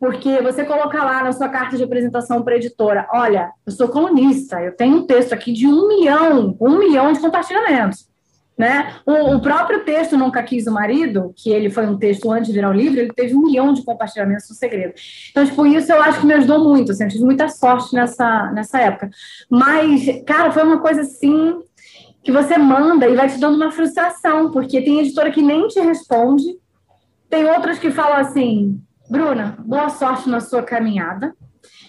Porque 0.00 0.40
você 0.40 0.64
coloca 0.64 1.02
lá 1.04 1.22
na 1.22 1.32
sua 1.32 1.48
carta 1.48 1.76
de 1.76 1.82
apresentação 1.82 2.42
para 2.42 2.56
editora, 2.56 3.06
olha, 3.12 3.52
eu 3.66 3.72
sou 3.72 3.88
colunista, 3.88 4.60
eu 4.60 4.74
tenho 4.74 4.96
um 4.96 5.06
texto 5.06 5.32
aqui 5.32 5.52
de 5.52 5.66
um 5.66 5.86
milhão, 5.86 6.56
um 6.60 6.78
milhão 6.78 7.12
de 7.12 7.20
compartilhamentos. 7.20 8.08
Né? 8.56 8.94
O, 9.04 9.34
o, 9.34 9.40
próprio 9.40 9.84
texto 9.84 10.16
Nunca 10.16 10.40
Quis 10.42 10.68
o 10.68 10.72
Marido, 10.72 11.34
que 11.36 11.50
ele 11.50 11.68
foi 11.68 11.86
um 11.86 11.98
texto 11.98 12.30
antes 12.30 12.46
de 12.46 12.52
virar 12.52 12.70
um 12.70 12.74
livro, 12.74 13.00
ele 13.00 13.12
teve 13.12 13.34
um 13.34 13.42
milhão 13.42 13.72
de 13.72 13.84
compartilhamentos 13.84 14.48
no 14.48 14.54
segredo. 14.54 14.94
Então, 15.30 15.44
tipo, 15.44 15.66
isso 15.66 15.92
eu 15.92 16.00
acho 16.00 16.20
que 16.20 16.26
me 16.26 16.34
ajudou 16.34 16.62
muito, 16.62 16.92
assim, 16.92 17.02
eu 17.02 17.10
tive 17.10 17.24
muita 17.24 17.48
sorte 17.48 17.92
nessa, 17.92 18.52
nessa 18.52 18.80
época. 18.80 19.10
Mas, 19.50 20.06
cara, 20.24 20.52
foi 20.52 20.62
uma 20.62 20.78
coisa 20.78 21.00
assim 21.00 21.58
que 22.22 22.30
você 22.30 22.56
manda 22.56 23.08
e 23.08 23.16
vai 23.16 23.28
te 23.28 23.38
dando 23.38 23.56
uma 23.56 23.72
frustração, 23.72 24.50
porque 24.50 24.80
tem 24.80 25.00
editora 25.00 25.32
que 25.32 25.42
nem 25.42 25.66
te 25.66 25.80
responde, 25.80 26.44
tem 27.34 27.50
outras 27.50 27.80
que 27.80 27.90
falam 27.90 28.18
assim, 28.18 28.80
Bruna, 29.10 29.56
boa 29.58 29.88
sorte 29.88 30.28
na 30.28 30.38
sua 30.38 30.62
caminhada. 30.62 31.34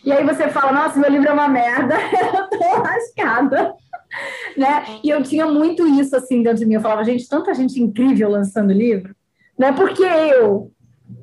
E 0.03 0.11
aí 0.11 0.25
você 0.25 0.49
fala, 0.49 0.71
nossa, 0.71 0.99
meu 0.99 1.09
livro 1.09 1.29
é 1.29 1.33
uma 1.33 1.47
merda, 1.47 1.95
eu 2.33 2.49
tô 2.49 2.81
lascada 2.81 3.75
né? 4.57 4.99
E 5.03 5.09
eu 5.09 5.21
tinha 5.21 5.45
muito 5.45 5.85
isso 5.87 6.15
assim 6.15 6.41
dentro 6.41 6.59
de 6.59 6.65
mim. 6.65 6.75
Eu 6.75 6.81
falava, 6.81 7.03
gente, 7.03 7.29
tanta 7.29 7.53
gente 7.53 7.79
incrível 7.79 8.29
lançando 8.29 8.73
livro, 8.73 9.15
né? 9.57 9.71
Por 9.71 9.93
que 9.93 10.03
eu? 10.03 10.71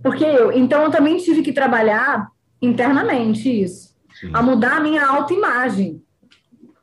Porque 0.03 0.25
eu? 0.25 0.53
Então 0.53 0.85
eu 0.85 0.91
também 0.91 1.17
tive 1.17 1.43
que 1.43 1.53
trabalhar 1.53 2.29
internamente 2.61 3.49
isso, 3.51 3.97
Sim. 4.21 4.31
a 4.33 4.41
mudar 4.41 4.77
a 4.77 4.81
minha 4.81 5.05
autoimagem. 5.05 6.01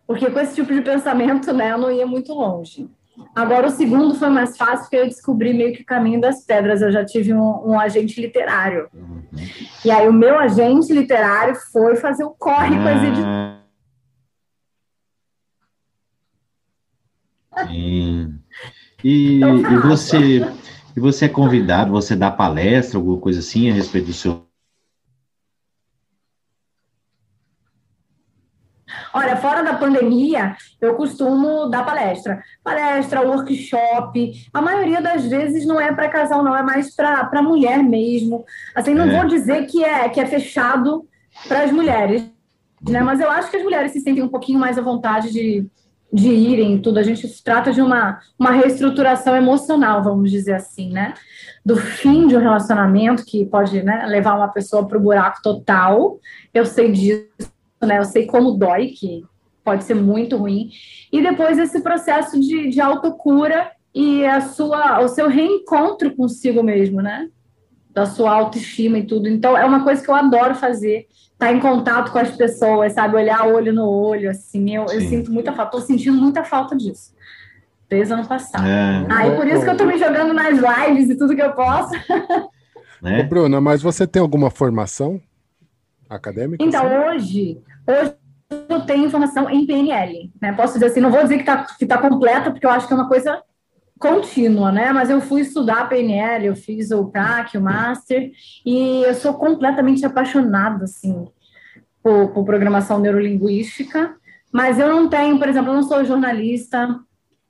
Porque 0.06 0.30
com 0.30 0.40
esse 0.40 0.56
tipo 0.56 0.74
de 0.74 0.82
pensamento, 0.82 1.54
né, 1.54 1.72
eu 1.72 1.78
não 1.78 1.92
ia 1.92 2.06
muito 2.06 2.34
longe. 2.34 2.90
Agora, 3.36 3.68
o 3.68 3.72
segundo 3.72 4.16
foi 4.16 4.30
mais 4.30 4.58
fácil, 4.58 4.82
porque 4.82 4.98
eu 4.98 5.06
descobri 5.06 5.54
meio 5.54 5.74
que 5.74 5.82
o 5.82 5.86
caminho 5.86 6.20
das 6.20 6.46
pedras. 6.46 6.82
Eu 6.82 6.92
já 6.92 7.06
tive 7.06 7.34
um, 7.34 7.70
um 7.70 7.80
agente 7.80 8.20
literário. 8.20 8.88
Uhum. 8.94 9.22
E 9.86 9.92
aí, 9.92 10.08
o 10.08 10.14
meu 10.14 10.38
agente 10.38 10.92
literário 10.92 11.56
foi 11.72 11.96
fazer 11.96 12.24
o 12.24 12.32
corre 12.32 12.76
com 12.76 12.88
as 12.88 13.04
editoras 13.04 13.60
Sim. 17.68 18.40
E, 19.04 19.38
então, 19.38 19.58
e 19.58 19.78
você 19.78 20.42
e 20.96 21.00
você 21.00 21.26
é 21.26 21.30
convidado, 21.30 21.92
você 21.92 22.16
dá 22.16 22.32
palestra, 22.32 22.98
alguma 22.98 23.18
coisa 23.18 23.40
assim 23.40 23.70
a 23.70 23.74
respeito 23.74 24.08
do 24.08 24.14
seu 24.14 24.49
Olha, 29.14 29.36
fora 29.38 29.64
da 29.64 29.74
pandemia, 29.74 30.56
eu 30.80 30.96
costumo 30.96 31.68
dar 31.68 31.86
palestra. 31.86 32.42
Palestra, 32.64 33.22
workshop. 33.22 34.32
A 34.54 34.62
maioria 34.62 35.02
das 35.02 35.26
vezes 35.26 35.66
não 35.66 35.80
é 35.80 35.94
para 35.94 36.10
casal, 36.10 36.44
não, 36.44 36.56
é 36.56 36.62
mais 36.62 36.96
para 36.96 37.42
mulher 37.42 37.82
mesmo. 37.82 38.46
Assim, 38.76 38.94
não 38.94 39.10
é. 39.10 39.18
vou 39.18 39.28
dizer 39.28 39.66
que 39.66 39.84
é, 39.84 40.08
que 40.10 40.20
é 40.20 40.26
fechado 40.26 41.08
para 41.48 41.64
as 41.64 41.72
mulheres, 41.72 42.24
né? 42.88 43.02
Mas 43.02 43.20
eu 43.20 43.30
acho 43.30 43.50
que 43.50 43.58
as 43.58 43.64
mulheres 43.64 43.92
se 43.92 44.02
sentem 44.02 44.24
um 44.24 44.30
pouquinho 44.30 44.60
mais 44.60 44.78
à 44.78 44.82
vontade 44.82 45.32
de, 45.32 45.66
de 46.12 46.30
irem 46.30 46.80
tudo. 46.80 47.00
A 47.00 47.04
gente 47.04 47.28
trata 47.44 47.72
de 47.72 47.82
uma, 47.82 48.20
uma 48.38 48.52
reestruturação 48.52 49.36
emocional, 49.36 50.04
vamos 50.04 50.30
dizer 50.30 50.54
assim, 50.54 50.92
né? 50.92 51.14
Do 51.66 51.76
fim 51.76 52.28
de 52.28 52.36
um 52.36 52.40
relacionamento 52.40 53.26
que 53.26 53.46
pode 53.46 53.82
né, 53.82 54.06
levar 54.08 54.36
uma 54.36 54.48
pessoa 54.48 54.88
para 54.88 54.98
o 54.98 55.02
buraco 55.02 55.42
total. 55.42 56.20
Eu 56.54 56.66
sei 56.66 56.92
disso, 56.92 57.28
né? 57.86 57.98
Eu 57.98 58.06
sei 58.06 58.26
como 58.26 58.52
dói, 58.52 58.88
que 58.88 59.24
pode 59.64 59.84
ser 59.84 59.96
muito 59.96 60.38
ruim. 60.38 60.72
E 61.12 61.22
depois 61.22 61.58
esse 61.58 61.82
processo 61.82 62.40
de, 62.40 62.70
de 62.70 62.82
autocura 62.82 63.72
e 63.94 64.26
a 64.26 64.42
sua, 64.42 65.00
o 65.02 65.08
seu 65.08 65.28
reencontro 65.28 66.16
consigo 66.16 66.64
mesmo, 66.64 67.02
né? 67.02 67.30
Da 67.92 68.06
sua 68.06 68.32
autoestima 68.32 68.98
e 68.98 69.06
tudo. 69.06 69.28
Então, 69.28 69.58
é 69.58 69.66
uma 69.66 69.84
coisa 69.84 70.04
que 70.04 70.10
eu 70.10 70.16
adoro 70.16 70.56
fazer 70.56 71.08
estar 71.34 71.48
tá 71.48 71.54
em 71.54 71.60
contato 71.60 72.12
com 72.12 72.20
as 72.20 72.36
pessoas, 72.36 72.94
sabe? 72.94 73.16
Olhar 73.16 73.48
olho 73.48 73.74
no 73.74 73.88
olho, 73.88 74.30
assim. 74.30 74.76
Eu, 74.76 74.86
eu 74.86 75.02
sinto 75.02 75.32
muita 75.32 75.54
falta, 75.54 75.78
estou 75.78 75.88
sentindo 75.88 76.20
muita 76.20 76.44
falta 76.44 76.76
disso. 76.76 77.14
Desde 77.90 78.14
ano 78.14 78.28
passado. 78.28 78.68
É. 78.68 79.06
Aí 79.10 79.36
por 79.36 79.48
isso 79.48 79.64
que 79.64 79.70
eu 79.70 79.74
estou 79.74 79.88
me 79.88 79.98
jogando 79.98 80.34
nas 80.34 80.58
lives 80.58 81.10
e 81.10 81.18
tudo 81.18 81.36
que 81.36 81.42
eu 81.42 81.54
posso. 81.54 81.92
Né? 83.02 83.22
Ô, 83.22 83.24
Bruna, 83.24 83.62
mas 83.62 83.82
você 83.82 84.06
tem 84.06 84.22
alguma 84.22 84.50
formação 84.50 85.22
acadêmica? 86.10 86.64
Então, 86.64 87.08
hoje, 87.08 87.62
hoje 87.88 88.14
eu 88.68 88.82
tenho 88.82 89.10
formação 89.10 89.50
em 89.50 89.66
PNL, 89.66 90.32
né? 90.42 90.54
Posso 90.54 90.74
dizer 90.74 90.88
assim, 90.88 91.00
não 91.00 91.12
vou 91.12 91.22
dizer 91.22 91.36
que 91.36 91.42
está 91.42 91.64
que 91.78 91.86
tá 91.86 91.98
completa, 91.98 92.52
porque 92.52 92.66
eu 92.66 92.72
acho 92.72 92.88
que 92.88 92.94
é 92.94 92.96
uma 92.96 93.08
coisa 93.08 93.42
contínua, 94.00 94.72
né? 94.72 94.92
Mas 94.92 95.10
eu 95.10 95.22
fui 95.22 95.42
estudar 95.42 95.90
PNL, 95.90 96.48
eu 96.48 96.56
fiz 96.56 96.90
o 96.90 97.06
CAC, 97.08 97.58
o 97.58 97.62
Master, 97.62 98.32
e 98.66 99.04
eu 99.04 99.14
sou 99.14 99.34
completamente 99.34 100.06
apaixonada, 100.06 100.86
assim, 100.86 101.28
por, 102.02 102.30
por, 102.30 102.46
programação 102.46 102.98
neurolinguística, 103.00 104.16
mas 104.52 104.80
eu 104.80 104.88
não 104.88 105.08
tenho, 105.10 105.38
por 105.38 105.50
exemplo, 105.50 105.72
eu 105.72 105.76
não 105.76 105.84
sou 105.84 106.04
jornalista, 106.06 107.00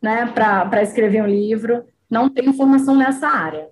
né, 0.01 0.25
para 0.25 0.81
escrever 0.81 1.21
um 1.21 1.27
livro, 1.27 1.83
não 2.09 2.27
tenho 2.29 2.53
formação 2.53 2.95
nessa 2.95 3.27
área. 3.27 3.67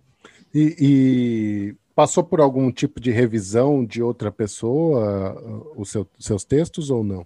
E, 0.54 0.76
e, 0.80 1.76
passou 1.98 2.24
por 2.24 2.40
algum 2.40 2.72
tipo 2.72 3.00
de 3.00 3.10
revisão 3.10 3.84
de 3.84 4.04
outra 4.04 4.32
pessoa, 4.32 5.36
os 5.76 5.90
seu, 5.90 6.08
seus 6.20 6.46
textos 6.46 6.92
ou 6.92 7.04
não? 7.04 7.26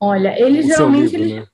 Olha, 0.00 0.36
eles 0.36 0.64
o 0.64 0.68
geralmente... 0.70 1.16
Livro, 1.16 1.42
né? 1.42 1.46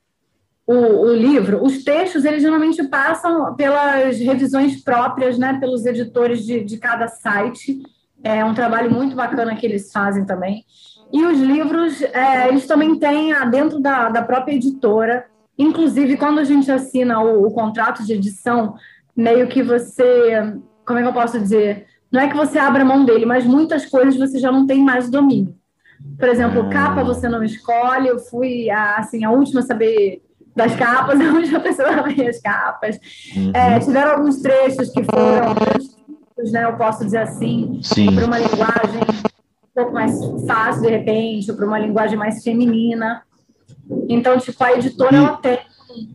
o, 0.66 0.74
o, 0.74 1.14
livro, 1.14 1.62
os 1.62 1.84
textos, 1.84 2.24
eles 2.24 2.40
geralmente 2.40 2.82
passam 2.84 3.54
pelas 3.56 4.18
revisões 4.18 4.82
próprias, 4.82 5.36
né, 5.36 5.58
pelos 5.60 5.84
editores 5.84 6.46
de, 6.46 6.64
de 6.64 6.78
cada 6.78 7.08
site. 7.08 7.82
É 8.24 8.42
um 8.42 8.54
trabalho 8.54 8.90
muito 8.90 9.14
bacana 9.14 9.54
que 9.54 9.66
eles 9.66 9.92
fazem 9.92 10.24
também. 10.24 10.64
E 11.12 11.22
os 11.26 11.38
livros, 11.38 12.00
é, 12.00 12.48
eles 12.48 12.66
também 12.66 12.98
têm 12.98 13.34
dentro 13.50 13.80
da, 13.80 14.08
da 14.08 14.22
própria 14.22 14.54
editora. 14.54 15.26
Inclusive, 15.58 16.16
quando 16.16 16.38
a 16.38 16.44
gente 16.44 16.72
assina 16.72 17.20
o, 17.20 17.46
o 17.46 17.50
contrato 17.50 18.02
de 18.02 18.14
edição, 18.14 18.76
meio 19.14 19.46
que 19.46 19.62
você. 19.62 20.54
Como 20.90 20.98
é 20.98 21.02
que 21.02 21.08
eu 21.08 21.12
posso 21.12 21.38
dizer? 21.38 21.86
Não 22.10 22.20
é 22.20 22.26
que 22.26 22.36
você 22.36 22.58
abra 22.58 22.84
mão 22.84 23.04
dele, 23.04 23.24
mas 23.24 23.44
muitas 23.44 23.86
coisas 23.86 24.16
você 24.16 24.40
já 24.40 24.50
não 24.50 24.66
tem 24.66 24.82
mais 24.82 25.08
domínio. 25.08 25.54
Por 26.18 26.28
exemplo, 26.28 26.62
ah. 26.62 26.68
capa 26.68 27.04
você 27.04 27.28
não 27.28 27.44
escolhe. 27.44 28.08
Eu 28.08 28.18
fui 28.18 28.68
a, 28.68 28.96
assim, 28.96 29.24
a 29.24 29.30
última 29.30 29.60
a 29.60 29.62
saber 29.62 30.20
das 30.56 30.74
capas, 30.74 31.20
a 31.54 31.60
pessoa 31.60 32.02
vê 32.02 32.26
as 32.26 32.40
capas. 32.40 32.98
Uhum. 33.36 33.52
É, 33.54 33.78
tiveram 33.78 34.16
alguns 34.16 34.42
trechos 34.42 34.90
que 34.90 35.04
foram 35.04 35.54
né, 36.50 36.64
eu 36.64 36.72
posso 36.72 37.04
dizer 37.04 37.18
assim, 37.18 37.80
para 38.16 38.24
uma 38.24 38.38
linguagem 38.40 39.00
um 39.00 39.72
pouco 39.72 39.92
mais 39.92 40.18
fácil, 40.44 40.82
de 40.82 40.88
repente, 40.88 41.52
para 41.52 41.66
uma 41.66 41.78
linguagem 41.78 42.18
mais 42.18 42.42
feminina. 42.42 43.22
Então, 44.08 44.36
tipo, 44.38 44.64
a 44.64 44.72
editora, 44.72 45.14
e, 45.14 45.18
ela 45.18 45.36
tem 45.36 45.60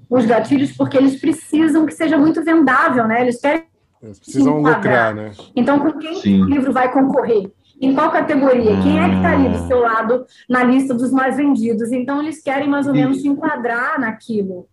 os 0.09 0.25
gatilhos 0.25 0.73
porque 0.73 0.97
eles 0.97 1.17
precisam 1.17 1.85
que 1.85 1.93
seja 1.93 2.17
muito 2.17 2.43
vendável, 2.43 3.07
né? 3.07 3.21
Eles 3.21 3.39
querem 3.39 3.63
eles 4.07 4.19
precisam 4.19 4.61
lucrar, 4.61 5.13
né? 5.13 5.31
Então, 5.55 5.79
com 5.79 5.93
quem 5.99 6.15
Sim. 6.15 6.43
o 6.43 6.45
livro 6.45 6.71
vai 6.71 6.91
concorrer? 6.91 7.51
Em 7.81 7.93
qual 7.93 8.09
categoria? 8.09 8.81
Quem 8.81 8.99
é 8.99 9.09
que 9.09 9.15
está 9.15 9.31
ali 9.33 9.49
do 9.49 9.55
ah. 9.55 9.67
seu 9.67 9.79
lado 9.79 10.25
na 10.49 10.63
lista 10.63 10.93
dos 10.93 11.11
mais 11.11 11.35
vendidos? 11.35 11.91
Então, 11.91 12.21
eles 12.21 12.41
querem 12.41 12.69
mais 12.69 12.87
ou 12.87 12.93
menos 12.93 13.21
se 13.21 13.27
enquadrar 13.27 13.99
naquilo. 13.99 14.67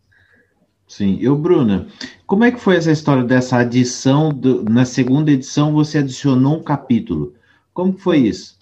Sim. 0.87 1.19
Eu, 1.21 1.35
Bruna, 1.37 1.87
como 2.27 2.45
é 2.45 2.53
que 2.53 2.61
foi 2.61 2.77
essa 2.77 2.93
história 2.93 3.25
dessa 3.25 3.57
adição? 3.57 4.31
Do, 4.31 4.63
na 4.65 4.85
segunda 4.85 5.31
edição, 5.31 5.73
você 5.73 5.99
adicionou 5.99 6.59
um 6.59 6.63
capítulo. 6.63 7.35
Como 7.73 7.97
foi 7.97 8.19
isso? 8.19 8.57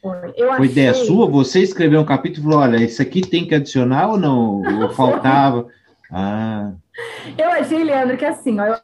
Foi, 0.00 0.32
foi 0.32 0.48
achei... 0.48 0.66
ideia 0.66 0.94
sua? 0.94 1.28
Você 1.28 1.60
escreveu 1.60 2.00
um 2.00 2.04
capítulo 2.04 2.40
e 2.40 2.50
falou: 2.50 2.60
olha, 2.60 2.82
isso 2.82 3.00
aqui 3.00 3.20
tem 3.20 3.46
que 3.46 3.54
adicionar 3.54 4.08
ou 4.08 4.18
não? 4.18 4.62
Ou 4.82 4.90
faltava? 4.90 5.68
Ah. 6.10 6.72
Eu 7.38 7.50
achei, 7.50 7.84
Leandro, 7.84 8.16
que 8.16 8.24
assim, 8.24 8.58
ó, 8.58 8.64
eu 8.66 8.76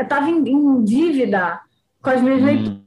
estava 0.00 0.28
em, 0.28 0.48
em, 0.48 0.84
dívida 0.84 1.60
com 2.02 2.10
as 2.10 2.20
minhas 2.20 2.40
hum. 2.40 2.44
leituras 2.44 2.86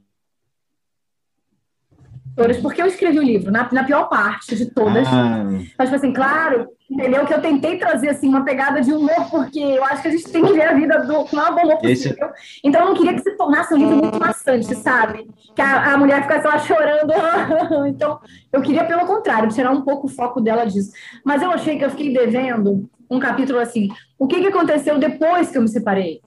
porque 2.62 2.80
eu 2.80 2.86
escrevi 2.86 3.18
o 3.18 3.22
livro, 3.22 3.50
na, 3.50 3.68
na 3.70 3.84
pior 3.84 4.08
parte 4.08 4.56
de 4.56 4.66
todas. 4.66 5.06
Ah. 5.06 5.44
Mas, 5.76 5.88
tipo 5.88 5.96
assim, 5.96 6.12
claro, 6.12 6.68
entendeu? 6.90 7.26
Que 7.26 7.34
eu 7.34 7.40
tentei 7.40 7.76
trazer, 7.76 8.08
assim, 8.08 8.28
uma 8.28 8.44
pegada 8.44 8.80
de 8.80 8.92
humor, 8.92 9.30
porque 9.30 9.58
eu 9.58 9.84
acho 9.84 10.02
que 10.02 10.08
a 10.08 10.10
gente 10.10 10.30
tem 10.30 10.44
que 10.44 10.52
ver 10.52 10.62
a 10.62 10.72
vida 10.72 11.00
do, 11.00 11.26
maior 11.34 11.52
humor 11.52 11.78
possível. 11.78 12.30
Esse... 12.34 12.60
Então, 12.64 12.80
eu 12.80 12.86
não 12.88 12.94
queria 12.94 13.14
que 13.14 13.22
se 13.22 13.36
tornasse 13.36 13.74
um 13.74 13.78
livro 13.78 13.96
muito 13.96 14.18
maçante, 14.18 14.74
sabe? 14.76 15.28
Que 15.54 15.60
a, 15.62 15.94
a 15.94 15.98
mulher 15.98 16.22
ficasse 16.22 16.46
lá 16.46 16.58
chorando. 16.58 17.12
então, 17.88 18.20
eu 18.52 18.62
queria, 18.62 18.84
pelo 18.84 19.06
contrário, 19.06 19.50
tirar 19.50 19.70
um 19.70 19.82
pouco 19.82 20.06
o 20.06 20.10
foco 20.10 20.40
dela 20.40 20.64
disso. 20.64 20.92
Mas 21.24 21.42
eu 21.42 21.50
achei 21.50 21.78
que 21.78 21.84
eu 21.84 21.90
fiquei 21.90 22.12
devendo 22.12 22.88
um 23.10 23.18
capítulo 23.18 23.58
assim, 23.58 23.88
o 24.18 24.26
que, 24.26 24.40
que 24.40 24.46
aconteceu 24.46 24.98
depois 24.98 25.50
que 25.50 25.58
eu 25.58 25.62
me 25.62 25.68
separei? 25.68 26.20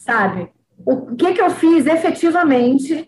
Sabe? 0.00 0.48
O 0.84 1.14
que, 1.14 1.34
que 1.34 1.42
eu 1.42 1.50
fiz 1.50 1.86
efetivamente 1.86 3.06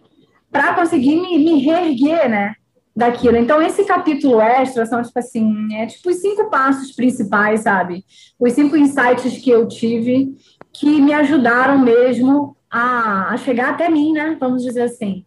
para 0.50 0.74
conseguir 0.74 1.16
me, 1.16 1.38
me 1.38 1.58
reerguer, 1.58 2.28
né? 2.28 2.54
Daquilo. 2.94 3.38
Então, 3.38 3.62
esse 3.62 3.84
capítulo 3.84 4.38
extra 4.38 4.84
são, 4.84 5.02
tipo 5.02 5.18
assim, 5.18 5.74
é 5.74 5.86
tipo 5.86 6.10
os 6.10 6.16
cinco 6.16 6.50
passos 6.50 6.92
principais, 6.92 7.60
sabe? 7.60 8.04
Os 8.38 8.52
cinco 8.52 8.76
insights 8.76 9.38
que 9.38 9.48
eu 9.48 9.66
tive 9.66 10.34
que 10.70 11.00
me 11.00 11.14
ajudaram 11.14 11.78
mesmo 11.78 12.54
a, 12.70 13.32
a 13.32 13.36
chegar 13.38 13.70
até 13.70 13.88
mim, 13.88 14.12
né? 14.12 14.36
Vamos 14.38 14.62
dizer 14.62 14.82
assim. 14.82 15.24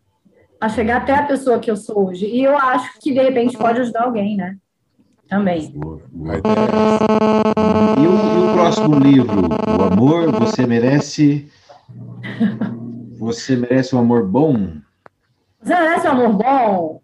A 0.61 0.70
chegar 0.70 0.97
até 0.97 1.16
a 1.16 1.24
pessoa 1.24 1.57
que 1.57 1.72
eu 1.72 1.76
sou 1.76 2.07
hoje. 2.07 2.28
E 2.28 2.43
eu 2.43 2.55
acho 2.55 2.99
que, 2.99 3.11
de 3.11 3.20
repente, 3.20 3.57
pode 3.57 3.82
ajudar 3.82 4.03
alguém, 4.03 4.38
né? 4.38 4.55
Também. 5.28 5.74
E 5.74 5.78
o, 8.07 8.11
e 8.11 8.51
o 8.51 8.53
próximo 8.53 8.99
livro, 8.99 9.41
O 9.80 9.84
Amor, 9.91 10.32
Você 10.34 10.68
Merece. 10.68 11.49
Você 13.17 13.55
merece 13.55 13.95
um 13.95 13.99
amor 13.99 14.26
bom? 14.26 14.78
Você 15.61 15.73
merece 15.73 16.07
um 16.07 16.11
amor 16.11 16.34
bom? 16.34 17.01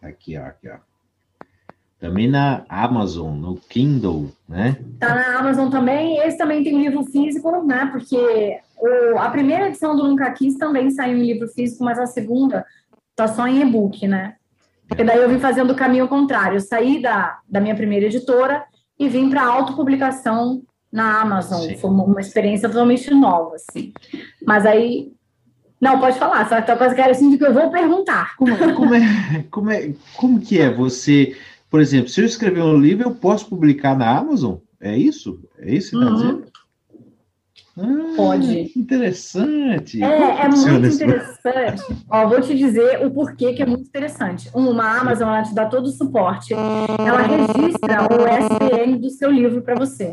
Aqui, 0.00 0.38
ó, 0.38 0.44
aqui, 0.44 0.68
ó. 0.68 0.76
Também 1.98 2.30
na 2.30 2.64
Amazon, 2.68 3.36
no 3.36 3.56
Kindle, 3.56 4.30
né? 4.48 4.76
Tá 5.00 5.14
na 5.14 5.38
Amazon 5.38 5.68
também. 5.68 6.18
Esse 6.18 6.38
também 6.38 6.62
tem 6.62 6.80
livro 6.80 7.04
físico, 7.04 7.64
né? 7.64 7.86
Porque 7.90 8.60
o, 8.78 9.18
a 9.18 9.28
primeira 9.30 9.66
edição 9.66 9.96
do 9.96 10.06
Nunca 10.06 10.30
Quis 10.30 10.56
também 10.56 10.90
saiu 10.90 11.18
em 11.18 11.26
livro 11.26 11.48
físico, 11.48 11.82
mas 11.82 11.98
a 11.98 12.06
segunda 12.06 12.64
tá 13.16 13.26
só 13.26 13.48
em 13.48 13.60
e-book, 13.60 14.06
né? 14.06 14.36
E 14.96 15.02
daí 15.02 15.18
eu 15.18 15.28
vim 15.28 15.40
fazendo 15.40 15.72
o 15.72 15.76
caminho 15.76 16.06
contrário. 16.06 16.56
Eu 16.56 16.60
saí 16.60 17.02
da, 17.02 17.40
da 17.48 17.60
minha 17.60 17.74
primeira 17.74 18.06
editora 18.06 18.64
e 18.96 19.08
vim 19.08 19.28
para 19.28 19.44
autopublicação 19.44 20.62
na 20.92 21.20
Amazon. 21.20 21.60
Sim. 21.60 21.76
Foi 21.76 21.90
uma, 21.90 22.20
experiência 22.20 22.68
totalmente 22.68 23.12
nova, 23.12 23.56
assim. 23.56 23.92
Mas 24.46 24.66
aí 24.66 25.12
não, 25.80 26.00
pode 26.00 26.18
falar, 26.18 26.48
só 26.48 26.60
que 26.60 26.76
coisa 26.76 26.94
que 26.94 27.00
era 27.00 27.12
assim 27.12 27.36
que 27.36 27.44
eu 27.44 27.54
vou 27.54 27.70
perguntar. 27.70 28.36
Como, 28.36 28.56
como, 28.74 28.94
é, 28.94 29.44
como, 29.50 29.70
é, 29.70 29.92
como 30.16 30.40
que 30.40 30.58
é 30.58 30.72
você, 30.72 31.36
por 31.70 31.80
exemplo, 31.80 32.08
se 32.08 32.20
eu 32.20 32.26
escrever 32.26 32.62
um 32.62 32.78
livro, 32.78 33.04
eu 33.04 33.14
posso 33.14 33.48
publicar 33.48 33.96
na 33.96 34.18
Amazon? 34.18 34.56
É 34.80 34.96
isso? 34.96 35.40
É 35.58 35.72
isso 35.72 35.90
que 35.90 35.96
você 35.96 36.02
está 36.02 36.10
uhum. 36.10 36.16
dizendo? 36.16 36.58
Ah, 37.80 38.14
Pode. 38.16 38.72
Interessante. 38.76 40.02
É, 40.02 40.40
é 40.40 40.48
muito 40.48 40.86
interessante. 40.86 41.84
Ó, 42.10 42.28
vou 42.28 42.40
te 42.40 42.56
dizer 42.56 43.06
o 43.06 43.10
porquê 43.10 43.52
que 43.52 43.62
é 43.62 43.66
muito 43.66 43.86
interessante. 43.86 44.50
Uma, 44.52 44.82
a 44.82 45.00
Amazon 45.00 45.28
ela 45.28 45.42
te 45.42 45.54
dá 45.54 45.66
todo 45.66 45.86
o 45.86 45.92
suporte. 45.92 46.54
Ela 46.54 47.22
registra 47.22 48.02
o 48.02 48.26
SPN 48.26 48.98
do 48.98 49.10
seu 49.10 49.30
livro 49.30 49.62
para 49.62 49.76
você, 49.76 50.12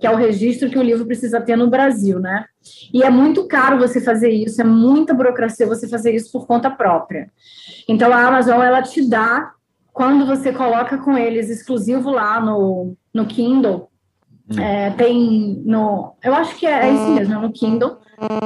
que 0.00 0.06
é 0.06 0.10
o 0.10 0.16
registro 0.16 0.70
que 0.70 0.78
o 0.78 0.82
livro 0.82 1.06
precisa 1.06 1.40
ter 1.40 1.56
no 1.56 1.68
Brasil, 1.68 2.18
né? 2.20 2.44
E 2.92 3.02
é 3.02 3.10
muito 3.10 3.46
caro 3.46 3.78
você 3.78 4.00
fazer 4.00 4.30
isso, 4.30 4.60
é 4.60 4.64
muita 4.64 5.14
burocracia 5.14 5.66
você 5.66 5.88
fazer 5.88 6.14
isso 6.14 6.30
por 6.32 6.46
conta 6.46 6.70
própria. 6.70 7.30
Então 7.88 8.12
a 8.12 8.26
Amazon 8.26 8.62
ela 8.62 8.82
te 8.82 9.08
dá 9.08 9.52
quando 9.92 10.26
você 10.26 10.52
coloca 10.52 10.98
com 10.98 11.16
eles 11.16 11.48
exclusivo 11.48 12.10
lá 12.10 12.40
no, 12.40 12.94
no 13.14 13.24
Kindle, 13.26 13.88
Hum. 14.48 14.60
É, 14.60 14.90
tem 14.90 15.60
no. 15.64 16.14
Eu 16.22 16.34
acho 16.34 16.56
que 16.56 16.66
é, 16.66 16.88
é 16.88 16.92
isso 16.92 17.10
mesmo, 17.10 17.34
é 17.34 17.38
no 17.38 17.52
Kindle. 17.52 17.98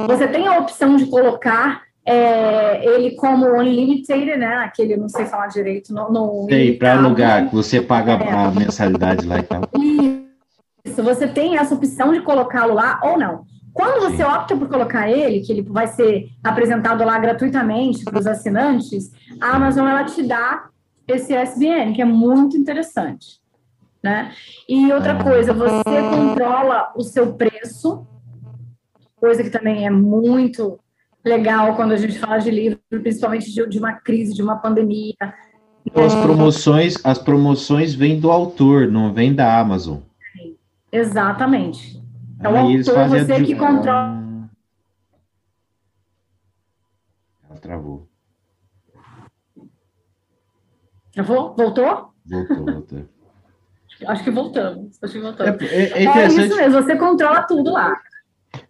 Você 0.07 0.27
tem 0.27 0.47
a 0.47 0.57
opção 0.57 0.95
de 0.95 1.05
colocar 1.05 1.83
é, 2.05 2.83
ele 2.83 3.11
como 3.15 3.45
unlimited, 3.45 4.35
né? 4.35 4.55
Aquele, 4.65 4.97
não 4.97 5.07
sei 5.07 5.25
falar 5.25 5.47
direito, 5.47 5.93
no. 5.93 6.11
no 6.11 6.47
tem, 6.47 6.75
para 6.77 6.97
alugar, 6.97 7.47
que 7.47 7.55
você 7.55 7.79
paga 7.81 8.13
é. 8.13 8.31
a 8.31 8.51
mensalidade 8.51 9.27
lá 9.27 9.39
e 9.39 9.43
tal. 9.43 9.61
Isso, 9.79 10.20
você 10.85 11.27
tem 11.27 11.57
essa 11.57 11.75
opção 11.75 12.13
de 12.13 12.21
colocá-lo 12.21 12.73
lá 12.73 12.99
ou 13.03 13.17
não. 13.17 13.45
Quando 13.73 14.01
você 14.01 14.23
opta 14.23 14.55
por 14.55 14.67
colocar 14.67 15.09
ele, 15.09 15.39
que 15.39 15.51
ele 15.51 15.61
vai 15.61 15.87
ser 15.87 16.29
apresentado 16.43 17.03
lá 17.05 17.17
gratuitamente 17.19 18.03
para 18.03 18.19
os 18.19 18.27
assinantes, 18.27 19.11
a 19.39 19.55
Amazon 19.55 19.87
ela 19.87 20.03
te 20.03 20.23
dá 20.23 20.65
esse 21.07 21.33
SBN, 21.33 21.93
que 21.93 22.01
é 22.01 22.05
muito 22.05 22.57
interessante 22.57 23.41
né? 24.03 24.31
E 24.67 24.91
outra 24.91 25.13
ah. 25.13 25.23
coisa, 25.23 25.53
você 25.53 26.01
controla 26.09 26.91
o 26.95 27.03
seu 27.03 27.33
preço, 27.33 28.05
coisa 29.15 29.43
que 29.43 29.49
também 29.49 29.85
é 29.85 29.89
muito 29.89 30.79
legal 31.23 31.75
quando 31.75 31.91
a 31.91 31.97
gente 31.97 32.17
fala 32.17 32.39
de 32.39 32.49
livro, 32.49 32.79
principalmente 32.89 33.51
de, 33.51 33.67
de 33.67 33.79
uma 33.79 33.93
crise, 33.93 34.33
de 34.33 34.41
uma 34.41 34.57
pandemia. 34.57 35.13
As 35.93 36.15
promoções, 36.15 36.95
as 37.03 37.19
promoções 37.19 37.93
vêm 37.93 38.19
do 38.19 38.31
autor, 38.31 38.87
não 38.87 39.13
vêm 39.13 39.33
da 39.33 39.59
Amazon. 39.59 39.99
Exatamente. 40.91 42.01
Então, 42.39 42.55
Aí 42.55 42.75
o 42.75 42.79
autor, 42.79 43.07
você 43.07 43.43
que 43.43 43.55
controla. 43.55 44.49
Ela 47.49 47.59
travou. 47.59 48.09
Travou? 51.13 51.55
Voltou? 51.55 52.13
Voltou, 52.25 52.65
voltou. 52.65 53.09
Acho 54.07 54.23
que 54.23 54.31
voltamos. 54.31 54.97
Acho 55.01 55.13
que 55.13 55.19
voltamos. 55.19 55.61
É, 55.61 56.03
é, 56.03 56.05
é 56.05 56.27
isso 56.27 56.55
mesmo, 56.55 56.81
você 56.81 56.95
controla 56.95 57.43
tudo 57.43 57.71
lá. 57.71 57.93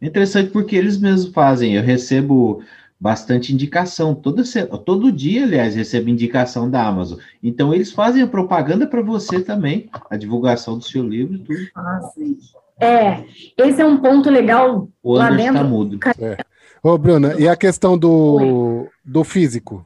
É 0.02 0.06
interessante 0.06 0.52
porque 0.52 0.76
eles 0.76 1.00
mesmos 1.00 1.34
fazem. 1.34 1.76
Eu 1.76 1.84
recebo 1.84 2.64
bastante 3.02 3.52
indicação. 3.52 4.14
Todo, 4.14 4.44
todo 4.86 5.12
dia, 5.12 5.44
aliás, 5.44 5.74
recebo 5.74 6.08
indicação 6.08 6.70
da 6.70 6.86
Amazon. 6.86 7.18
Então, 7.42 7.74
eles 7.74 7.92
fazem 7.92 8.22
a 8.22 8.28
propaganda 8.28 8.86
para 8.86 9.02
você 9.02 9.40
também, 9.42 9.90
a 10.08 10.16
divulgação 10.16 10.78
do 10.78 10.84
seu 10.84 11.02
livro 11.02 11.34
e 11.34 11.40
tudo. 11.40 11.68
Ah, 11.74 12.00
sim. 12.14 12.38
É, 12.80 13.24
esse 13.58 13.82
é 13.82 13.86
um 13.86 13.98
ponto 13.98 14.30
legal 14.30 14.88
o 15.02 15.14
lá 15.14 15.32
dentro. 15.32 15.56
Tá 15.56 15.64
mudo. 15.64 16.00
É. 16.20 16.38
Ô, 16.84 16.96
Bruna, 16.96 17.34
e 17.40 17.48
a 17.48 17.56
questão 17.56 17.98
do, 17.98 18.88
do 19.04 19.24
físico? 19.24 19.86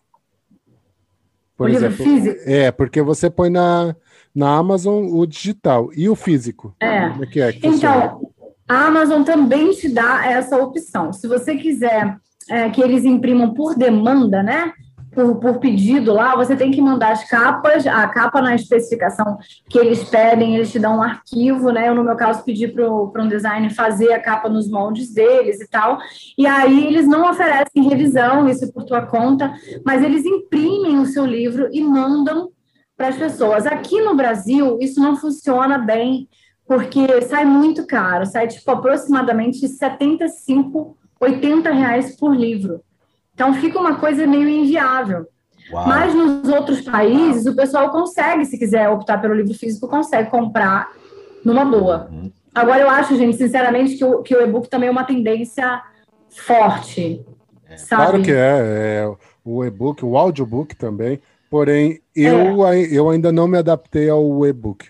Por 1.57 1.69
o 1.69 1.73
exemplo, 1.73 2.05
livro 2.05 2.21
físico? 2.21 2.41
É, 2.45 2.69
porque 2.69 3.01
você 3.01 3.29
põe 3.29 3.49
na, 3.49 3.95
na 4.33 4.57
Amazon 4.57 5.05
o 5.09 5.25
digital 5.25 5.89
e 5.95 6.09
o 6.09 6.15
físico. 6.15 6.75
É. 6.81 7.09
Como 7.09 7.23
é 7.23 7.27
que 7.27 7.39
é? 7.39 7.53
Que 7.53 7.67
então, 7.67 8.31
a 8.67 8.87
Amazon 8.87 9.23
também 9.23 9.71
te 9.71 9.87
dá 9.87 10.25
essa 10.25 10.57
opção. 10.57 11.13
Se 11.13 11.27
você 11.27 11.55
quiser 11.55 12.17
é, 12.49 12.69
que 12.69 12.81
eles 12.81 13.05
imprimam 13.05 13.53
por 13.53 13.75
demanda, 13.75 14.43
né? 14.43 14.71
Por, 15.13 15.35
por, 15.35 15.59
pedido 15.59 16.13
lá, 16.13 16.35
você 16.35 16.57
tem 16.57 16.71
que 16.71 16.81
mandar 16.81 17.13
as 17.13 17.23
capas, 17.29 17.87
a 17.87 18.05
capa 18.09 18.41
na 18.41 18.53
especificação 18.53 19.37
que 19.69 19.79
eles 19.79 20.03
pedem, 20.03 20.55
eles 20.55 20.73
te 20.73 20.77
dão 20.77 20.97
um 20.97 21.01
arquivo, 21.01 21.71
né? 21.71 21.87
Eu, 21.87 21.95
no 21.95 22.03
meu 22.03 22.17
caso, 22.17 22.43
pedi 22.43 22.67
para 22.67 22.85
um 22.89 23.27
designer 23.29 23.73
fazer 23.73 24.11
a 24.11 24.19
capa 24.19 24.49
nos 24.49 24.69
moldes 24.69 25.13
deles 25.13 25.61
e 25.61 25.69
tal. 25.69 25.99
E 26.37 26.45
aí 26.45 26.85
eles 26.85 27.07
não 27.07 27.29
oferecem 27.29 27.87
revisão, 27.87 28.49
isso 28.49 28.71
por 28.73 28.83
tua 28.83 29.05
conta, 29.05 29.53
mas 29.85 30.03
eles 30.03 30.25
imprimem 30.25 30.99
o 30.99 31.05
seu 31.05 31.25
livro 31.25 31.69
e 31.71 31.81
mandam 31.81 32.49
para 32.97 33.09
as 33.09 33.15
pessoas. 33.15 33.65
Aqui 33.65 34.01
no 34.01 34.15
Brasil, 34.15 34.77
isso 34.81 34.99
não 34.99 35.15
funciona 35.15 35.77
bem, 35.77 36.27
porque 36.67 37.21
sai 37.21 37.45
muito 37.45 37.85
caro, 37.85 38.25
sai 38.25 38.47
tipo 38.47 38.69
aproximadamente 38.71 39.67
75, 39.67 40.97
80 41.19 41.71
reais 41.71 42.15
por 42.15 42.35
livro. 42.35 42.81
Então 43.33 43.53
fica 43.55 43.79
uma 43.79 43.95
coisa 43.95 44.25
meio 44.25 44.47
inviável. 44.47 45.27
Uau. 45.71 45.87
Mas 45.87 46.13
nos 46.13 46.47
outros 46.47 46.81
países, 46.81 47.45
o 47.45 47.55
pessoal 47.55 47.89
consegue, 47.89 48.45
se 48.45 48.57
quiser 48.57 48.89
optar 48.89 49.19
pelo 49.19 49.33
livro 49.33 49.53
físico, 49.53 49.87
consegue 49.87 50.29
comprar 50.29 50.91
numa 51.43 51.65
boa. 51.65 52.07
Uhum. 52.11 52.31
Agora, 52.53 52.81
eu 52.81 52.89
acho, 52.89 53.17
gente, 53.17 53.35
sinceramente, 53.35 53.97
que 53.97 54.05
o, 54.05 54.21
que 54.21 54.35
o 54.35 54.41
e-book 54.41 54.69
também 54.69 54.87
é 54.87 54.91
uma 54.91 55.03
tendência 55.03 55.81
forte. 56.29 57.25
É. 57.67 57.75
Claro 57.75 58.21
que 58.21 58.31
é, 58.31 59.03
é 59.03 59.15
o 59.43 59.65
e-book, 59.65 60.05
o 60.05 60.17
audiobook 60.17 60.75
também. 60.75 61.19
Porém, 61.49 61.99
eu, 62.15 62.65
é. 62.67 62.81
eu 62.81 63.09
ainda 63.09 63.31
não 63.31 63.47
me 63.47 63.57
adaptei 63.57 64.09
ao 64.09 64.45
e-book. 64.45 64.87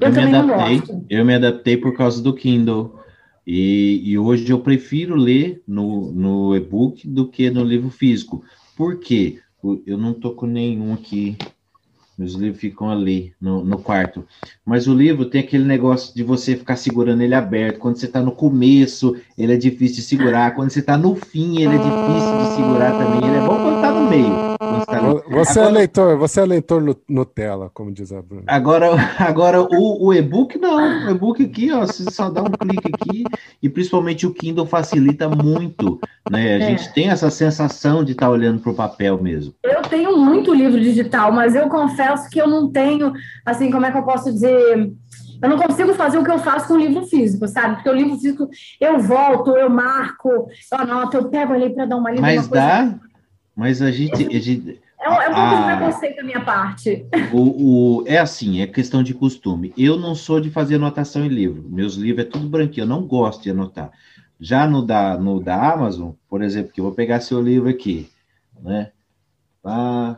Eu, 0.00 0.08
eu 0.08 0.12
me 0.12 0.36
adaptei. 0.36 0.82
Eu 1.08 1.24
me 1.24 1.34
adaptei 1.34 1.76
por 1.76 1.96
causa 1.96 2.22
do 2.22 2.34
Kindle. 2.34 2.98
E, 3.46 4.02
e 4.04 4.18
hoje 4.18 4.50
eu 4.50 4.60
prefiro 4.60 5.14
ler 5.14 5.62
no, 5.66 6.10
no 6.12 6.56
e-book 6.56 7.06
do 7.06 7.28
que 7.28 7.48
no 7.50 7.62
livro 7.62 7.90
físico. 7.90 8.42
Por 8.76 8.98
quê? 8.98 9.38
Eu 9.86 9.96
não 9.96 10.12
tô 10.12 10.32
com 10.32 10.46
nenhum 10.46 10.92
aqui. 10.92 11.36
Meus 12.18 12.32
livros 12.32 12.58
ficam 12.58 12.90
ali 12.90 13.34
no, 13.38 13.62
no 13.62 13.78
quarto. 13.78 14.24
Mas 14.64 14.86
o 14.86 14.94
livro 14.94 15.26
tem 15.26 15.42
aquele 15.42 15.64
negócio 15.64 16.14
de 16.14 16.22
você 16.22 16.56
ficar 16.56 16.76
segurando 16.76 17.20
ele 17.20 17.34
aberto. 17.34 17.78
Quando 17.78 17.96
você 17.96 18.06
está 18.06 18.22
no 18.22 18.32
começo, 18.32 19.14
ele 19.36 19.52
é 19.52 19.56
difícil 19.56 19.96
de 19.96 20.02
segurar. 20.02 20.54
Quando 20.54 20.70
você 20.70 20.80
está 20.80 20.96
no 20.96 21.14
fim, 21.14 21.60
ele 21.60 21.74
é 21.74 21.78
difícil 21.78 22.38
de 22.38 22.56
segurar 22.56 22.92
também. 22.92 23.28
Ele 23.28 23.36
é 23.36 23.40
bom 23.40 23.56
quando 23.56 23.76
está 23.76 23.90
no 23.92 24.08
meio. 24.08 24.56
Você 25.28 25.58
é 25.60 25.62
agora, 25.62 25.68
é 25.68 25.78
leitor, 25.78 26.16
você 26.16 26.40
é 26.40 26.46
leitor 26.46 26.96
Nutella, 27.06 27.70
como 27.74 27.92
diz 27.92 28.10
a 28.12 28.22
Bruna. 28.22 28.44
Agora, 28.46 28.92
agora 29.20 29.60
o, 29.60 30.06
o 30.06 30.14
e-book 30.14 30.58
não. 30.58 31.06
O 31.06 31.10
e-book 31.10 31.44
aqui, 31.44 31.70
ó, 31.70 31.80
você 31.80 32.10
só 32.10 32.30
dá 32.30 32.42
um 32.42 32.46
clique 32.46 32.90
aqui 32.94 33.24
e 33.62 33.68
principalmente 33.68 34.26
o 34.26 34.32
Kindle 34.32 34.64
facilita 34.64 35.28
muito, 35.28 36.00
né? 36.30 36.54
A 36.54 36.58
é. 36.58 36.60
gente 36.60 36.94
tem 36.94 37.10
essa 37.10 37.28
sensação 37.28 38.02
de 38.02 38.12
estar 38.12 38.26
tá 38.26 38.32
olhando 38.32 38.60
para 38.60 38.72
o 38.72 38.74
papel 38.74 39.22
mesmo. 39.22 39.52
Eu 39.62 39.82
tenho 39.82 40.16
muito 40.16 40.54
livro 40.54 40.80
digital, 40.80 41.30
mas 41.30 41.54
eu 41.54 41.68
confesso 41.68 42.05
que 42.30 42.40
eu 42.40 42.46
não 42.46 42.70
tenho, 42.70 43.12
assim, 43.44 43.70
como 43.70 43.86
é 43.86 43.92
que 43.92 43.98
eu 43.98 44.04
posso 44.04 44.32
dizer? 44.32 44.92
Eu 45.42 45.48
não 45.48 45.58
consigo 45.58 45.94
fazer 45.94 46.18
o 46.18 46.24
que 46.24 46.30
eu 46.30 46.38
faço 46.38 46.68
com 46.68 46.74
o 46.74 46.78
livro 46.78 47.06
físico, 47.06 47.46
sabe? 47.46 47.76
Porque 47.76 47.90
o 47.90 47.94
livro 47.94 48.16
físico 48.16 48.48
eu 48.80 48.98
volto, 48.98 49.56
eu 49.56 49.68
marco, 49.68 50.28
eu 50.28 50.78
anoto, 50.78 51.16
eu 51.16 51.28
pego 51.28 51.52
ali 51.52 51.70
para 51.70 51.84
dar 51.84 51.96
uma 51.96 52.10
lida. 52.10 52.22
Mas 52.22 52.48
dá, 52.48 52.78
coisa... 52.78 53.00
Mas 53.54 53.82
a 53.82 53.90
gente. 53.90 54.26
A 54.26 54.40
gente 54.40 54.80
é 55.00 55.10
um, 55.10 55.22
é 55.22 55.28
um 55.28 55.34
pouco 55.34 55.54
a, 55.54 55.60
de 55.60 55.76
preconceito 55.76 56.16
da 56.16 56.22
minha 56.22 56.44
parte. 56.44 57.06
O, 57.32 58.00
o, 58.00 58.04
é 58.06 58.18
assim, 58.18 58.60
é 58.60 58.66
questão 58.66 59.02
de 59.02 59.14
costume. 59.14 59.72
Eu 59.76 59.98
não 59.98 60.14
sou 60.14 60.40
de 60.40 60.50
fazer 60.50 60.76
anotação 60.76 61.24
em 61.24 61.28
livro. 61.28 61.64
Meus 61.68 61.94
livros 61.94 62.26
é 62.26 62.28
tudo 62.28 62.48
branquinho, 62.48 62.84
eu 62.84 62.88
não 62.88 63.06
gosto 63.06 63.42
de 63.42 63.50
anotar. 63.50 63.90
Já 64.40 64.66
no 64.66 64.82
da, 64.82 65.16
no 65.16 65.40
da 65.40 65.72
Amazon, 65.72 66.10
por 66.28 66.42
exemplo, 66.42 66.72
que 66.72 66.80
eu 66.80 66.84
vou 66.84 66.92
pegar 66.92 67.20
seu 67.20 67.40
livro 67.40 67.68
aqui, 67.68 68.10
né? 68.60 68.90
Ah, 69.64 70.16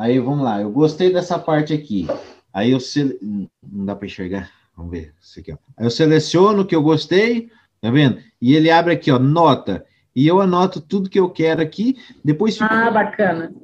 aí 0.00 0.18
vamos 0.18 0.44
lá, 0.44 0.60
eu 0.60 0.70
gostei 0.70 1.12
dessa 1.12 1.38
parte 1.38 1.72
aqui. 1.72 2.06
Aí 2.52 2.70
eu 2.70 2.80
sele... 2.80 3.18
não 3.62 3.84
dá 3.84 3.94
para 3.94 4.06
enxergar. 4.06 4.50
Vamos 4.76 4.90
ver 4.90 5.14
isso 5.20 5.38
aqui, 5.38 5.52
ó. 5.52 5.56
Aí 5.76 5.86
eu 5.86 5.90
seleciono 5.90 6.62
o 6.62 6.66
que 6.66 6.74
eu 6.74 6.82
gostei, 6.82 7.50
tá 7.80 7.90
vendo? 7.90 8.18
E 8.40 8.54
ele 8.54 8.70
abre 8.70 8.94
aqui, 8.94 9.10
ó, 9.10 9.18
nota 9.18 9.84
e 10.14 10.26
eu 10.26 10.40
anoto 10.40 10.80
tudo 10.80 11.08
que 11.08 11.18
eu 11.18 11.30
quero 11.30 11.62
aqui, 11.62 11.96
depois 12.24 12.54
fica... 12.54 12.88
Ah, 12.88 12.90
bacana. 12.90 13.54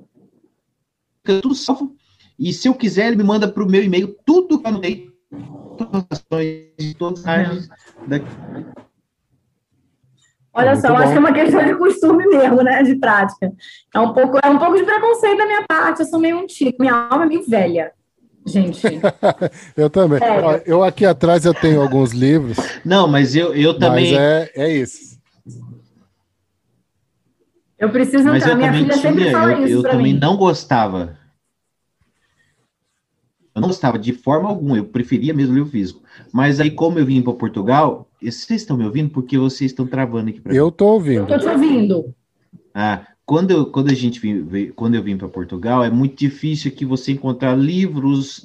Fica 1.19 1.43
tudo 1.43 1.55
salvo. 1.55 1.97
E 2.39 2.53
se 2.53 2.69
eu 2.69 2.75
quiser, 2.75 3.09
ele 3.09 3.17
me 3.17 3.25
manda 3.25 3.49
para 3.49 3.63
o 3.63 3.69
meu 3.69 3.83
e-mail 3.83 4.17
tudo 4.25 4.59
que 4.61 4.67
eu 4.67 4.71
anotei, 4.71 5.11
todas 5.77 6.07
as 6.11 6.23
ações, 6.23 6.95
todas 6.99 7.27
as 7.27 7.69
daqui. 8.07 8.27
Olha 10.57 10.73
Muito 10.73 10.81
só, 10.81 10.89
bom. 10.89 10.97
acho 10.97 11.13
que 11.13 11.17
é 11.17 11.21
uma 11.21 11.33
questão 11.35 11.65
de 11.67 11.75
costume 11.75 12.25
mesmo, 12.35 12.63
né? 12.63 12.83
De 12.83 12.95
prática. 12.95 13.53
É 13.95 14.01
um 14.01 14.15
pouco, 14.15 14.39
é 14.43 14.49
um 14.49 14.59
pouco 14.59 14.75
de 14.79 14.85
preconceito 14.85 15.37
da 15.37 15.45
minha 15.45 15.63
parte. 15.69 16.01
Eu 16.01 16.07
sou 16.07 16.19
meio 16.19 16.39
um 16.39 16.47
tipo, 16.47 16.81
minha 16.81 16.95
alma 16.95 17.25
é 17.25 17.29
meio 17.29 17.47
velha. 17.47 17.93
Gente. 18.47 18.81
eu 19.77 19.91
também. 19.91 20.19
É. 20.23 20.63
Eu 20.65 20.83
aqui 20.83 21.05
atrás 21.05 21.45
eu 21.45 21.53
tenho 21.53 21.83
alguns 21.83 22.13
livros. 22.13 22.57
Não, 22.83 23.07
mas 23.07 23.37
eu, 23.37 23.55
eu 23.55 23.79
também. 23.79 24.13
Mas 24.13 24.21
é, 24.21 24.51
é 24.55 24.73
isso. 24.73 25.21
Eu 27.79 27.91
preciso 27.91 28.25
Mas 28.25 28.43
entrar. 28.43 28.53
Eu 28.53 28.57
Minha 28.57 28.73
filha 28.73 28.95
tinha, 28.95 29.03
sempre 29.03 29.31
fala 29.31 29.53
eu, 29.53 29.65
isso 29.67 29.75
Eu 29.75 29.83
também 29.83 30.15
mim. 30.15 30.19
não 30.19 30.39
gostava. 30.39 31.19
Eu 33.55 33.61
não 33.61 33.69
gostava 33.69 33.99
de 33.99 34.13
forma 34.15 34.49
alguma, 34.49 34.79
eu 34.79 34.85
preferia 34.87 35.35
mesmo 35.35 35.55
ler 35.55 35.61
o 35.61 35.67
físico. 35.67 36.03
Mas 36.33 36.61
aí, 36.61 36.71
como 36.71 36.99
eu 36.99 37.05
vim 37.05 37.21
para 37.21 37.33
Portugal, 37.35 38.06
vocês 38.21 38.63
estão 38.63 38.77
me 38.77 38.85
ouvindo? 38.85 39.11
Porque 39.11 39.37
vocês 39.39 39.71
estão 39.71 39.87
travando 39.87 40.31
aqui 40.31 40.41
para 40.41 40.55
Eu 40.55 40.69
estou 40.69 40.95
ouvindo. 40.95 41.29
Eu 41.29 41.37
estou 41.37 41.39
te 41.39 41.49
ouvindo. 41.49 42.15
Ah, 42.75 43.07
quando 43.27 43.51
eu, 43.51 43.67
quando 43.67 43.91
a 43.91 43.95
gente 43.95 44.21
vim, 44.21 44.71
quando 44.77 44.95
eu 44.95 45.03
vim 45.03 45.17
para 45.17 45.29
Portugal, 45.29 45.83
é 45.83 45.91
muito 45.91 46.17
difícil 46.17 46.71
que 46.71 46.85
você 46.85 47.13
encontrar 47.13 47.57
livros 47.57 48.41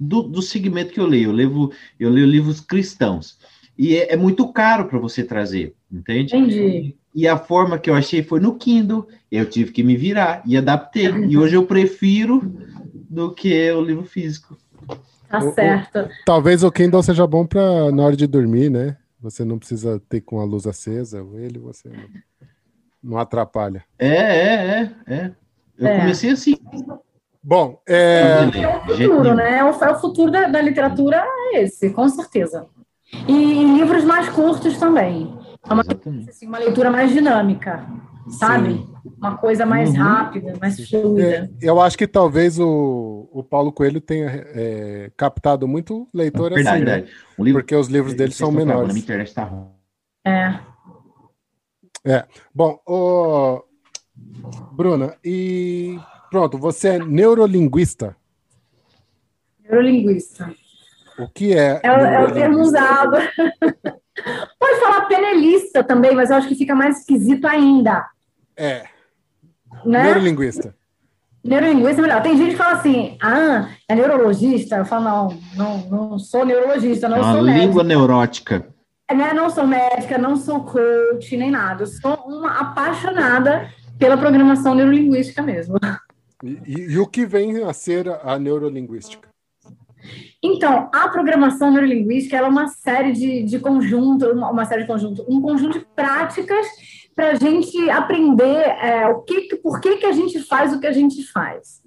do, 0.00 0.22
do 0.22 0.40
segmento 0.40 0.92
que 0.92 1.00
eu 1.00 1.06
leio. 1.06 1.30
Eu 1.30 1.32
leio, 1.32 1.70
eu 2.00 2.10
leio 2.10 2.26
livros 2.26 2.60
cristãos. 2.60 3.38
E 3.76 3.94
é, 3.96 4.14
é 4.14 4.16
muito 4.16 4.50
caro 4.52 4.86
para 4.86 4.98
você 4.98 5.22
trazer, 5.22 5.74
entende? 5.92 6.34
Entendi. 6.34 6.96
E 7.14 7.28
a 7.28 7.36
forma 7.36 7.78
que 7.78 7.90
eu 7.90 7.94
achei 7.94 8.22
foi 8.22 8.40
no 8.40 8.56
Kindle. 8.56 9.06
Eu 9.30 9.44
tive 9.44 9.72
que 9.72 9.82
me 9.82 9.96
virar 9.96 10.42
e 10.46 10.56
adaptei. 10.56 11.06
E 11.06 11.36
hoje 11.36 11.54
eu 11.54 11.66
prefiro 11.66 12.40
do 13.10 13.32
que 13.32 13.70
o 13.72 13.82
livro 13.82 14.04
físico. 14.04 14.56
Tá 15.28 15.40
certo. 15.52 15.98
O, 15.98 16.02
o, 16.02 16.08
talvez 16.24 16.64
o 16.64 16.72
Kindle 16.72 17.02
seja 17.02 17.26
bom 17.26 17.46
para 17.46 17.90
na 17.92 18.02
hora 18.02 18.16
de 18.16 18.26
dormir, 18.26 18.70
né? 18.70 18.96
Você 19.20 19.44
não 19.44 19.58
precisa 19.58 20.00
ter 20.08 20.20
com 20.20 20.40
a 20.40 20.44
luz 20.44 20.66
acesa, 20.66 21.24
ele 21.34 21.58
você 21.58 21.88
não, 21.88 22.48
não 23.02 23.18
atrapalha. 23.18 23.84
É, 23.98 24.08
é, 24.08 24.92
é, 25.06 25.14
é. 25.14 25.32
Eu 25.78 25.86
é. 25.86 26.00
comecei 26.00 26.30
assim. 26.30 26.56
Bom, 27.42 27.80
é... 27.88 28.48
é 28.54 28.68
o 28.68 28.80
futuro, 28.80 29.34
né? 29.34 29.58
É 29.58 29.64
o, 29.64 29.68
é 29.68 29.90
o 29.90 30.00
futuro 30.00 30.30
da, 30.30 30.48
da 30.48 30.60
literatura 30.60 31.24
é 31.24 31.62
esse, 31.62 31.90
com 31.90 32.08
certeza. 32.08 32.66
E 33.26 33.64
livros 33.64 34.04
mais 34.04 34.28
curtos 34.28 34.76
também. 34.78 35.34
É 35.68 35.72
uma, 35.72 35.84
assim, 36.28 36.46
uma 36.46 36.58
leitura 36.58 36.90
mais 36.90 37.10
dinâmica, 37.12 37.86
sabe? 38.28 38.74
Sim. 38.74 38.97
Uma 39.16 39.36
coisa 39.36 39.64
mais 39.64 39.90
uhum. 39.90 39.96
rápida, 39.96 40.54
mais 40.60 40.88
fluida. 40.88 41.22
É, 41.22 41.48
eu 41.60 41.80
acho 41.80 41.96
que 41.96 42.06
talvez 42.06 42.58
o, 42.58 43.28
o 43.32 43.42
Paulo 43.42 43.72
Coelho 43.72 44.00
tenha 44.00 44.28
é, 44.28 45.10
captado 45.16 45.66
muito 45.66 46.08
leitor 46.12 46.52
verdade, 46.52 46.68
assim, 46.68 46.84
verdade. 46.84 47.06
Né? 47.06 47.44
Livro, 47.44 47.62
porque 47.62 47.74
os 47.74 47.88
livros 47.88 48.14
dele 48.14 48.32
são 48.32 48.52
menores. 48.52 48.96
Internet 48.96 49.34
tá 49.34 49.44
ruim. 49.44 49.68
É. 50.24 50.58
É. 52.04 52.24
Bom, 52.54 52.78
o... 52.86 53.62
Bruna, 54.72 55.16
e 55.24 55.98
pronto, 56.30 56.58
você 56.58 56.88
é 56.88 56.98
neurolinguista? 56.98 58.16
Neurolinguista. 59.62 60.52
O 61.18 61.28
que 61.28 61.52
é? 61.52 61.80
É, 61.82 61.88
é 61.88 62.20
o 62.24 62.32
termo 62.32 62.60
usado. 62.60 63.16
Pode 64.58 64.80
falar 64.80 65.06
penelista 65.06 65.82
também, 65.82 66.14
mas 66.14 66.30
eu 66.30 66.36
acho 66.36 66.48
que 66.48 66.54
fica 66.54 66.74
mais 66.74 67.00
esquisito 67.00 67.46
ainda. 67.46 68.06
É. 68.56 68.86
Né? 69.84 70.02
Neurolinguista. 70.02 70.74
Neurolinguista 71.44 72.00
é 72.00 72.02
melhor. 72.02 72.22
Tem 72.22 72.36
gente 72.36 72.50
que 72.50 72.56
fala 72.56 72.74
assim, 72.74 73.16
ah, 73.22 73.68
é 73.88 73.94
neurologista. 73.94 74.76
Eu 74.76 74.84
falo, 74.84 75.04
não, 75.04 75.38
não, 75.56 75.78
não 75.88 76.18
sou 76.18 76.44
neurologista, 76.44 77.08
não, 77.08 77.18
não 77.18 77.32
sou 77.32 77.42
médica. 77.42 77.64
língua 77.64 77.84
neurótica. 77.84 78.66
É, 79.08 79.14
né? 79.14 79.32
Não 79.32 79.48
sou 79.48 79.66
médica, 79.66 80.18
não 80.18 80.36
sou 80.36 80.64
coach, 80.64 81.36
nem 81.36 81.50
nada. 81.50 81.84
Eu 81.84 81.86
sou 81.86 82.14
uma 82.26 82.60
apaixonada 82.60 83.70
pela 83.98 84.16
programação 84.16 84.74
neurolinguística 84.74 85.42
mesmo. 85.42 85.76
E, 86.44 86.60
e, 86.66 86.92
e 86.92 86.98
o 86.98 87.06
que 87.06 87.24
vem 87.24 87.64
a 87.64 87.72
ser 87.72 88.08
a 88.22 88.38
neurolinguística? 88.38 89.28
Então, 90.42 90.88
a 90.94 91.08
programação 91.08 91.70
neurolinguística 91.70 92.36
é 92.36 92.42
uma 92.42 92.68
série 92.68 93.12
de, 93.12 93.42
de 93.42 93.58
conjunto, 93.58 94.26
uma, 94.26 94.50
uma 94.50 94.64
série 94.64 94.82
de 94.82 94.86
conjunto, 94.86 95.24
um 95.28 95.40
conjunto 95.40 95.78
de 95.78 95.86
práticas 95.96 96.66
para 97.18 97.32
a 97.32 97.34
gente 97.34 97.90
aprender 97.90 98.62
é, 98.80 99.08
o 99.08 99.22
que, 99.22 99.56
por 99.56 99.80
que, 99.80 99.96
que 99.96 100.06
a 100.06 100.12
gente 100.12 100.38
faz 100.38 100.72
o 100.72 100.78
que 100.78 100.86
a 100.86 100.92
gente 100.92 101.26
faz 101.32 101.82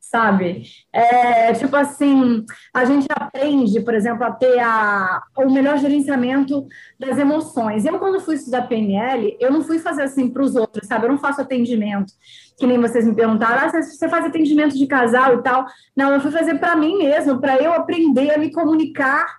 sabe? 0.00 0.64
É, 0.92 1.52
tipo 1.52 1.76
assim, 1.76 2.44
a 2.74 2.84
gente 2.84 3.06
aprende, 3.08 3.78
por 3.80 3.94
exemplo, 3.94 4.24
a 4.24 4.32
ter 4.32 4.58
a, 4.58 5.22
o 5.36 5.48
melhor 5.48 5.78
gerenciamento 5.78 6.66
das 6.98 7.16
emoções. 7.16 7.84
Eu, 7.84 7.96
quando 7.96 8.18
fui 8.18 8.34
estudar 8.34 8.66
PNL, 8.66 9.36
eu 9.38 9.52
não 9.52 9.62
fui 9.62 9.78
fazer 9.78 10.02
assim 10.02 10.28
para 10.28 10.42
os 10.42 10.56
outros, 10.56 10.88
sabe? 10.88 11.04
Eu 11.06 11.10
não 11.10 11.18
faço 11.18 11.40
atendimento, 11.40 12.12
que 12.58 12.66
nem 12.66 12.80
vocês 12.80 13.06
me 13.06 13.14
perguntaram, 13.14 13.68
ah, 13.68 13.82
você 13.82 14.08
faz 14.08 14.24
atendimento 14.24 14.76
de 14.76 14.86
casal 14.88 15.34
e 15.34 15.42
tal. 15.44 15.64
Não, 15.94 16.12
eu 16.12 16.20
fui 16.20 16.32
fazer 16.32 16.58
para 16.58 16.74
mim 16.74 16.98
mesmo, 16.98 17.40
para 17.40 17.62
eu 17.62 17.72
aprender 17.72 18.34
a 18.34 18.38
me 18.38 18.50
comunicar 18.50 19.38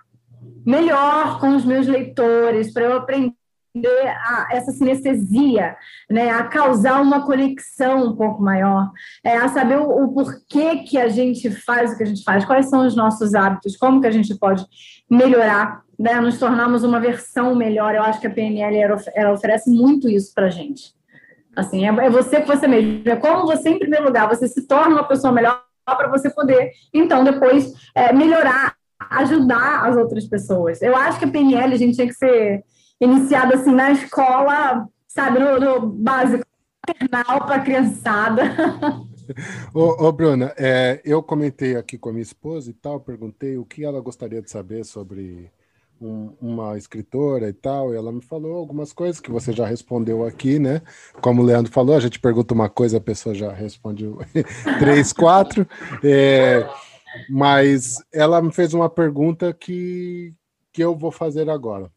melhor 0.64 1.38
com 1.38 1.54
os 1.54 1.66
meus 1.66 1.86
leitores, 1.86 2.72
para 2.72 2.84
eu 2.84 2.96
aprender 2.96 3.41
a, 3.74 4.48
essa 4.50 4.70
sinestesia, 4.70 5.76
né, 6.10 6.30
a 6.30 6.44
causar 6.44 7.00
uma 7.00 7.24
conexão 7.24 8.08
um 8.08 8.16
pouco 8.16 8.42
maior, 8.42 8.90
é, 9.24 9.36
a 9.36 9.48
saber 9.48 9.78
o, 9.78 10.04
o, 10.04 10.12
porquê 10.12 10.78
que 10.78 10.98
a 10.98 11.08
gente 11.08 11.50
faz 11.50 11.92
o 11.92 11.96
que 11.96 12.02
a 12.02 12.06
gente 12.06 12.22
faz, 12.22 12.44
quais 12.44 12.68
são 12.68 12.86
os 12.86 12.94
nossos 12.94 13.34
hábitos, 13.34 13.76
como 13.76 14.00
que 14.00 14.06
a 14.06 14.10
gente 14.10 14.34
pode 14.34 14.64
melhorar, 15.10 15.82
né, 15.98 16.20
nos 16.20 16.38
tornarmos 16.38 16.84
uma 16.84 17.00
versão 17.00 17.54
melhor. 17.54 17.94
Eu 17.94 18.02
acho 18.02 18.20
que 18.20 18.26
a 18.26 18.30
PNL 18.30 18.76
ela, 18.76 19.00
ela 19.14 19.32
oferece 19.32 19.70
muito 19.70 20.08
isso 20.08 20.34
para 20.34 20.46
a 20.46 20.50
gente. 20.50 20.94
Assim, 21.56 21.86
é, 21.86 21.88
é 21.88 22.10
você 22.10 22.40
com 22.40 22.46
você 22.46 22.66
mesmo. 22.66 23.02
É 23.06 23.16
como 23.16 23.46
você, 23.46 23.70
em 23.70 23.78
primeiro 23.78 24.04
lugar, 24.04 24.28
você 24.28 24.46
se 24.48 24.66
torna 24.66 24.96
uma 24.96 25.04
pessoa 25.04 25.32
melhor 25.32 25.62
para 25.84 26.08
você 26.08 26.30
poder, 26.30 26.70
então, 26.94 27.24
depois 27.24 27.72
é, 27.94 28.12
melhorar, 28.12 28.74
ajudar 29.10 29.84
as 29.86 29.96
outras 29.96 30.26
pessoas. 30.26 30.80
Eu 30.80 30.94
acho 30.94 31.18
que 31.18 31.24
a 31.24 31.28
PNL 31.28 31.74
a 31.74 31.76
gente 31.76 31.96
tinha 31.96 32.06
que 32.06 32.14
ser 32.14 32.64
iniciado 33.02 33.54
assim 33.54 33.74
na 33.74 33.90
escola, 33.90 34.88
sabe, 35.08 35.38
no, 35.38 35.58
no 35.58 35.86
básico, 35.86 36.44
paternal 36.86 37.46
para 37.46 37.60
criançada. 37.60 38.42
ô, 39.74 40.06
ô, 40.06 40.12
Bruna, 40.12 40.52
é, 40.56 41.00
eu 41.04 41.22
comentei 41.22 41.76
aqui 41.76 41.98
com 41.98 42.08
a 42.08 42.12
minha 42.12 42.22
esposa 42.22 42.70
e 42.70 42.74
tal, 42.74 43.00
perguntei 43.00 43.58
o 43.58 43.64
que 43.64 43.84
ela 43.84 44.00
gostaria 44.00 44.40
de 44.40 44.50
saber 44.50 44.84
sobre 44.84 45.50
um, 46.00 46.32
uma 46.40 46.76
escritora 46.76 47.48
e 47.48 47.52
tal, 47.52 47.92
e 47.92 47.96
ela 47.96 48.12
me 48.12 48.22
falou 48.22 48.56
algumas 48.56 48.92
coisas 48.92 49.20
que 49.20 49.30
você 49.30 49.52
já 49.52 49.66
respondeu 49.66 50.24
aqui, 50.24 50.58
né? 50.58 50.82
Como 51.20 51.42
o 51.42 51.44
Leandro 51.44 51.72
falou, 51.72 51.96
a 51.96 52.00
gente 52.00 52.20
pergunta 52.20 52.54
uma 52.54 52.68
coisa, 52.68 52.98
a 52.98 53.00
pessoa 53.00 53.34
já 53.34 53.52
responde 53.52 54.08
três, 54.78 55.12
quatro. 55.12 55.66
É, 56.02 56.68
mas 57.28 57.96
ela 58.12 58.40
me 58.40 58.52
fez 58.52 58.74
uma 58.74 58.88
pergunta 58.88 59.52
que, 59.52 60.34
que 60.72 60.82
eu 60.82 60.96
vou 60.96 61.12
fazer 61.12 61.48
agora. 61.48 61.90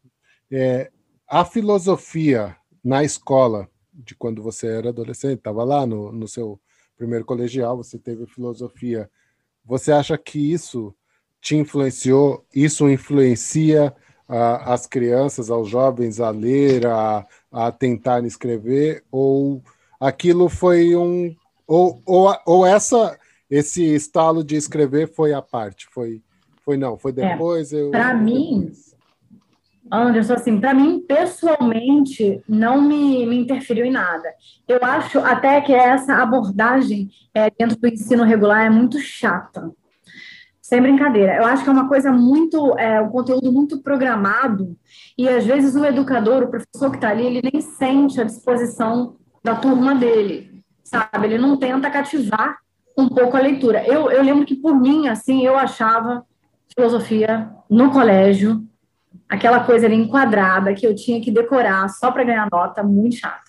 É, 0.50 0.90
a 1.28 1.44
filosofia 1.44 2.56
na 2.84 3.02
escola, 3.02 3.68
de 3.92 4.14
quando 4.14 4.42
você 4.42 4.66
era 4.66 4.90
adolescente, 4.90 5.38
estava 5.38 5.64
lá 5.64 5.86
no, 5.86 6.12
no 6.12 6.28
seu 6.28 6.60
primeiro 6.96 7.24
colegial, 7.24 7.76
você 7.76 7.98
teve 7.98 8.26
filosofia. 8.26 9.10
Você 9.64 9.90
acha 9.90 10.16
que 10.16 10.52
isso 10.52 10.94
te 11.40 11.56
influenciou? 11.56 12.44
Isso 12.54 12.88
influencia 12.88 13.94
as 14.28 14.86
crianças, 14.86 15.50
aos 15.50 15.68
jovens 15.68 16.20
a 16.20 16.30
ler, 16.30 16.86
a, 16.86 17.26
a 17.50 17.70
tentar 17.70 18.24
escrever? 18.24 19.04
Ou 19.10 19.62
aquilo 20.00 20.48
foi 20.48 20.96
um. 20.96 21.34
Ou, 21.66 22.00
ou, 22.04 22.36
ou 22.44 22.66
essa, 22.66 23.18
esse 23.50 23.82
estalo 23.82 24.44
de 24.44 24.56
escrever 24.56 25.12
foi 25.12 25.32
a 25.32 25.42
parte? 25.42 25.86
Foi, 25.90 26.22
foi 26.64 26.76
não, 26.76 26.96
foi 26.96 27.12
é, 27.12 27.14
depois? 27.14 27.72
É, 27.72 27.88
Para 27.90 28.14
mim. 28.14 28.72
Anderson, 29.90 30.34
assim, 30.34 30.60
para 30.60 30.74
mim, 30.74 31.00
pessoalmente, 31.06 32.42
não 32.48 32.80
me, 32.80 33.26
me 33.26 33.36
interferiu 33.36 33.84
em 33.84 33.90
nada. 33.90 34.28
Eu 34.66 34.78
acho 34.82 35.18
até 35.20 35.60
que 35.60 35.72
essa 35.72 36.14
abordagem 36.14 37.08
é, 37.34 37.50
dentro 37.50 37.78
do 37.78 37.88
ensino 37.88 38.24
regular 38.24 38.66
é 38.66 38.70
muito 38.70 38.98
chata. 38.98 39.70
Sem 40.60 40.82
brincadeira. 40.82 41.36
Eu 41.36 41.44
acho 41.44 41.62
que 41.62 41.68
é 41.68 41.72
uma 41.72 41.88
coisa 41.88 42.10
muito, 42.10 42.76
é, 42.78 43.00
um 43.00 43.08
conteúdo 43.08 43.52
muito 43.52 43.80
programado, 43.80 44.76
e 45.16 45.28
às 45.28 45.46
vezes 45.46 45.76
o 45.76 45.84
educador, 45.84 46.42
o 46.42 46.50
professor 46.50 46.90
que 46.90 46.96
está 46.96 47.10
ali, 47.10 47.24
ele 47.24 47.50
nem 47.52 47.60
sente 47.60 48.20
a 48.20 48.24
disposição 48.24 49.16
da 49.44 49.54
turma 49.54 49.94
dele, 49.94 50.64
sabe? 50.82 51.26
Ele 51.26 51.38
não 51.38 51.56
tenta 51.56 51.88
cativar 51.88 52.58
um 52.98 53.08
pouco 53.08 53.36
a 53.36 53.40
leitura. 53.40 53.86
Eu, 53.86 54.10
eu 54.10 54.22
lembro 54.22 54.44
que, 54.44 54.56
por 54.56 54.74
mim, 54.74 55.06
assim, 55.06 55.46
eu 55.46 55.56
achava 55.56 56.24
filosofia 56.74 57.50
no 57.70 57.90
colégio 57.90 58.66
aquela 59.28 59.64
coisa 59.64 59.86
ali 59.86 59.96
enquadrada 59.96 60.74
que 60.74 60.86
eu 60.86 60.94
tinha 60.94 61.20
que 61.20 61.30
decorar 61.30 61.88
só 61.88 62.10
para 62.10 62.24
ganhar 62.24 62.48
nota, 62.50 62.82
muito 62.82 63.16
chato. 63.16 63.46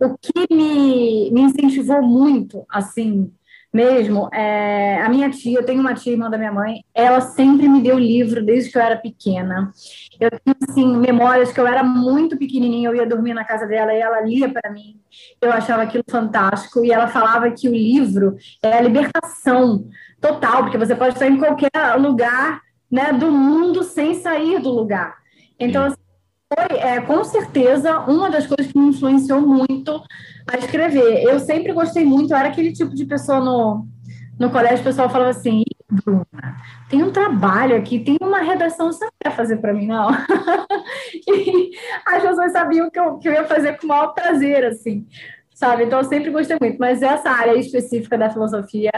O 0.00 0.16
que 0.16 0.54
me, 0.54 1.30
me 1.30 1.40
incentivou 1.40 2.02
muito, 2.02 2.64
assim, 2.70 3.32
mesmo, 3.72 4.30
é, 4.32 5.00
a 5.02 5.08
minha 5.08 5.28
tia, 5.28 5.58
eu 5.58 5.64
tenho 5.64 5.80
uma 5.80 5.94
tia, 5.94 6.12
irmã 6.12 6.30
da 6.30 6.38
minha 6.38 6.52
mãe, 6.52 6.82
ela 6.94 7.20
sempre 7.20 7.68
me 7.68 7.82
deu 7.82 7.98
livro 7.98 8.44
desde 8.44 8.70
que 8.70 8.78
eu 8.78 8.82
era 8.82 8.96
pequena. 8.96 9.70
Eu 10.18 10.30
tenho, 10.30 10.56
assim, 10.68 10.96
memórias 10.96 11.52
que 11.52 11.60
eu 11.60 11.66
era 11.66 11.82
muito 11.82 12.36
pequenininha, 12.38 12.88
eu 12.88 12.96
ia 12.96 13.06
dormir 13.06 13.34
na 13.34 13.44
casa 13.44 13.66
dela 13.66 13.92
e 13.92 14.00
ela 14.00 14.22
lia 14.22 14.48
para 14.48 14.70
mim. 14.70 14.98
Eu 15.40 15.52
achava 15.52 15.82
aquilo 15.82 16.04
fantástico 16.10 16.84
e 16.84 16.90
ela 16.90 17.08
falava 17.08 17.50
que 17.50 17.68
o 17.68 17.72
livro 17.72 18.36
é 18.62 18.78
a 18.78 18.80
libertação 18.80 19.86
total, 20.20 20.62
porque 20.62 20.78
você 20.78 20.94
pode 20.94 21.14
estar 21.14 21.28
em 21.28 21.38
qualquer 21.38 21.70
lugar 21.98 22.62
né, 22.90 23.12
do 23.12 23.30
mundo 23.30 23.82
sem 23.84 24.14
sair 24.14 24.60
do 24.60 24.70
lugar. 24.70 25.16
Então, 25.58 25.84
assim, 25.84 25.96
foi, 26.52 26.78
é, 26.78 27.00
com 27.00 27.22
certeza, 27.24 28.00
uma 28.00 28.30
das 28.30 28.46
coisas 28.46 28.72
que 28.72 28.78
me 28.78 28.88
influenciou 28.88 29.40
muito 29.40 30.02
a 30.50 30.56
escrever. 30.56 31.22
Eu 31.22 31.38
sempre 31.38 31.72
gostei 31.72 32.04
muito, 32.04 32.32
eu 32.32 32.36
era 32.36 32.48
aquele 32.48 32.72
tipo 32.72 32.94
de 32.94 33.04
pessoa 33.04 33.40
no, 33.40 33.86
no 34.38 34.50
colégio, 34.50 34.80
o 34.80 34.84
pessoal 34.84 35.10
falava 35.10 35.30
assim, 35.30 35.62
Bruna, 35.90 36.24
tem 36.88 37.02
um 37.02 37.12
trabalho 37.12 37.76
aqui, 37.76 37.98
tem 37.98 38.16
uma 38.20 38.40
redação, 38.40 38.90
você 38.90 39.04
não 39.04 39.12
quer 39.22 39.36
fazer 39.36 39.58
para 39.58 39.74
mim, 39.74 39.86
não? 39.86 40.08
e 41.28 41.72
as 42.06 42.22
pessoas 42.22 42.52
sabiam 42.52 42.90
que 42.90 42.98
eu, 42.98 43.18
que 43.18 43.28
eu 43.28 43.32
ia 43.32 43.44
fazer 43.44 43.78
com 43.78 43.86
o 43.86 43.88
maior 43.88 44.14
prazer, 44.14 44.64
assim, 44.64 45.06
sabe? 45.54 45.84
Então, 45.84 45.98
eu 45.98 46.04
sempre 46.04 46.30
gostei 46.30 46.56
muito, 46.60 46.78
mas 46.78 47.02
essa 47.02 47.30
área 47.30 47.58
específica 47.58 48.16
da 48.16 48.30
filosofia, 48.30 48.92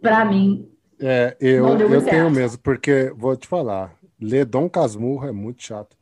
para 0.00 0.24
mim, 0.24 0.68
é, 1.00 1.36
eu, 1.40 1.78
eu 1.78 2.02
tenho 2.02 2.30
mesmo, 2.30 2.58
porque 2.58 3.12
vou 3.16 3.36
te 3.36 3.46
falar, 3.46 3.92
ler 4.20 4.44
Dom 4.44 4.68
Casmurro 4.68 5.26
é 5.26 5.32
muito 5.32 5.62
chato. 5.62 5.96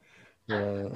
É... 0.48 0.90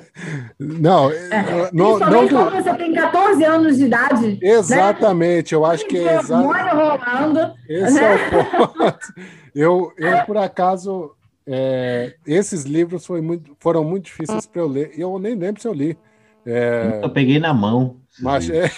não, 0.58 1.10
é, 1.10 1.70
não, 1.72 1.98
não 1.98 2.28
quando 2.28 2.50
você 2.52 2.74
tem 2.74 2.94
14 2.94 3.44
anos 3.44 3.76
de 3.76 3.84
idade. 3.84 4.26
Né? 4.28 4.38
Exatamente, 4.40 5.52
né? 5.52 5.58
eu 5.58 5.64
acho 5.66 5.86
que 5.86 5.98
é 5.98 6.18
exatamente. 6.18 6.74
rolando. 6.74 7.54
Esse 7.68 8.00
né? 8.00 8.12
é 8.12 8.14
o 8.14 8.68
ponto. 8.68 9.14
Eu, 9.54 9.92
eu 9.98 10.24
por 10.24 10.38
acaso, 10.38 11.14
é, 11.46 12.16
esses 12.26 12.64
livros 12.64 13.04
foi 13.04 13.20
muito, 13.20 13.54
foram 13.60 13.84
muito 13.84 14.06
difíceis 14.06 14.46
para 14.46 14.62
eu 14.62 14.66
ler. 14.66 14.92
Eu 14.98 15.18
nem 15.18 15.34
lembro 15.34 15.60
se 15.60 15.68
eu 15.68 15.74
li. 15.74 15.98
É... 16.46 17.00
Eu 17.02 17.10
peguei 17.10 17.38
na 17.38 17.52
mão. 17.52 17.96
Mas 18.20 18.48
é, 18.48 18.70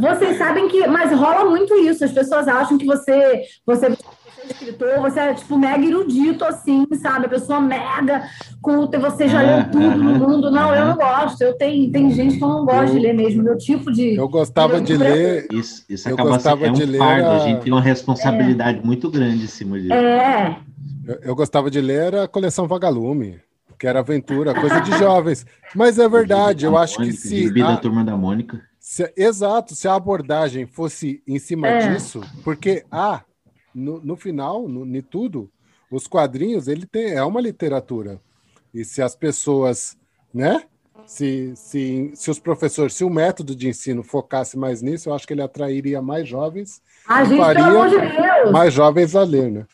vocês 0.00 0.38
sabem 0.38 0.68
que, 0.68 0.86
mas 0.86 1.12
rola 1.12 1.48
muito 1.48 1.74
isso. 1.74 2.04
As 2.04 2.12
pessoas 2.12 2.46
acham 2.46 2.78
que 2.78 2.86
você, 2.86 3.42
você, 3.64 3.88
você 3.88 3.96
é 3.96 4.46
escritor, 4.52 5.00
você 5.00 5.20
é 5.20 5.34
tipo 5.34 5.58
mega 5.58 5.84
erudito, 5.84 6.44
assim, 6.44 6.86
sabe? 7.00 7.26
A 7.26 7.28
pessoa 7.28 7.60
mega 7.60 8.28
culta, 8.62 8.98
você 8.98 9.28
já 9.28 9.42
leu 9.42 9.70
tudo 9.70 9.96
no 9.96 10.18
mundo. 10.18 10.50
Não, 10.50 10.74
eu 10.74 10.86
não 10.86 10.96
gosto. 10.96 11.42
Eu 11.42 11.56
tenho, 11.56 11.90
tem 11.90 12.10
gente 12.10 12.38
que 12.38 12.44
eu 12.44 12.48
não 12.48 12.64
gosto 12.64 12.88
eu, 12.88 12.94
de 12.94 12.98
ler 13.00 13.14
mesmo. 13.14 13.42
Meu 13.42 13.58
tipo 13.58 13.90
de. 13.92 14.14
Eu 14.14 14.28
gostava 14.28 14.80
de, 14.80 14.86
de 14.86 14.96
ler. 14.96 15.48
Isso, 15.52 15.84
isso 15.88 16.08
eu 16.08 16.14
acaba 16.14 16.30
gostava 16.30 16.60
sendo, 16.60 16.66
é 16.66 16.70
um 16.70 16.74
de 16.74 16.84
ler. 16.86 16.98
Fardo, 16.98 17.28
a... 17.28 17.36
a 17.36 17.38
gente 17.40 17.62
tem 17.62 17.72
uma 17.72 17.82
responsabilidade 17.82 18.78
é. 18.78 18.82
muito 18.82 19.10
grande 19.10 19.44
em 19.44 19.48
cima 19.48 19.80
disso. 19.80 19.92
É. 19.92 20.58
Eu, 21.06 21.18
eu 21.22 21.34
gostava 21.34 21.70
de 21.70 21.80
ler 21.80 22.14
a 22.14 22.28
coleção 22.28 22.66
Vagalume 22.68 23.40
que 23.78 23.86
era 23.86 24.00
aventura, 24.00 24.54
coisa 24.54 24.80
de 24.80 24.96
jovens. 24.98 25.46
Mas 25.74 25.98
é 25.98 26.08
verdade, 26.08 26.64
eu 26.64 26.76
acho 26.76 26.96
que 26.98 27.12
se. 27.12 27.48
A... 27.62 27.72
da 27.72 27.76
turma 27.76 28.04
da 28.04 28.16
Mônica. 28.16 28.60
Se, 28.88 29.12
exato, 29.16 29.74
se 29.74 29.88
a 29.88 29.96
abordagem 29.96 30.64
fosse 30.64 31.20
em 31.26 31.40
cima 31.40 31.66
é. 31.66 31.88
disso, 31.88 32.20
porque 32.44 32.84
ah, 32.88 33.22
no, 33.74 34.00
no 34.00 34.14
final, 34.14 34.68
no, 34.68 34.86
em 34.86 35.02
tudo, 35.02 35.50
os 35.90 36.06
quadrinhos 36.06 36.68
ele 36.68 36.86
tem 36.86 37.10
é 37.10 37.24
uma 37.24 37.40
literatura. 37.40 38.20
E 38.72 38.84
se 38.84 39.02
as 39.02 39.16
pessoas, 39.16 39.98
né? 40.32 40.62
Se, 41.04 41.52
se, 41.56 42.12
se 42.14 42.30
os 42.30 42.38
professores, 42.38 42.94
se 42.94 43.02
o 43.02 43.10
método 43.10 43.56
de 43.56 43.68
ensino 43.68 44.04
focasse 44.04 44.56
mais 44.56 44.82
nisso, 44.82 45.08
eu 45.08 45.14
acho 45.14 45.26
que 45.26 45.32
ele 45.32 45.42
atrairia 45.42 46.00
mais 46.00 46.28
jovens 46.28 46.80
a 47.08 47.24
gente, 47.24 47.38
faria 47.38 47.64
de 47.64 48.52
mais 48.52 48.72
jovens 48.72 49.16
a 49.16 49.24
ler, 49.24 49.50
né? 49.50 49.66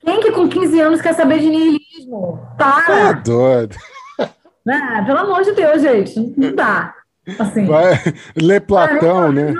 Quem 0.00 0.18
que 0.18 0.32
com 0.32 0.48
15 0.48 0.80
anos 0.80 1.02
quer 1.02 1.12
saber 1.12 1.40
de 1.40 1.50
niilismo? 1.50 2.40
Para! 2.56 2.86
Tá 2.86 3.12
doido. 3.12 3.76
Ah, 4.18 5.02
pelo 5.04 5.18
amor 5.18 5.42
de 5.42 5.52
Deus, 5.52 5.82
gente, 5.82 6.18
não 6.38 6.54
dá. 6.54 7.01
Assim, 7.38 7.64
Vai 7.66 7.92
ler 8.34 8.60
Platão, 8.62 9.24
ah, 9.24 9.32
né? 9.32 9.54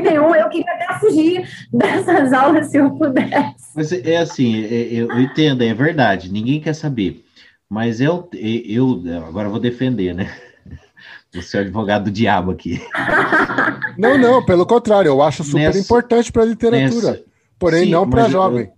nenhum, 0.00 0.32
eu 0.32 0.48
queria 0.48 0.72
até 0.72 0.98
fugir 1.00 1.48
dessas 1.72 2.32
aulas 2.32 2.68
se 2.68 2.76
eu 2.76 2.90
pudesse. 2.92 3.72
Mas 3.74 3.92
é 3.92 4.18
assim, 4.18 4.64
é, 4.64 4.74
é, 4.74 4.94
eu 4.94 5.20
entendo, 5.20 5.62
é 5.62 5.74
verdade, 5.74 6.30
ninguém 6.30 6.60
quer 6.60 6.74
saber. 6.74 7.24
Mas 7.68 8.00
eu, 8.00 8.28
eu 8.32 9.02
agora 9.26 9.48
vou 9.48 9.58
defender, 9.58 10.14
né? 10.14 10.32
Você 11.34 11.58
é 11.58 11.60
advogado 11.60 12.04
do 12.04 12.10
diabo 12.12 12.52
aqui. 12.52 12.80
Não, 13.98 14.16
não, 14.16 14.44
pelo 14.44 14.64
contrário, 14.64 15.08
eu 15.08 15.20
acho 15.20 15.42
super 15.42 15.58
nessa, 15.58 15.78
importante 15.80 16.30
para 16.30 16.42
a 16.42 16.46
literatura, 16.46 17.10
nessa, 17.10 17.24
porém 17.58 17.86
sim, 17.86 17.90
não 17.90 18.08
para 18.08 18.28
jovem. 18.28 18.70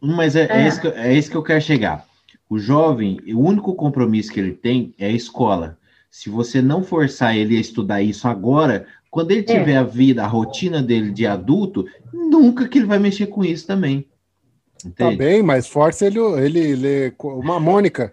Eu, 0.00 0.08
mas 0.08 0.36
é, 0.36 0.44
é. 0.44 0.62
É, 0.62 0.68
isso 0.68 0.80
que, 0.80 0.86
é 0.86 1.12
isso 1.12 1.28
que 1.28 1.36
eu 1.36 1.42
quero 1.42 1.60
chegar. 1.60 2.06
O 2.48 2.60
jovem, 2.60 3.18
o 3.34 3.40
único 3.40 3.74
compromisso 3.74 4.30
que 4.30 4.38
ele 4.38 4.52
tem 4.52 4.94
é 5.00 5.06
a 5.06 5.10
escola. 5.10 5.76
Se 6.12 6.28
você 6.28 6.60
não 6.60 6.84
forçar 6.84 7.34
ele 7.34 7.56
a 7.56 7.60
estudar 7.60 8.02
isso 8.02 8.28
agora, 8.28 8.86
quando 9.10 9.30
ele 9.30 9.40
é. 9.40 9.44
tiver 9.44 9.72
é. 9.72 9.76
a 9.78 9.82
vida, 9.82 10.22
a 10.22 10.26
rotina 10.26 10.82
dele 10.82 11.10
de 11.10 11.26
adulto, 11.26 11.86
nunca 12.12 12.68
que 12.68 12.78
ele 12.78 12.86
vai 12.86 12.98
mexer 12.98 13.28
com 13.28 13.42
isso 13.42 13.66
também. 13.66 14.02
Tá 14.02 14.88
Entende? 14.88 15.10
Tá 15.10 15.16
bem, 15.16 15.42
mas 15.42 15.66
força 15.66 16.04
ele, 16.04 16.18
ele 16.18 16.76
ler 16.76 17.14
uma 17.18 17.58
Mônica, 17.58 18.12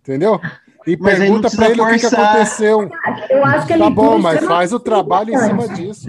entendeu? 0.00 0.40
E 0.86 0.96
mas 0.96 1.18
pergunta 1.18 1.50
para 1.50 1.66
ele 1.68 1.76
forçar. 1.76 1.92
o 1.92 2.00
que, 2.00 2.08
que, 2.08 2.14
aconteceu. 2.14 2.90
Eu 3.28 3.44
acho 3.44 3.66
que 3.66 3.76
tá 3.76 3.90
bom, 3.90 4.18
mas 4.18 4.42
faz 4.42 4.72
o 4.72 4.80
trabalho 4.80 5.34
em 5.34 5.38
cima 5.38 5.68
disso. 5.68 6.08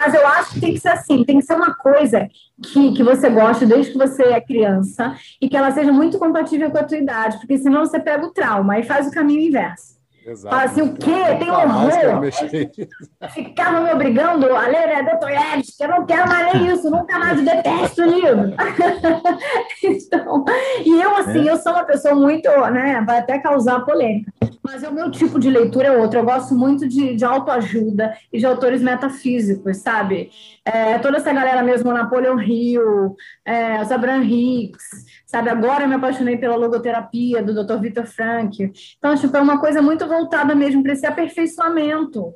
Mas 0.00 0.12
eu 0.12 0.26
acho 0.26 0.54
que 0.54 0.60
tem 0.60 0.74
que 0.74 0.80
ser 0.80 0.88
assim, 0.88 1.24
tem 1.24 1.38
que 1.38 1.46
ser 1.46 1.54
uma 1.54 1.72
coisa 1.72 2.28
que, 2.64 2.92
que 2.94 3.02
você 3.04 3.30
gosta 3.30 3.64
desde 3.64 3.92
que 3.92 3.98
você 3.98 4.24
é 4.24 4.40
criança 4.40 5.16
e 5.40 5.48
que 5.48 5.56
ela 5.56 5.70
seja 5.70 5.92
muito 5.92 6.18
compatível 6.18 6.68
com 6.72 6.78
a 6.78 6.84
tua 6.84 6.98
idade, 6.98 7.38
porque 7.38 7.58
senão 7.58 7.86
você 7.86 8.00
pega 8.00 8.26
o 8.26 8.32
trauma 8.32 8.76
e 8.80 8.82
faz 8.82 9.06
o 9.06 9.12
caminho 9.12 9.40
inverso. 9.40 9.94
Exato. 10.26 10.56
Fala 10.56 10.70
assim, 10.70 10.82
o 10.82 10.94
quê? 10.94 11.36
Tem 11.38 11.50
horror. 11.50 11.90
Ficava 13.30 13.80
me 13.80 13.92
obrigando 13.92 14.46
a 14.54 14.66
ler 14.66 14.86
né, 14.86 15.02
Dostoiévski, 15.02 15.82
eu 15.82 15.88
não 15.88 16.06
quero 16.06 16.28
mais 16.28 16.52
ler 16.52 16.72
isso, 16.72 16.90
nunca 16.90 17.18
mais 17.18 17.38
eu 17.38 17.44
detesto 17.44 18.02
o 18.02 18.06
livro. 18.06 18.54
então, 19.84 20.44
e 20.84 21.02
eu, 21.02 21.16
assim, 21.16 21.46
é. 21.46 21.52
eu 21.52 21.56
sou 21.58 21.72
uma 21.72 21.84
pessoa 21.84 22.14
muito, 22.14 22.48
né, 22.70 23.02
vai 23.06 23.18
até 23.18 23.38
causar 23.38 23.84
polêmica, 23.84 24.32
mas 24.62 24.82
o 24.82 24.92
meu 24.92 25.10
tipo 25.10 25.38
de 25.38 25.50
leitura 25.50 25.88
é 25.88 25.98
outro. 25.98 26.18
Eu 26.18 26.24
gosto 26.24 26.54
muito 26.54 26.88
de, 26.88 27.14
de 27.14 27.24
autoajuda 27.24 28.16
e 28.32 28.38
de 28.38 28.46
autores 28.46 28.80
metafísicos, 28.80 29.76
sabe? 29.76 30.30
É, 30.64 30.98
toda 30.98 31.18
essa 31.18 31.30
galera 31.30 31.62
mesmo, 31.62 31.92
Napoleon 31.92 32.40
Hill, 32.40 33.14
é, 33.44 33.82
os 33.82 33.92
Abraham 33.92 34.24
Hicks, 34.24 34.82
sabe? 35.26 35.50
Agora 35.50 35.84
eu 35.84 35.88
me 35.88 35.96
apaixonei 35.96 36.38
pela 36.38 36.56
logoterapia 36.56 37.42
do 37.42 37.52
Dr. 37.52 37.78
Vitor 37.80 38.06
Frank. 38.06 38.72
Então, 38.96 39.14
tipo, 39.14 39.36
é 39.36 39.42
uma 39.42 39.60
coisa 39.60 39.82
muito 39.82 40.06
voltada 40.06 40.54
mesmo 40.54 40.82
para 40.82 40.94
esse 40.94 41.06
aperfeiçoamento, 41.06 42.32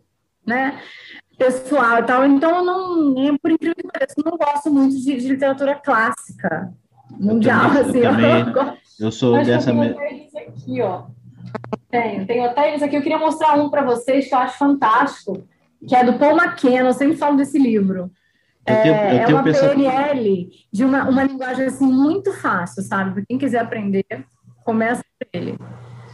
né? 0.46 0.78
Pessoal 1.38 2.00
e 2.00 2.02
tal. 2.02 2.26
Então, 2.26 2.56
eu 2.56 2.64
não, 2.64 3.38
por 3.38 3.50
incrível 3.50 3.76
que 3.76 3.88
pareça, 3.90 4.14
eu 4.18 4.30
não 4.30 4.36
gosto 4.36 4.70
muito 4.70 4.94
de, 4.96 5.16
de 5.16 5.28
literatura 5.28 5.76
clássica, 5.76 6.70
mundial, 7.18 7.72
eu 7.72 7.84
também, 7.84 7.88
assim. 7.88 7.98
Eu, 7.98 8.10
também, 8.10 8.54
eu, 8.54 9.06
eu 9.06 9.12
sou 9.12 9.42
dessa 9.42 9.72
mesma. 9.72 10.02
aqui, 10.02 10.82
ó. 10.82 11.04
Tenho, 11.90 12.26
tenho 12.26 12.44
até 12.44 12.68
eles 12.68 12.82
aqui. 12.82 12.94
Eu 12.94 13.02
queria 13.02 13.18
mostrar 13.18 13.54
um 13.54 13.70
para 13.70 13.82
vocês 13.82 14.28
que 14.28 14.34
eu 14.34 14.38
acho 14.38 14.58
fantástico, 14.58 15.48
que 15.86 15.96
é 15.96 16.04
do 16.04 16.18
Paul 16.18 16.36
McKenna. 16.36 16.90
Eu 16.90 16.92
sempre 16.92 17.16
falo 17.16 17.38
desse 17.38 17.58
livro. 17.58 18.10
Eu 18.68 18.82
tenho, 18.82 18.94
eu 18.94 19.00
é, 19.00 19.22
é 19.22 19.26
uma 19.28 19.42
PNL 19.42 20.50
de 20.72 20.84
uma, 20.84 21.08
uma 21.08 21.24
linguagem 21.24 21.66
assim 21.66 21.86
muito 21.86 22.32
fácil, 22.32 22.82
sabe? 22.82 23.24
Quem 23.26 23.38
quiser 23.38 23.60
aprender, 23.60 24.04
começa 24.64 25.02
por 25.18 25.28
ele. 25.32 25.56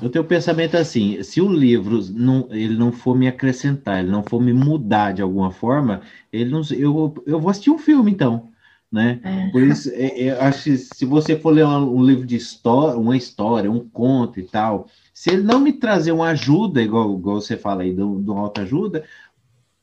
Eu 0.00 0.10
tenho 0.10 0.24
o 0.24 0.28
pensamento 0.28 0.76
assim: 0.76 1.22
se 1.22 1.40
o 1.40 1.48
livro 1.48 2.00
não, 2.12 2.48
ele 2.50 2.76
não 2.76 2.92
for 2.92 3.16
me 3.16 3.26
acrescentar, 3.26 4.00
ele 4.00 4.10
não 4.10 4.22
for 4.22 4.40
me 4.40 4.52
mudar 4.52 5.12
de 5.12 5.22
alguma 5.22 5.50
forma, 5.50 6.02
ele 6.32 6.50
não, 6.50 6.62
eu, 6.70 7.14
eu 7.26 7.40
vou 7.40 7.50
assistir 7.50 7.70
um 7.70 7.78
filme 7.78 8.10
então, 8.10 8.50
né? 8.90 9.20
É. 9.24 9.50
Por 9.50 9.62
isso, 9.62 9.90
é, 9.92 10.26
é, 10.26 10.30
acho 10.40 10.64
que 10.64 10.76
se 10.76 11.04
você 11.04 11.36
for 11.36 11.50
ler 11.50 11.64
um, 11.64 11.98
um, 11.98 12.02
livro 12.02 12.26
de 12.26 12.36
história, 12.36 12.98
uma 12.98 13.16
história, 13.16 13.70
um 13.70 13.88
conto 13.88 14.38
e 14.38 14.44
tal, 14.44 14.88
se 15.12 15.30
ele 15.30 15.42
não 15.42 15.58
me 15.58 15.72
trazer 15.72 16.12
uma 16.12 16.28
ajuda, 16.28 16.82
igual, 16.82 17.14
igual 17.16 17.40
você 17.40 17.56
fala 17.56 17.82
aí 17.82 17.92
do, 17.92 18.20
do 18.20 18.32
autoajuda, 18.34 19.04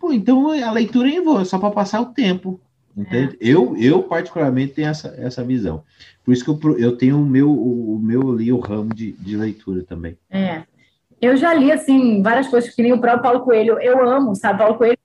Pô, 0.02 0.12
então 0.12 0.50
a 0.50 0.72
leitura 0.72 1.08
é 1.08 1.12
em 1.12 1.24
voo, 1.24 1.46
só 1.46 1.60
para 1.60 1.70
passar 1.70 2.02
o 2.02 2.08
tempo. 2.08 2.60
Entende? 2.98 3.38
É. 3.40 3.48
Eu, 3.48 3.78
eu, 3.78 4.02
particularmente, 4.02 4.74
tenho 4.74 4.90
essa, 4.90 5.14
essa 5.16 5.44
visão. 5.44 5.84
Por 6.26 6.34
isso 6.34 6.44
que 6.44 6.50
eu, 6.50 6.80
eu 6.80 6.98
tenho 6.98 7.22
o 7.22 7.26
meu, 7.26 7.52
o, 7.52 8.00
meu 8.02 8.32
ali, 8.32 8.52
o 8.52 8.60
ramo 8.60 8.96
de, 8.96 9.12
de 9.14 9.38
leitura 9.38 9.84
também. 9.84 10.18
É. 10.28 10.64
Eu 11.22 11.38
já 11.38 11.54
li, 11.54 11.72
assim, 11.72 12.24
várias 12.24 12.48
coisas, 12.48 12.74
que 12.74 12.82
nem 12.82 12.92
o 12.92 13.00
próprio 13.00 13.22
Paulo 13.22 13.42
Coelho. 13.42 13.80
Eu 13.80 14.10
amo, 14.10 14.36
sabe? 14.36 14.58
Paulo 14.58 14.76
Coelho, 14.76 14.98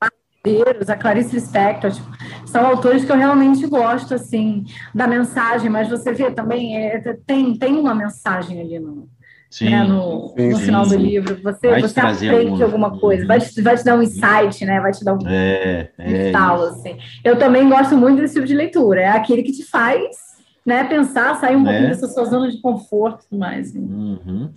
a 0.89 0.97
Clarice 0.97 1.35
Lispector, 1.35 1.93
tipo, 1.93 2.09
são 2.47 2.65
autores 2.65 3.05
que 3.05 3.13
eu 3.13 3.17
realmente 3.17 3.67
gosto, 3.67 4.15
assim, 4.15 4.65
da 4.95 5.07
mensagem, 5.07 5.69
mas 5.69 5.91
você 5.91 6.13
vê 6.13 6.31
também, 6.31 6.75
é, 6.79 7.19
tem, 7.27 7.55
tem 7.59 7.75
uma 7.75 7.95
mensagem 7.95 8.61
ali 8.61 8.79
no, 8.79 9.09
Sim, 9.57 9.71
né, 9.71 9.85
no, 9.85 10.35
sim, 10.37 10.51
no 10.51 10.59
final 10.59 10.85
sim, 10.85 10.91
do 10.91 11.03
livro. 11.03 11.41
Você, 11.43 11.81
você 11.81 11.99
aprende 11.99 12.63
alguma 12.63 12.99
coisa, 12.99 13.25
vai 13.25 13.41
te, 13.41 13.63
vai 13.63 13.75
te 13.75 13.83
dar 13.83 13.97
um 13.97 14.03
insight, 14.03 14.67
né? 14.67 14.79
Vai 14.83 14.93
te 14.93 15.03
dar 15.03 15.15
um 15.15 15.27
é, 15.27 15.89
é 15.97 16.33
assim. 16.37 16.99
Eu 17.25 17.39
também 17.39 17.67
gosto 17.67 17.97
muito 17.97 18.21
desse 18.21 18.35
tipo 18.35 18.47
de 18.47 18.55
leitura. 18.55 19.01
É 19.01 19.09
aquele 19.09 19.43
que 19.43 19.53
te 19.53 19.65
faz 19.65 20.15
né, 20.67 20.85
pensar, 20.85 21.37
sair 21.37 21.57
um 21.57 21.63
né? 21.63 21.71
pouquinho 21.71 21.89
dessa 21.89 22.07
sua 22.07 22.27
zona 22.27 22.51
de 22.51 22.61
conforto 22.61 23.25
e 23.33 23.39
mais. 23.39 23.71
Assim. 23.71 23.81
Uhum. 23.81 24.51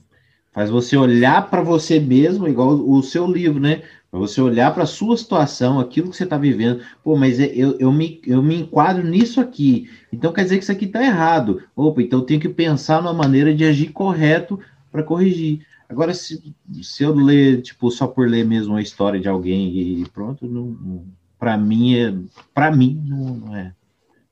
Faz 0.51 0.69
você 0.69 0.97
olhar 0.97 1.49
para 1.49 1.61
você 1.61 1.97
mesmo, 1.97 2.45
igual 2.45 2.71
o 2.71 3.01
seu 3.01 3.25
livro, 3.25 3.57
né? 3.57 3.83
Para 4.11 4.19
você 4.19 4.41
olhar 4.41 4.73
para 4.73 4.83
a 4.83 4.87
sua 4.87 5.15
situação, 5.15 5.79
aquilo 5.79 6.09
que 6.09 6.17
você 6.17 6.25
está 6.25 6.37
vivendo. 6.37 6.81
Pô, 7.01 7.15
mas 7.15 7.39
é, 7.39 7.45
eu, 7.45 7.77
eu, 7.79 7.89
me, 7.89 8.19
eu 8.27 8.43
me 8.43 8.59
enquadro 8.59 9.07
nisso 9.07 9.39
aqui. 9.39 9.89
Então 10.11 10.33
quer 10.33 10.43
dizer 10.43 10.57
que 10.57 10.63
isso 10.63 10.73
aqui 10.73 10.83
está 10.83 11.01
errado. 11.01 11.63
Opa, 11.73 12.01
então 12.01 12.19
eu 12.19 12.25
tenho 12.25 12.41
que 12.41 12.49
pensar 12.49 13.01
numa 13.01 13.13
maneira 13.13 13.55
de 13.55 13.63
agir 13.63 13.93
correto 13.93 14.59
para 14.91 15.03
corrigir. 15.03 15.65
Agora, 15.87 16.13
se, 16.13 16.53
se 16.83 17.03
eu 17.03 17.13
ler, 17.13 17.61
tipo, 17.61 17.89
só 17.89 18.05
por 18.05 18.27
ler 18.27 18.45
mesmo 18.45 18.75
a 18.75 18.81
história 18.81 19.19
de 19.19 19.27
alguém 19.27 20.01
e 20.01 20.09
pronto, 20.09 20.47
não, 20.47 21.03
para 21.37 21.57
mim 21.57 21.95
é, 21.95 22.13
para 22.53 22.71
mim 22.71 23.01
não, 23.05 23.35
não, 23.35 23.55
é, 23.55 23.73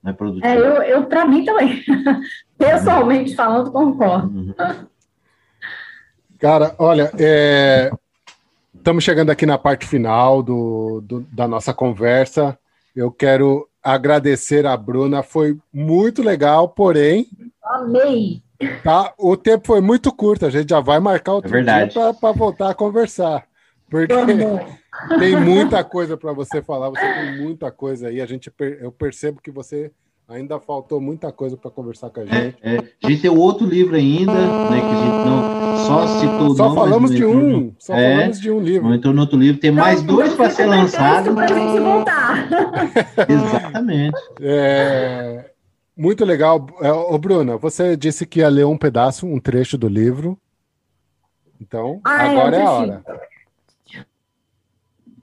não 0.04 0.12
é 0.12 0.14
produtivo. 0.14 0.46
É, 0.46 0.58
eu, 0.58 0.84
eu 0.84 1.06
para 1.06 1.26
mim 1.26 1.44
também, 1.44 1.84
pessoalmente 2.58 3.36
falando, 3.36 3.72
concordo. 3.72 4.28
Uhum. 4.28 4.54
Cara, 6.38 6.76
olha, 6.78 7.12
é, 7.18 7.92
estamos 8.76 9.04
chegando 9.04 9.32
aqui 9.32 9.46
na 9.46 9.58
parte 9.58 9.88
final 9.88 10.44
do, 10.44 11.02
do, 11.02 11.22
da 11.32 11.48
nossa 11.48 11.74
conversa. 11.74 12.58
Eu 12.96 13.12
quero 13.12 13.68
agradecer 13.82 14.66
a 14.66 14.78
Bruna, 14.78 15.24
foi 15.24 15.58
muito 15.74 16.22
legal, 16.22 16.70
porém. 16.70 17.28
Amei! 17.64 18.44
Tá? 18.84 19.14
O 19.18 19.38
tempo 19.38 19.68
foi 19.68 19.82
muito 19.82 20.12
curto, 20.12 20.46
a 20.46 20.50
gente 20.50 20.70
já 20.70 20.80
vai 20.80 21.00
marcar 21.00 21.34
outro 21.34 21.56
é 21.56 21.62
dia 21.62 22.14
para 22.14 22.32
voltar 22.32 22.72
a 22.72 22.76
conversar. 22.76 23.46
Porque 23.90 24.14
tem 25.20 25.36
muita 25.36 25.84
coisa 25.84 26.18
para 26.18 26.34
você 26.34 26.62
falar, 26.62 26.90
você 26.90 27.14
tem 27.14 27.42
muita 27.42 27.72
coisa 27.72 28.08
aí. 28.08 28.20
A 28.20 28.26
gente, 28.26 28.52
eu 28.82 28.92
percebo 28.92 29.42
que 29.42 29.52
você 29.52 29.92
ainda 30.28 30.60
faltou 30.60 31.00
muita 31.00 31.32
coisa 31.32 31.56
para 31.56 31.72
conversar 31.72 32.10
com 32.10 32.20
a 32.20 32.26
gente. 32.26 32.58
É, 32.62 32.76
é. 32.76 32.84
A 33.04 33.10
gente 33.10 33.22
tem 33.22 33.32
outro 33.32 33.66
livro 33.66 33.96
ainda, 33.96 34.34
né? 34.34 34.80
Que 34.82 34.86
a 34.86 34.96
gente 34.96 35.26
não 35.26 35.78
só 35.86 36.08
citou. 36.20 36.56
Só 36.56 36.76
falamos 36.76 37.12
de 37.12 37.26
um. 37.26 37.74
Só 37.80 37.94
é, 37.94 38.16
falamos 38.16 38.42
de 38.42 38.52
um 38.52 38.60
livro. 38.60 38.90
Não 38.90 38.96
entrou 38.96 39.14
no 39.14 39.22
outro 39.22 39.40
livro. 39.40 39.62
Tem 39.62 39.72
não, 39.72 39.82
mais 39.82 40.04
dois 40.04 40.34
para 40.34 40.50
ser 40.50 40.66
lançados. 40.66 41.34
Para 41.34 41.46
a 41.46 41.48
gente 41.48 41.80
voltar. 41.80 42.48
Exatamente. 43.30 44.18
É, 44.42 45.47
muito 45.98 46.24
legal. 46.24 46.68
É, 46.82 46.92
ô, 46.92 47.18
Bruna, 47.18 47.58
você 47.58 47.98
disse 47.98 48.26
que 48.26 48.40
ia 48.40 48.50
ler 48.50 48.66
um 48.66 48.78
pedaço, 48.78 49.26
um 49.26 49.40
trecho 49.40 49.78
do 49.78 49.88
livro. 49.88 50.40
Então, 51.60 52.00
ah, 52.06 52.26
é, 52.26 52.30
agora 52.30 52.56
é, 52.56 52.60
é 52.60 52.64
a 52.64 52.72
hora. 52.72 53.04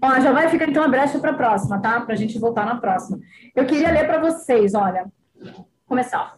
Ó, 0.02 0.20
já 0.20 0.32
vai 0.32 0.48
ficar 0.48 0.68
então 0.68 0.82
a 0.82 0.88
brecha 0.88 1.18
para 1.18 1.30
a 1.30 1.34
próxima, 1.34 1.80
tá? 1.80 2.00
Para 2.00 2.14
a 2.14 2.16
gente 2.16 2.38
voltar 2.38 2.66
na 2.66 2.76
próxima. 2.76 3.18
Eu 3.54 3.64
queria 3.64 3.90
ler 3.90 4.06
para 4.06 4.20
vocês, 4.20 4.74
olha. 4.74 5.06
Começar. 5.86 6.36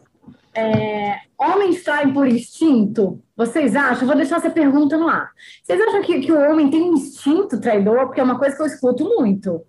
É, 0.54 1.18
homens 1.36 1.82
traem 1.82 2.12
por 2.12 2.28
instinto? 2.28 3.22
Vocês 3.36 3.74
acham? 3.74 4.06
Vou 4.06 4.16
deixar 4.16 4.36
essa 4.36 4.50
pergunta 4.50 4.96
no 4.96 5.08
ar. 5.08 5.30
Vocês 5.62 5.80
acham 5.80 6.02
que, 6.02 6.20
que 6.20 6.32
o 6.32 6.50
homem 6.50 6.70
tem 6.70 6.82
um 6.82 6.94
instinto 6.94 7.60
traidor? 7.60 8.06
Porque 8.06 8.20
é 8.20 8.24
uma 8.24 8.38
coisa 8.38 8.54
que 8.54 8.62
eu 8.62 8.66
escuto 8.66 9.04
muito. 9.04 9.62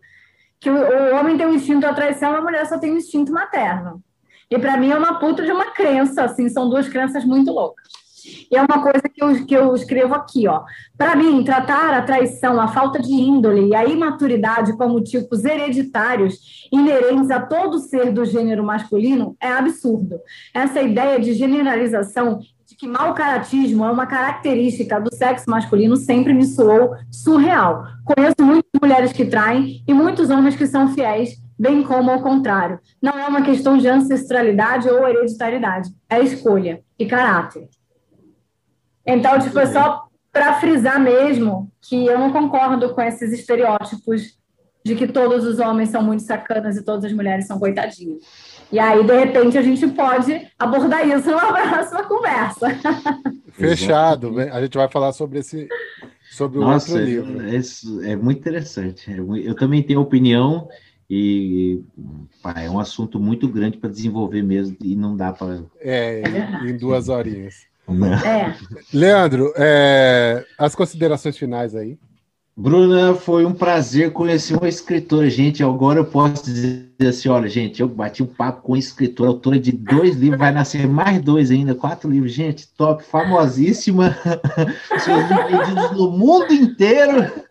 Que 0.60 0.70
o, 0.70 0.76
o 0.76 1.16
homem 1.16 1.38
tem 1.38 1.48
um 1.48 1.54
instinto 1.54 1.86
à 1.86 1.94
traição, 1.94 2.36
a 2.36 2.42
mulher 2.42 2.66
só 2.68 2.78
tem 2.78 2.94
um 2.94 2.98
instinto 2.98 3.32
materno. 3.32 4.04
E 4.50 4.58
para 4.58 4.78
mim 4.78 4.92
é 4.92 4.98
uma 4.98 5.20
puta 5.20 5.44
de 5.44 5.52
uma 5.52 5.72
crença, 5.72 6.24
assim, 6.24 6.48
são 6.48 6.70
duas 6.70 6.88
crenças 6.88 7.26
muito 7.26 7.52
loucas. 7.52 7.88
E 8.52 8.56
é 8.56 8.62
uma 8.62 8.82
coisa 8.82 9.04
que 9.14 9.24
eu, 9.24 9.46
que 9.46 9.54
eu 9.54 9.76
escrevo 9.76 10.14
aqui, 10.14 10.48
ó. 10.48 10.64
Para 10.98 11.16
mim, 11.16 11.44
tratar 11.44 11.94
a 11.94 12.02
traição, 12.02 12.60
a 12.60 12.68
falta 12.68 13.00
de 13.00 13.12
índole 13.12 13.70
e 13.70 13.76
a 13.76 13.86
imaturidade 13.86 14.76
como 14.78 15.02
tipos 15.02 15.46
hereditários 15.46 16.68
inerentes 16.72 17.32
a 17.32 17.40
todo 17.40 17.80
ser 17.80 18.12
do 18.12 18.26
gênero 18.26 18.64
masculino 18.64 19.36
é 19.42 19.50
absurdo. 19.50 20.20
Essa 20.54 20.82
ideia 20.82 21.20
de 21.20 21.34
generalização 21.34 22.40
de 22.66 22.76
que 22.76 22.88
mau 22.88 23.14
caratismo 23.14 23.86
é 23.86 23.92
uma 23.92 24.06
característica 24.06 25.00
do 25.00 25.14
sexo 25.14 25.50
masculino 25.50 25.96
sempre 25.96 26.34
me 26.34 26.46
soou 26.46 26.96
surreal. 27.10 27.86
Conheço 28.04 28.36
muitas 28.42 28.70
mulheres 28.82 29.14
que 29.14 29.26
traem 29.26 29.84
e 29.88 29.94
muitos 29.94 30.30
homens 30.30 30.56
que 30.56 30.68
são 30.68 30.94
fiéis 30.94 31.38
bem 31.58 31.84
como 31.84 32.12
ao 32.12 32.22
contrário. 32.22 32.80
Não 33.02 33.18
é 33.18 33.28
uma 33.28 33.42
questão 33.42 33.78
de 33.78 33.88
ancestralidade 33.88 34.90
ou 34.90 35.08
hereditariedade, 35.08 35.90
é 36.10 36.22
escolha 36.22 36.82
e 36.98 37.06
caráter. 37.06 37.68
Então, 39.06 39.40
tipo, 39.40 39.58
é 39.60 39.66
só 39.66 40.08
para 40.32 40.60
frisar 40.60 41.00
mesmo 41.00 41.72
que 41.82 42.06
eu 42.06 42.20
não 42.20 42.32
concordo 42.32 42.94
com 42.94 43.02
esses 43.02 43.32
estereótipos 43.32 44.38
de 44.84 44.96
que 44.96 45.08
todos 45.08 45.46
os 45.46 45.60
homens 45.60 45.90
são 45.90 46.02
muito 46.02 46.24
sacanas 46.24 46.78
e 46.78 46.84
todas 46.84 47.06
as 47.06 47.14
mulheres 47.14 47.48
são 47.48 47.60
coitadinhas. 47.60 48.22
E 48.72 48.80
aí, 48.80 49.04
de 49.04 49.18
repente, 49.18 49.58
a 49.58 49.62
gente 49.62 49.88
pode 49.88 50.48
abordar 50.60 51.08
isso 51.08 51.30
numa 51.30 51.48
próxima 51.52 52.04
conversa. 52.04 52.68
Fechado. 53.52 54.40
A 54.40 54.62
gente 54.62 54.78
vai 54.78 54.90
falar 54.90 55.14
sobre 55.14 55.40
esse 55.40 55.68
sobre 56.30 56.60
o 56.60 56.62
Nossa, 56.62 56.92
outro 56.92 57.06
livro. 57.06 57.42
É, 57.42 58.12
é 58.12 58.16
muito 58.16 58.40
interessante. 58.40 59.10
Eu 59.44 59.56
também 59.56 59.82
tenho 59.82 60.02
opinião 60.02 60.68
e 61.10 61.82
pá, 62.42 62.54
é 62.62 62.70
um 62.70 62.80
assunto 62.80 63.20
muito 63.20 63.48
grande 63.48 63.78
para 63.78 63.90
desenvolver 63.90 64.42
mesmo 64.42 64.76
e 64.82 64.96
não 64.96 65.16
dá 65.16 65.32
para. 65.32 65.64
É, 65.80 66.22
em 66.66 66.78
duas 66.78 67.08
horinhas. 67.08 67.66
É. 68.26 68.54
Leandro, 68.94 69.54
é, 69.56 70.46
as 70.58 70.76
considerações 70.76 71.38
finais 71.38 71.74
aí. 71.74 71.98
Bruna, 72.60 73.14
foi 73.14 73.46
um 73.46 73.54
prazer 73.54 74.12
conhecer 74.12 74.58
uma 74.58 74.68
escritora, 74.68 75.30
gente. 75.30 75.64
Agora 75.64 76.00
eu 76.00 76.06
posso 76.06 76.44
dizer 76.44 76.90
assim: 77.08 77.30
olha, 77.30 77.48
gente, 77.48 77.82
eu 77.82 77.88
bati 77.88 78.24
um 78.24 78.26
papo 78.26 78.64
com 78.64 78.72
uma 78.72 78.80
escritora, 78.80 79.30
autora 79.30 79.60
de 79.60 79.72
dois 79.72 80.16
livros, 80.16 80.40
vai 80.40 80.52
nascer 80.52 80.88
mais 80.88 81.22
dois 81.22 81.52
ainda, 81.52 81.76
quatro 81.76 82.10
livros, 82.10 82.34
gente, 82.34 82.68
top, 82.76 83.04
famosíssima, 83.04 84.18
seus 85.00 85.30
livros 85.30 85.92
no 85.96 86.10
mundo 86.10 86.52
inteiro. 86.52 87.47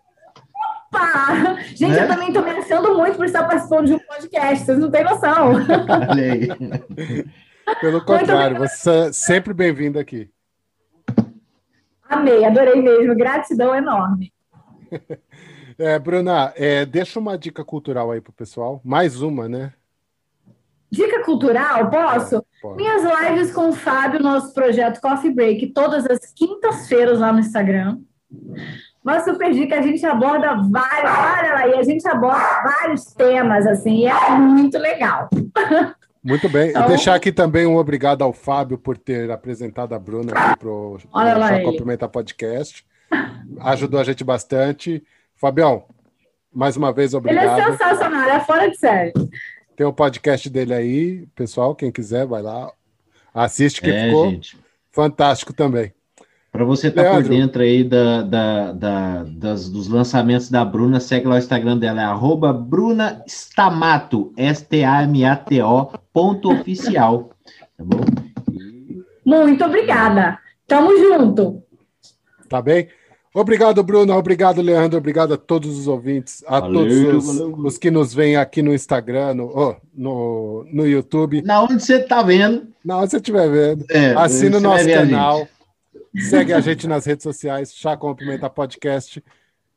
Opa! 0.97 1.61
Gente, 1.75 1.93
né? 1.93 2.05
eu 2.05 2.09
também 2.09 2.29
estou 2.29 2.43
merecendo 2.43 2.97
muito 2.97 3.17
por 3.17 3.27
estar 3.27 3.45
participando 3.45 3.87
de 3.87 3.95
um 3.95 3.99
podcast, 3.99 4.65
vocês 4.65 4.79
não 4.79 4.91
têm 4.91 5.05
noção. 5.05 5.53
Pelo 7.81 8.05
contrário, 8.05 8.59
você 8.59 8.91
é 8.91 9.13
sempre 9.13 9.53
bem-vindo 9.53 9.99
aqui. 9.99 10.31
Amei, 12.09 12.45
adorei 12.45 12.81
mesmo, 12.81 13.15
gratidão 13.15 13.75
enorme. 13.75 14.33
É, 15.79 15.99
Bruna, 15.99 16.55
é, 16.57 16.87
deixa 16.87 17.21
uma 17.21 17.37
dica 17.37 17.63
cultural 17.63 18.11
aí 18.11 18.19
pro 18.19 18.33
pessoal. 18.33 18.81
Mais 18.83 19.21
uma, 19.21 19.47
né? 19.47 19.75
Dica 20.91 21.23
cultural, 21.23 21.91
posso? 21.91 22.43
Pode. 22.63 22.77
Minhas 22.77 23.03
lives 23.03 23.53
com 23.53 23.69
o 23.69 23.73
Fábio, 23.75 24.23
nosso 24.23 24.55
projeto 24.55 25.03
Coffee 25.03 25.35
Break, 25.35 25.67
todas 25.75 26.07
as 26.07 26.33
quintas-feiras 26.33 27.19
lá 27.19 27.31
no 27.31 27.41
Instagram. 27.41 27.99
Uma 29.07 29.23
super 29.23 29.53
dica, 29.53 29.79
a 29.79 29.83
gente 29.83 30.05
aborda 30.05 30.57
vários, 30.69 31.13
olha 31.13 31.53
lá, 31.53 31.69
e 31.69 31.75
a 31.75 31.83
gente 31.85 32.09
aborda 32.09 32.63
vários 32.65 33.05
temas, 33.13 33.65
assim, 33.67 33.99
e 33.99 34.07
é 34.07 34.31
muito 34.31 34.77
legal. 34.79 35.29
Muito 36.25 36.49
bem. 36.49 36.71
Então, 36.71 36.89
deixar 36.89 37.15
aqui 37.15 37.31
também 37.31 37.67
um 37.67 37.77
obrigado 37.77 38.23
ao 38.23 38.33
Fábio 38.33 38.77
por 38.77 38.99
ter 38.99 39.31
apresentado 39.31 39.95
a 39.95 39.99
Bruna 39.99 40.33
aqui 40.33 40.59
para 40.59 40.69
o 40.69 40.99
Complementar 41.63 42.09
Podcast 42.09 42.85
ajudou 43.61 44.01
a 44.01 44.05
gente 44.05 44.25
bastante. 44.25 45.03
Fabião, 45.35 45.85
mais 46.53 46.77
uma 46.77 46.93
vez, 46.93 47.15
obrigado. 47.15 47.59
Ele 47.59 47.61
é 47.61 47.65
sensacional, 47.77 48.29
é 48.29 48.41
fora 48.41 48.71
de 48.71 48.77
série. 48.77 49.13
Tem 49.77 49.87
o 49.87 49.91
um 49.91 49.93
podcast 49.93 50.49
dele 50.49 50.73
aí, 50.73 51.27
pessoal, 51.35 51.75
quem 51.75 51.93
quiser, 51.93 52.27
vai 52.27 52.43
lá, 52.43 52.73
assiste, 53.35 53.81
que 53.81 53.91
é, 53.91 54.07
ficou 54.07 54.31
gente. 54.31 54.59
fantástico 54.91 55.53
também. 55.53 55.93
Para 56.57 56.65
você 56.65 56.89
estar 56.89 57.05
tá 57.05 57.11
por 57.11 57.23
dentro 57.25 57.61
aí 57.61 57.85
da, 57.85 58.23
da, 58.23 58.73
da, 58.73 59.25
das, 59.25 59.69
dos 59.69 59.89
lançamentos 59.89 60.49
da 60.49 60.65
Bruna, 60.65 60.99
segue 61.01 61.27
lá 61.27 61.35
o 61.35 61.39
Instagram 61.39 61.77
dela, 61.77 62.01
é 62.01 62.05
arroba 62.07 62.51
Bruna 62.51 63.23
Stamato, 63.27 64.33
S-T-A-M-A-T-O, 64.39 65.91
ponto 66.15 66.51
oficial. 66.51 67.29
Tá 67.77 67.85
bom? 67.85 68.01
Muito 69.23 69.63
obrigada. 69.67 70.39
Tamo 70.67 70.97
junto. 70.97 71.63
Tá 72.49 72.63
bem? 72.63 72.89
Obrigado, 73.35 73.83
Bruno. 73.83 74.15
Obrigado, 74.15 74.63
Leandro. 74.63 74.97
Obrigado 74.97 75.35
a 75.35 75.37
todos 75.37 75.79
os 75.79 75.87
ouvintes, 75.87 76.43
a 76.47 76.61
valeu, 76.61 76.81
todos 76.81 76.97
os, 76.97 77.39
valeu. 77.39 77.55
os, 77.67 77.77
que 77.77 77.91
nos 77.91 78.15
veem 78.15 78.37
aqui 78.37 78.63
no 78.63 78.73
Instagram, 78.73 79.35
no, 79.35 79.53
oh, 79.55 79.77
no, 79.95 80.67
no 80.73 80.89
YouTube. 80.89 81.43
Na 81.43 81.63
onde 81.63 81.85
você 81.85 81.97
está 81.97 82.23
vendo. 82.23 82.67
Na 82.83 82.97
onde 82.97 83.11
você 83.11 83.19
estiver 83.19 83.47
vendo. 83.51 83.85
É, 83.91 84.15
Assina 84.15 84.57
o 84.57 84.61
nosso 84.61 84.89
canal. 84.89 85.47
Segue 86.19 86.53
a 86.53 86.61
gente 86.61 86.87
nas 86.87 87.05
redes 87.05 87.23
sociais, 87.23 87.75
Chá 87.75 87.97
com 87.97 88.14
Pimenta 88.14 88.49
Podcast, 88.49 89.23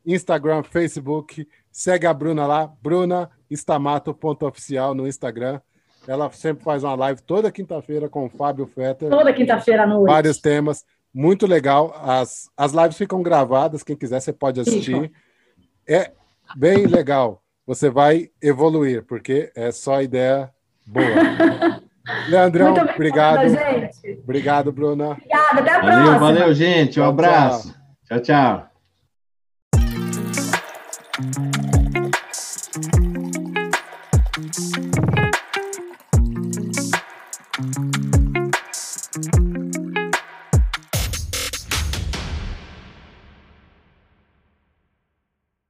Instagram, 0.06 0.62
Facebook. 0.62 1.46
Segue 1.70 2.06
a 2.06 2.14
Bruna 2.14 2.46
lá, 2.46 2.72
Bruna 2.82 3.30
Estamato.oficial 3.50 4.94
no 4.94 5.06
Instagram. 5.06 5.60
Ela 6.08 6.30
sempre 6.32 6.64
faz 6.64 6.82
uma 6.82 6.94
live 6.94 7.20
toda 7.22 7.52
quinta-feira 7.52 8.08
com 8.08 8.24
o 8.24 8.28
Fábio 8.30 8.66
Fetter. 8.66 9.10
Toda 9.10 9.32
quinta-feira 9.32 9.82
à 9.82 9.86
noite. 9.86 10.10
Vários 10.10 10.38
temas 10.38 10.84
muito 11.12 11.46
legal. 11.46 11.94
As, 12.02 12.50
as 12.56 12.72
lives 12.72 12.96
ficam 12.96 13.22
gravadas, 13.22 13.82
quem 13.82 13.96
quiser 13.96 14.20
você 14.20 14.32
pode 14.32 14.60
assistir. 14.60 15.12
É 15.86 16.12
bem 16.56 16.86
legal. 16.86 17.42
Você 17.66 17.90
vai 17.90 18.30
evoluir, 18.40 19.04
porque 19.04 19.52
é 19.54 19.70
só 19.70 20.00
ideia 20.02 20.50
boa. 20.86 21.06
Leandrão, 22.28 22.74
obrigado. 22.74 23.48
Gente. 23.48 24.20
Obrigado, 24.22 24.72
Bruna. 24.72 25.10
Obrigada, 25.12 25.60
até 25.60 25.70
a 25.70 25.80
valeu, 25.80 26.04
próxima. 26.04 26.18
Valeu, 26.18 26.54
gente. 26.54 27.00
Um 27.00 27.04
abraço. 27.04 27.74
tchau. 28.06 28.20
tchau. 28.20 28.70
tchau. 31.22 31.49